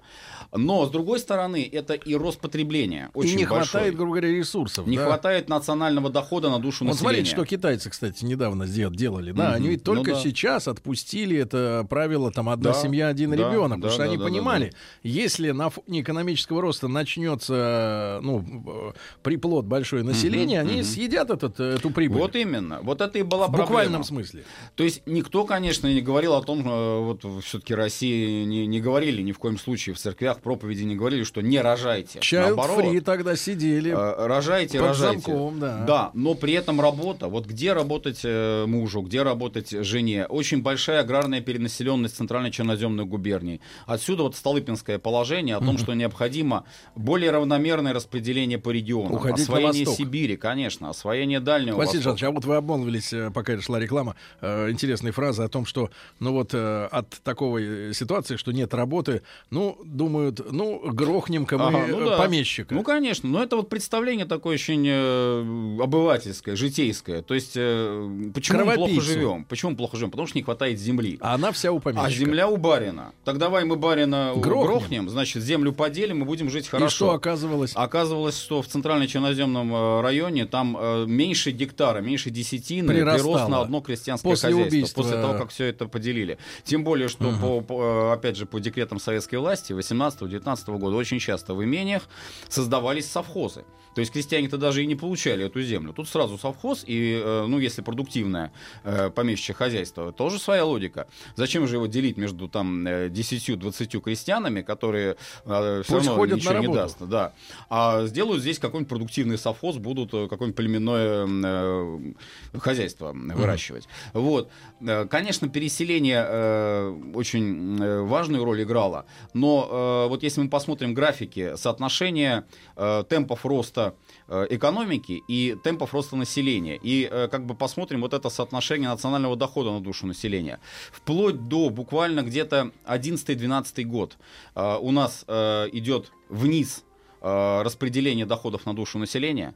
Но, 0.52 0.86
с 0.86 0.90
другой 0.90 1.18
стороны, 1.18 1.68
это 1.72 1.94
и 1.94 2.14
рост 2.14 2.38
потребления 2.38 3.10
очень 3.12 3.30
и 3.32 3.36
не 3.38 3.44
большой. 3.44 3.66
хватает, 3.70 3.96
грубо 3.96 4.12
говоря, 4.12 4.28
ресурсов. 4.30 4.86
Не 4.86 4.96
да? 4.98 5.06
хватает 5.06 5.48
национального 5.48 6.10
дохода 6.10 6.48
на 6.48 6.60
душу 6.60 6.84
Вот 6.84 6.92
населения. 6.92 7.24
смотрите, 7.24 7.30
что 7.32 7.44
китайцы, 7.44 7.90
кстати, 7.90 8.24
недавно 8.24 8.66
делали. 8.68 9.32
Да, 9.32 9.46
Мгм. 9.48 9.54
они 9.54 9.68
ведь 9.70 9.82
только 9.82 10.10
Ну 10.12 10.16
да. 10.16 10.22
сейчас 10.22 10.68
отпустили 10.68 11.36
это 11.36 11.84
правило 11.90 12.30
там 12.30 12.48
одна 12.50 12.72
Да, 12.72 12.80
семья, 12.80 13.08
один 13.08 13.30
да, 13.30 13.36
ребенок, 13.36 13.80
да, 13.80 13.88
потому 13.88 13.90
что 13.92 13.98
да, 13.98 14.04
они 14.04 14.16
да, 14.16 14.22
да, 14.22 14.28
понимали, 14.30 14.72
если 15.02 15.50
на 15.50 15.70
фоне 15.70 16.02
экономического 16.02 16.62
роста 16.62 16.86
начнется 16.86 18.20
ну, 18.22 18.94
приплод 19.24 19.64
большое 19.66 20.04
населения, 20.04 20.60
они 20.60 20.74
мгм. 20.76 20.84
съедят 20.84 21.30
этот, 21.30 21.58
э, 21.58 21.74
эту 21.76 21.90
прибыль. 21.90 22.18
Вот 22.20 22.36
именно. 22.36 22.78
Вот 22.82 23.00
это 23.00 23.18
и 23.18 23.22
была 23.22 23.46
в 23.48 23.50
проблема. 23.50 23.66
буквальном 23.66 24.04
смысле. 24.04 24.44
То 24.76 24.84
есть 24.84 25.02
никто, 25.06 25.44
конечно, 25.44 25.86
не 25.92 26.00
говорил 26.00 26.34
о 26.34 26.42
том, 26.42 26.60
э, 26.64 26.98
вот 27.00 27.24
все-таки 27.44 27.74
России 28.04 28.44
не, 28.44 28.66
не 28.66 28.80
говорили 28.80 29.22
ни 29.22 29.32
в 29.32 29.38
коем 29.38 29.58
случае 29.58 29.94
в 29.94 29.98
церквях, 29.98 30.40
проповеди 30.40 30.82
не 30.82 30.94
говорили, 30.96 31.24
что 31.24 31.40
не 31.40 31.60
рожайте. 31.60 32.18
Child 32.18 32.56
Наоборот, 32.56 32.84
Free 32.84 33.00
тогда 33.00 33.36
сидели. 33.36 33.92
э, 33.92 34.26
рожайте, 34.26 34.78
под 34.78 34.88
рожайте. 34.88 35.20
замком, 35.30 35.60
да. 35.60 35.84
Да, 35.86 36.10
но 36.14 36.34
при 36.34 36.52
этом 36.54 36.80
работа. 36.80 37.28
Вот 37.28 37.46
где 37.46 37.72
работать 37.72 38.20
э, 38.24 38.66
мужу, 38.66 39.00
где 39.02 39.22
работать 39.22 39.70
жене. 39.70 40.26
Очень 40.26 40.62
большая 40.62 41.00
аграрная 41.00 41.40
перенаселенность 41.40 42.16
центральной 42.16 42.50
черноземной 42.50 43.04
губернии. 43.04 43.60
Отсюда 43.86 44.24
вот 44.24 44.36
столыпинское 44.36 44.98
положение 44.98 45.56
о 45.56 45.60
том, 45.60 45.78
что 45.78 45.94
необходимо 45.94 46.64
более 46.94 47.30
равномерное 47.30 47.92
распределение 47.92 48.58
по 48.58 48.70
регионам. 48.70 49.12
Уходить 49.14 49.40
освоение. 49.44 49.86
Сибири, 49.86 50.36
конечно, 50.36 50.90
освоение 50.90 51.40
Дальнего 51.40 51.76
Василий 51.76 51.98
Востока. 51.98 52.18
Жанович, 52.18 52.22
а 52.24 52.30
вот 52.30 52.44
вы 52.44 52.56
обмолвились, 52.56 53.12
э, 53.12 53.30
пока 53.32 53.58
шла 53.60 53.78
реклама, 53.78 54.16
э, 54.40 54.70
интересной 54.70 55.12
фразы 55.12 55.42
о 55.42 55.48
том, 55.48 55.66
что 55.66 55.90
ну 56.20 56.32
вот 56.32 56.50
э, 56.52 56.88
от 56.90 57.08
такой 57.22 57.90
э, 57.90 57.92
ситуации, 57.94 58.36
что 58.36 58.52
нет 58.52 58.74
работы, 58.74 59.22
ну, 59.50 59.78
думают, 59.84 60.40
ну, 60.52 60.80
грохнем-ка 60.84 61.56
мы 61.58 61.64
Ага, 61.66 61.86
ну 61.88 62.00
э, 62.00 62.04
да. 62.10 62.16
помещика. 62.18 62.74
Ну, 62.74 62.82
конечно, 62.82 63.28
но 63.28 63.42
это 63.42 63.56
вот 63.56 63.68
представление 63.68 64.26
такое 64.26 64.54
очень 64.54 64.84
э, 64.86 65.78
обывательское, 65.82 66.56
житейское. 66.56 67.22
То 67.22 67.34
есть, 67.34 67.52
э, 67.56 68.30
почему 68.34 68.64
мы 68.64 68.74
плохо 68.74 69.00
живем? 69.00 69.44
Почему 69.44 69.70
мы 69.72 69.76
плохо 69.76 69.96
живем? 69.96 70.10
Потому 70.10 70.26
что 70.26 70.38
не 70.38 70.42
хватает 70.44 70.78
земли. 70.78 71.18
А 71.20 71.34
она 71.34 71.52
вся 71.52 71.72
у 71.72 71.78
А 71.78 71.80
помещика. 71.80 72.10
земля 72.10 72.48
у 72.48 72.56
барина. 72.56 73.12
Так 73.24 73.38
давай 73.38 73.64
мы 73.64 73.76
барина 73.76 74.32
Грохнем. 74.36 74.66
грохнем, 74.66 75.08
значит, 75.08 75.42
землю 75.42 75.72
поделим 75.72 76.22
и 76.22 76.24
будем 76.24 76.50
жить 76.50 76.66
И 76.66 76.68
хорошо. 76.68 76.94
что 76.94 77.10
оказывалось? 77.12 77.72
Оказывалось, 77.74 78.38
что 78.38 78.62
в 78.62 78.66
центрально-черноземном 78.68 79.74
э, 79.74 80.00
районе 80.00 80.46
там 80.46 80.76
э, 80.78 81.04
меньше 81.06 81.50
гектара, 81.50 82.00
меньше 82.00 82.30
десятины 82.30 82.88
прирост 82.88 83.48
на 83.48 83.60
одно 83.60 83.80
крестьянское 83.80 84.28
После 84.28 84.50
хозяйство. 84.50 84.68
убийства. 84.76 85.02
После 85.02 85.20
того, 85.20 85.38
как 85.38 85.50
все 85.50 85.64
это 85.66 85.86
поделили. 85.86 86.38
Тем 86.64 86.84
более, 86.84 87.08
что, 87.08 87.32
по, 87.40 87.60
по, 87.60 87.82
э, 87.82 87.83
опять 88.12 88.36
же, 88.36 88.46
по 88.46 88.60
декретам 88.60 88.98
советской 88.98 89.36
власти 89.36 89.72
18-19 89.72 90.78
года 90.78 90.96
очень 90.96 91.18
часто 91.18 91.54
в 91.54 91.62
имениях 91.64 92.02
создавались 92.48 93.10
совхозы. 93.10 93.64
То 93.94 94.00
есть 94.00 94.12
крестьяне-то 94.12 94.58
даже 94.58 94.82
и 94.82 94.86
не 94.86 94.96
получали 94.96 95.44
эту 95.44 95.62
землю. 95.62 95.92
Тут 95.92 96.08
сразу 96.08 96.36
совхоз, 96.36 96.84
и, 96.86 97.20
э, 97.24 97.46
ну, 97.46 97.58
если 97.58 97.80
продуктивное 97.80 98.52
э, 98.82 99.10
помещичье 99.10 99.54
хозяйство, 99.54 100.12
тоже 100.12 100.38
своя 100.38 100.64
логика. 100.64 101.06
Зачем 101.36 101.66
же 101.68 101.76
его 101.76 101.86
делить 101.86 102.16
между 102.16 102.48
там 102.48 102.86
э, 102.86 103.08
10-20 103.08 104.00
крестьянами, 104.00 104.62
которые 104.62 105.16
э, 105.44 105.82
все 105.84 105.94
Пусть 105.94 106.06
равно 106.06 106.14
ходят 106.14 106.36
ничего 106.38 106.54
на 106.54 106.58
не 106.58 106.68
даст? 106.68 106.98
Да. 107.02 107.32
А 107.70 108.06
сделают 108.06 108.42
здесь 108.42 108.58
какой-нибудь 108.58 108.88
продуктивный 108.88 109.38
совхоз, 109.38 109.76
будут 109.76 110.12
э, 110.12 110.28
какое-нибудь 110.28 110.56
племенное 110.56 111.26
э, 111.28 112.58
хозяйство 112.58 113.12
выращивать. 113.12 113.88
Вот. 114.12 114.50
Э, 114.80 115.06
Конечно, 115.06 115.48
переселение 115.48 116.24
э, 116.26 117.00
очень 117.14 117.73
э, 117.73 117.73
важную 117.78 118.44
роль 118.44 118.62
играло, 118.62 119.06
но 119.32 119.68
э, 119.70 120.08
вот 120.08 120.22
если 120.22 120.40
мы 120.40 120.48
посмотрим 120.48 120.94
графики 120.94 121.56
соотношения 121.56 122.46
э, 122.76 123.04
темпов 123.08 123.44
роста 123.46 123.94
э, 124.28 124.46
экономики 124.50 125.22
и 125.28 125.56
темпов 125.62 125.94
роста 125.94 126.16
населения. 126.16 126.78
И 126.82 127.08
э, 127.10 127.28
как 127.28 127.46
бы 127.46 127.54
посмотрим 127.54 128.00
вот 128.00 128.14
это 128.14 128.30
соотношение 128.30 128.88
национального 128.88 129.36
дохода 129.36 129.70
на 129.72 129.80
душу 129.80 130.06
населения. 130.06 130.60
Вплоть 130.92 131.48
до 131.48 131.70
буквально 131.70 132.22
где-то 132.22 132.70
11-12 132.86 133.84
год 133.84 134.16
э, 134.54 134.78
у 134.80 134.90
нас 134.90 135.24
э, 135.26 135.68
идет 135.72 136.12
вниз 136.28 136.84
э, 137.20 137.62
распределение 137.62 138.26
доходов 138.26 138.66
на 138.66 138.74
душу 138.74 138.98
населения 138.98 139.54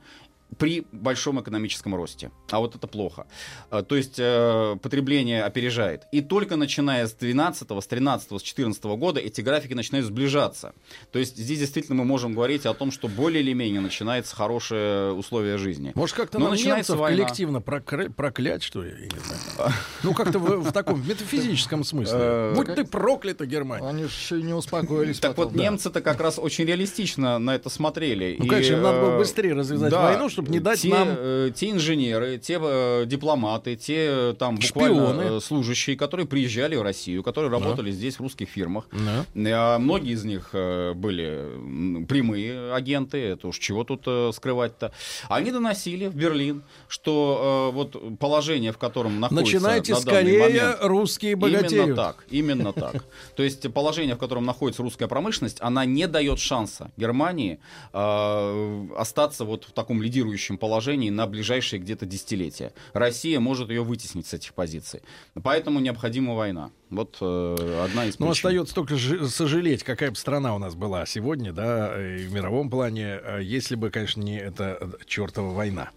при 0.57 0.86
большом 0.92 1.40
экономическом 1.40 1.94
росте. 1.94 2.30
А 2.51 2.59
вот 2.61 2.74
это 2.74 2.86
плохо. 2.86 3.26
Э, 3.70 3.82
То 3.82 3.96
есть 3.96 4.16
э, 4.18 4.76
потребление 4.82 5.44
опережает. 5.44 6.05
И 6.11 6.20
только 6.22 6.57
начиная 6.57 7.07
с 7.07 7.12
12, 7.12 7.70
с 7.82 7.86
13, 7.86 8.32
с 8.40 8.42
14 8.42 8.82
года 8.84 9.20
эти 9.20 9.40
графики 9.42 9.74
начинают 9.74 10.07
сближаться. 10.07 10.72
То 11.12 11.18
есть 11.18 11.36
здесь 11.36 11.59
действительно 11.59 11.96
мы 11.99 12.05
можем 12.05 12.32
говорить 12.32 12.64
о 12.66 12.72
том, 12.74 12.90
что 12.90 13.09
более 13.09 13.42
или 13.42 13.53
менее 13.53 13.80
начинается 13.80 14.34
хорошее 14.34 15.12
условие 15.12 15.59
жизни. 15.59 15.92
Может, 15.94 16.16
как-то 16.16 16.38
Но 16.38 16.46
нам 16.46 16.55
начинается 16.55 16.96
война. 16.96 17.24
коллективно 17.24 17.59
прокля- 17.59 18.11
проклять, 18.11 18.62
что 18.62 18.82
ли? 18.82 18.90
Я 18.90 19.05
не 19.07 19.11
знаю. 19.55 19.72
Ну, 20.03 20.14
как-то 20.14 20.38
в, 20.38 20.62
в 20.68 20.72
таком 20.72 21.07
метафизическом 21.07 21.84
смысле. 21.84 22.18
Э, 22.18 22.55
Будь 22.57 22.74
ты 22.74 22.84
проклята, 22.84 23.44
Германия. 23.46 23.86
Они 23.86 24.05
же 24.05 24.09
еще 24.09 24.42
не 24.42 24.55
успокоились. 24.55 25.18
Так 25.18 25.36
вот, 25.36 25.53
немцы-то 25.55 26.01
как 26.01 26.20
раз 26.20 26.38
очень 26.38 26.64
реалистично 26.64 27.38
на 27.38 27.55
это 27.55 27.68
смотрели. 27.68 28.36
Ну, 28.38 28.46
конечно, 28.46 28.74
им 28.74 28.82
надо 28.82 29.01
было 29.01 29.18
быстрее 29.18 29.53
развязать 29.55 29.92
войну, 29.92 30.28
чтобы 30.39 30.53
не 30.53 30.61
дать 30.61 30.80
те, 30.80 30.89
нам... 30.89 31.09
э, 31.11 31.51
те 31.55 31.70
инженеры, 31.70 32.39
те 32.39 32.61
э, 32.62 33.05
дипломаты, 33.07 33.74
те 33.74 34.07
э, 34.09 34.34
там 34.39 34.57
буквально 34.57 35.12
Шпионы. 35.12 35.41
служащие, 35.41 35.97
которые 35.97 36.26
приезжали 36.26 36.76
в 36.76 36.82
Россию, 36.82 37.22
которые 37.24 37.51
работали 37.51 37.91
здесь 37.91 38.16
в 38.16 38.20
русских 38.20 38.49
фирмах. 38.49 38.86
Да. 38.93 39.24
А 39.34 39.78
Многие 39.78 40.12
из 40.12 40.24
них 40.24 40.51
были 40.53 42.05
прямые 42.07 42.72
агенты, 42.72 43.18
это 43.18 43.49
уж 43.49 43.59
чего 43.59 43.84
тут 43.84 44.03
скрывать-то. 44.34 44.93
Они 45.28 45.51
доносили 45.51 46.07
в 46.07 46.14
Берлин, 46.14 46.62
что 46.86 47.70
вот 47.74 48.18
положение, 48.18 48.72
в 48.72 48.78
котором 48.78 49.20
находится 49.20 49.55
Начинайте 49.57 49.95
на 49.95 50.01
скорее, 50.01 50.41
момент, 50.41 50.78
русские 50.82 51.32
Именно 51.32 51.59
богатеют. 51.59 51.97
так, 51.97 52.24
именно 52.30 52.72
так. 52.72 53.05
То 53.36 53.43
есть 53.43 53.72
положение, 53.72 54.14
в 54.14 54.18
котором 54.18 54.45
находится 54.45 54.82
русская 54.82 55.09
промышленность, 55.09 55.59
она 55.61 55.84
не 55.84 56.07
дает 56.07 56.39
шанса 56.39 56.91
Германии 56.97 57.59
остаться 57.93 59.45
вот 59.45 59.64
в 59.64 59.72
таком 59.72 60.03
лидирующем 60.03 60.28
положении 60.59 61.11
на 61.11 61.26
ближайшие 61.26 61.81
где-то 61.81 62.07
десятилетия. 62.07 62.72
Россия 62.93 63.41
может 63.41 63.70
ее 63.70 63.83
вытеснить 63.83 64.26
с 64.26 64.35
этих 64.35 64.55
позиций. 64.55 65.01
Поэтому 65.43 65.81
необходима 65.81 66.35
война. 66.35 66.70
Вот 66.91 67.18
э, 67.20 67.85
одна 67.85 68.07
из 68.07 68.18
Ну, 68.18 68.26
причин. 68.26 68.31
остается 68.31 68.74
только 68.74 68.97
сожалеть, 69.29 69.83
какая 69.85 70.09
бы 70.11 70.16
страна 70.16 70.55
у 70.55 70.59
нас 70.59 70.74
была 70.74 71.05
сегодня, 71.05 71.53
да, 71.53 71.93
и 72.16 72.24
в 72.26 72.33
мировом 72.33 72.70
плане, 72.70 73.20
э, 73.22 73.41
если 73.43 73.74
бы, 73.74 73.91
конечно, 73.91 74.22
не 74.22 74.39
эта 74.39 74.91
чертова 75.07 75.53
война. 75.53 75.91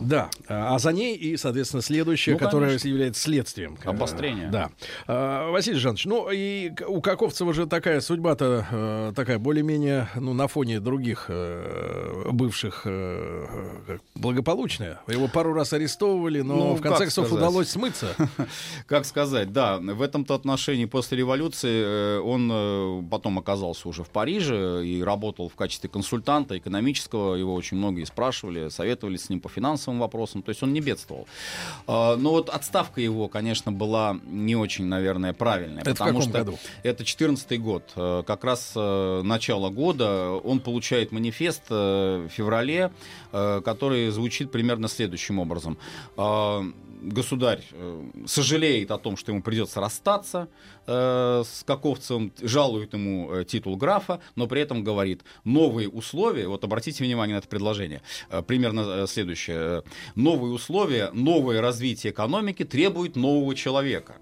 Да, 0.00 0.30
а 0.46 0.78
за 0.78 0.92
ней 0.92 1.16
и, 1.16 1.36
соответственно, 1.36 1.82
следующая, 1.82 2.32
Ну, 2.32 2.38
которая 2.38 2.68
конечно. 2.70 2.88
является 2.88 3.20
следствием. 3.22 3.78
Э, 3.84 3.88
Обострение. 3.88 4.48
Да. 4.48 4.70
Василий 5.50 5.78
Жанович, 5.78 6.04
ну 6.04 6.28
и 6.30 6.72
у 6.86 7.00
Каковцева 7.00 7.52
же 7.52 7.66
такая 7.66 8.00
судьба-то 8.00 8.66
э, 8.70 9.12
такая 9.16 9.40
более-менее, 9.40 10.08
ну, 10.14 10.34
на 10.34 10.46
фоне 10.46 10.78
других 10.78 11.24
э, 11.28 12.28
бывших 12.30 12.82
как, 13.86 14.00
благополучная. 14.14 15.00
Его 15.08 15.28
пару 15.28 15.52
раз 15.52 15.72
арестовывали, 15.72 16.40
но 16.40 16.54
Ну, 16.56 16.74
в 16.74 16.80
конце 16.80 17.04
концов 17.04 17.26
сказать? 17.26 17.42
удалось 17.44 17.68
смыться. 17.68 18.14
Как 18.86 19.04
сказать, 19.04 19.52
да, 19.52 19.78
в 19.78 20.02
этом-то 20.02 20.34
отношении 20.34 20.84
после 20.86 21.18
революции 21.18 21.82
э, 21.84 22.20
он 22.20 22.50
э, 22.52 23.02
потом 23.10 23.38
оказался 23.38 23.88
уже 23.88 24.02
в 24.04 24.08
Париже 24.10 24.86
и 24.86 25.02
работал 25.02 25.48
в 25.48 25.54
качестве 25.54 25.88
консультанта 25.88 26.56
экономического. 26.58 27.34
Его 27.34 27.54
очень 27.54 27.76
многие 27.76 28.04
спрашивали, 28.04 28.68
советовали 28.68 29.16
с 29.16 29.28
ним 29.28 29.40
по 29.40 29.48
финансовым 29.48 30.00
вопросам. 30.00 30.42
То 30.42 30.50
есть 30.50 30.62
он 30.62 30.72
не 30.72 30.80
бедствовал. 30.80 31.26
А, 31.86 32.16
Но 32.16 32.30
вот 32.30 32.48
отставка 32.48 33.00
его, 33.00 33.28
конечно, 33.28 33.72
была 33.72 34.18
не 34.26 34.56
очень, 34.56 34.86
наверное, 34.86 35.32
правильная. 35.32 35.82
Это 35.82 35.94
в 35.94 35.98
потому 35.98 36.20
каком 36.20 36.22
что 36.30 36.38
году? 36.44 36.58
Это 36.82 37.04
14 37.04 37.60
год. 37.60 37.84
Э, 37.96 38.22
Как 38.26 38.44
раз 38.44 38.72
начало 38.74 39.70
года 39.70 40.30
он 40.32 40.60
получает 40.60 41.12
манифест 41.12 41.62
в 41.70 42.28
феврале, 42.30 42.90
который 43.60 44.10
звучит 44.10 44.50
примерно 44.50 44.88
следующим 44.88 45.38
образом. 45.38 45.78
Э, 46.16 46.62
Государь 47.00 47.62
э, 47.72 48.10
сожалеет 48.26 48.90
о 48.90 48.98
том, 48.98 49.16
что 49.16 49.30
ему 49.30 49.42
придется 49.42 49.80
расстаться 49.80 50.48
э, 50.86 51.42
с 51.46 51.62
Каковцевым, 51.64 52.32
жалует 52.42 52.92
ему 52.92 53.32
э, 53.32 53.44
титул 53.44 53.76
графа, 53.76 54.20
но 54.34 54.46
при 54.48 54.62
этом 54.62 54.82
говорит, 54.82 55.22
новые 55.44 55.88
условия, 55.88 56.48
вот 56.48 56.64
обратите 56.64 57.04
внимание 57.04 57.36
на 57.36 57.38
это 57.38 57.48
предложение, 57.48 58.02
э, 58.30 58.42
примерно 58.42 58.80
э, 58.80 59.06
следующее, 59.06 59.56
э, 59.58 59.82
новые 60.16 60.52
условия, 60.52 61.10
новое 61.12 61.60
развитие 61.60 62.12
экономики 62.12 62.64
требует 62.64 63.14
нового 63.14 63.54
человека. 63.54 64.16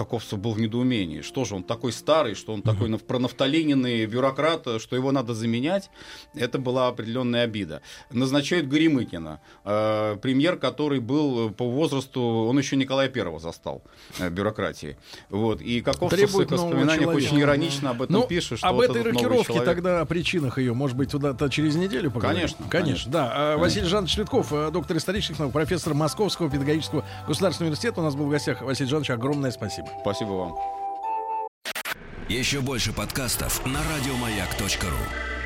Каковцев 0.00 0.38
был 0.38 0.52
в 0.52 0.58
недоумении. 0.58 1.20
Что 1.20 1.44
же, 1.44 1.54
он 1.54 1.62
такой 1.62 1.92
старый, 1.92 2.34
что 2.34 2.54
он 2.54 2.62
такой 2.62 2.88
пронафталиненный 2.98 4.06
бюрократ, 4.06 4.66
что 4.80 4.96
его 4.96 5.12
надо 5.12 5.34
заменять. 5.34 5.90
Это 6.34 6.58
была 6.58 6.88
определенная 6.88 7.44
обида. 7.44 7.82
Назначают 8.10 8.66
Горемыкина, 8.66 9.42
э, 9.66 10.16
премьер, 10.22 10.56
который 10.56 11.00
был 11.00 11.50
по 11.50 11.68
возрасту, 11.68 12.22
он 12.22 12.58
еще 12.58 12.76
Николая 12.76 13.10
Первого 13.10 13.38
застал 13.40 13.82
э, 14.18 14.30
бюрократии. 14.30 14.96
Вот. 15.28 15.60
И 15.60 15.82
Каковцев 15.82 16.30
в 16.30 16.32
своих 16.32 16.50
воспоминаниях 16.50 17.10
очень 17.10 17.38
иронично 17.38 17.90
об 17.90 18.00
этом 18.00 18.16
Ну, 18.20 18.26
пишет. 18.26 18.56
Что 18.56 18.68
об 18.68 18.76
вот 18.76 18.88
этой 18.88 19.02
рокировке 19.02 19.52
человек- 19.52 19.64
тогда, 19.66 20.00
о 20.00 20.06
причинах 20.06 20.56
ее, 20.56 20.72
может 20.72 20.96
быть, 20.96 21.10
туда-то 21.10 21.50
через 21.50 21.76
неделю 21.76 22.10
поговорим? 22.10 22.40
Конечно, 22.40 22.66
Конечно, 22.70 22.70
конечно. 22.70 23.12
да. 23.12 23.32
А, 23.34 23.56
Василий 23.58 23.86
Жанович 23.86 24.14
Цветков, 24.14 24.50
э, 24.50 24.70
доктор 24.72 24.96
исторических 24.96 25.38
наук, 25.38 25.52
профессор 25.52 25.92
Московского 25.92 26.48
педагогического 26.48 27.04
государственного 27.28 27.68
университета. 27.72 28.00
У 28.00 28.04
нас 28.04 28.14
был 28.14 28.24
в 28.24 28.30
гостях 28.30 28.62
Василий 28.62 28.88
Жанович. 28.88 29.10
Огромное 29.10 29.50
спасибо. 29.50 29.89
Спасибо 30.00 30.30
вам. 30.30 30.56
Еще 32.28 32.60
больше 32.60 32.92
подкастов 32.92 33.66
на 33.66 33.80
радиомаяк.ру. 33.82 35.39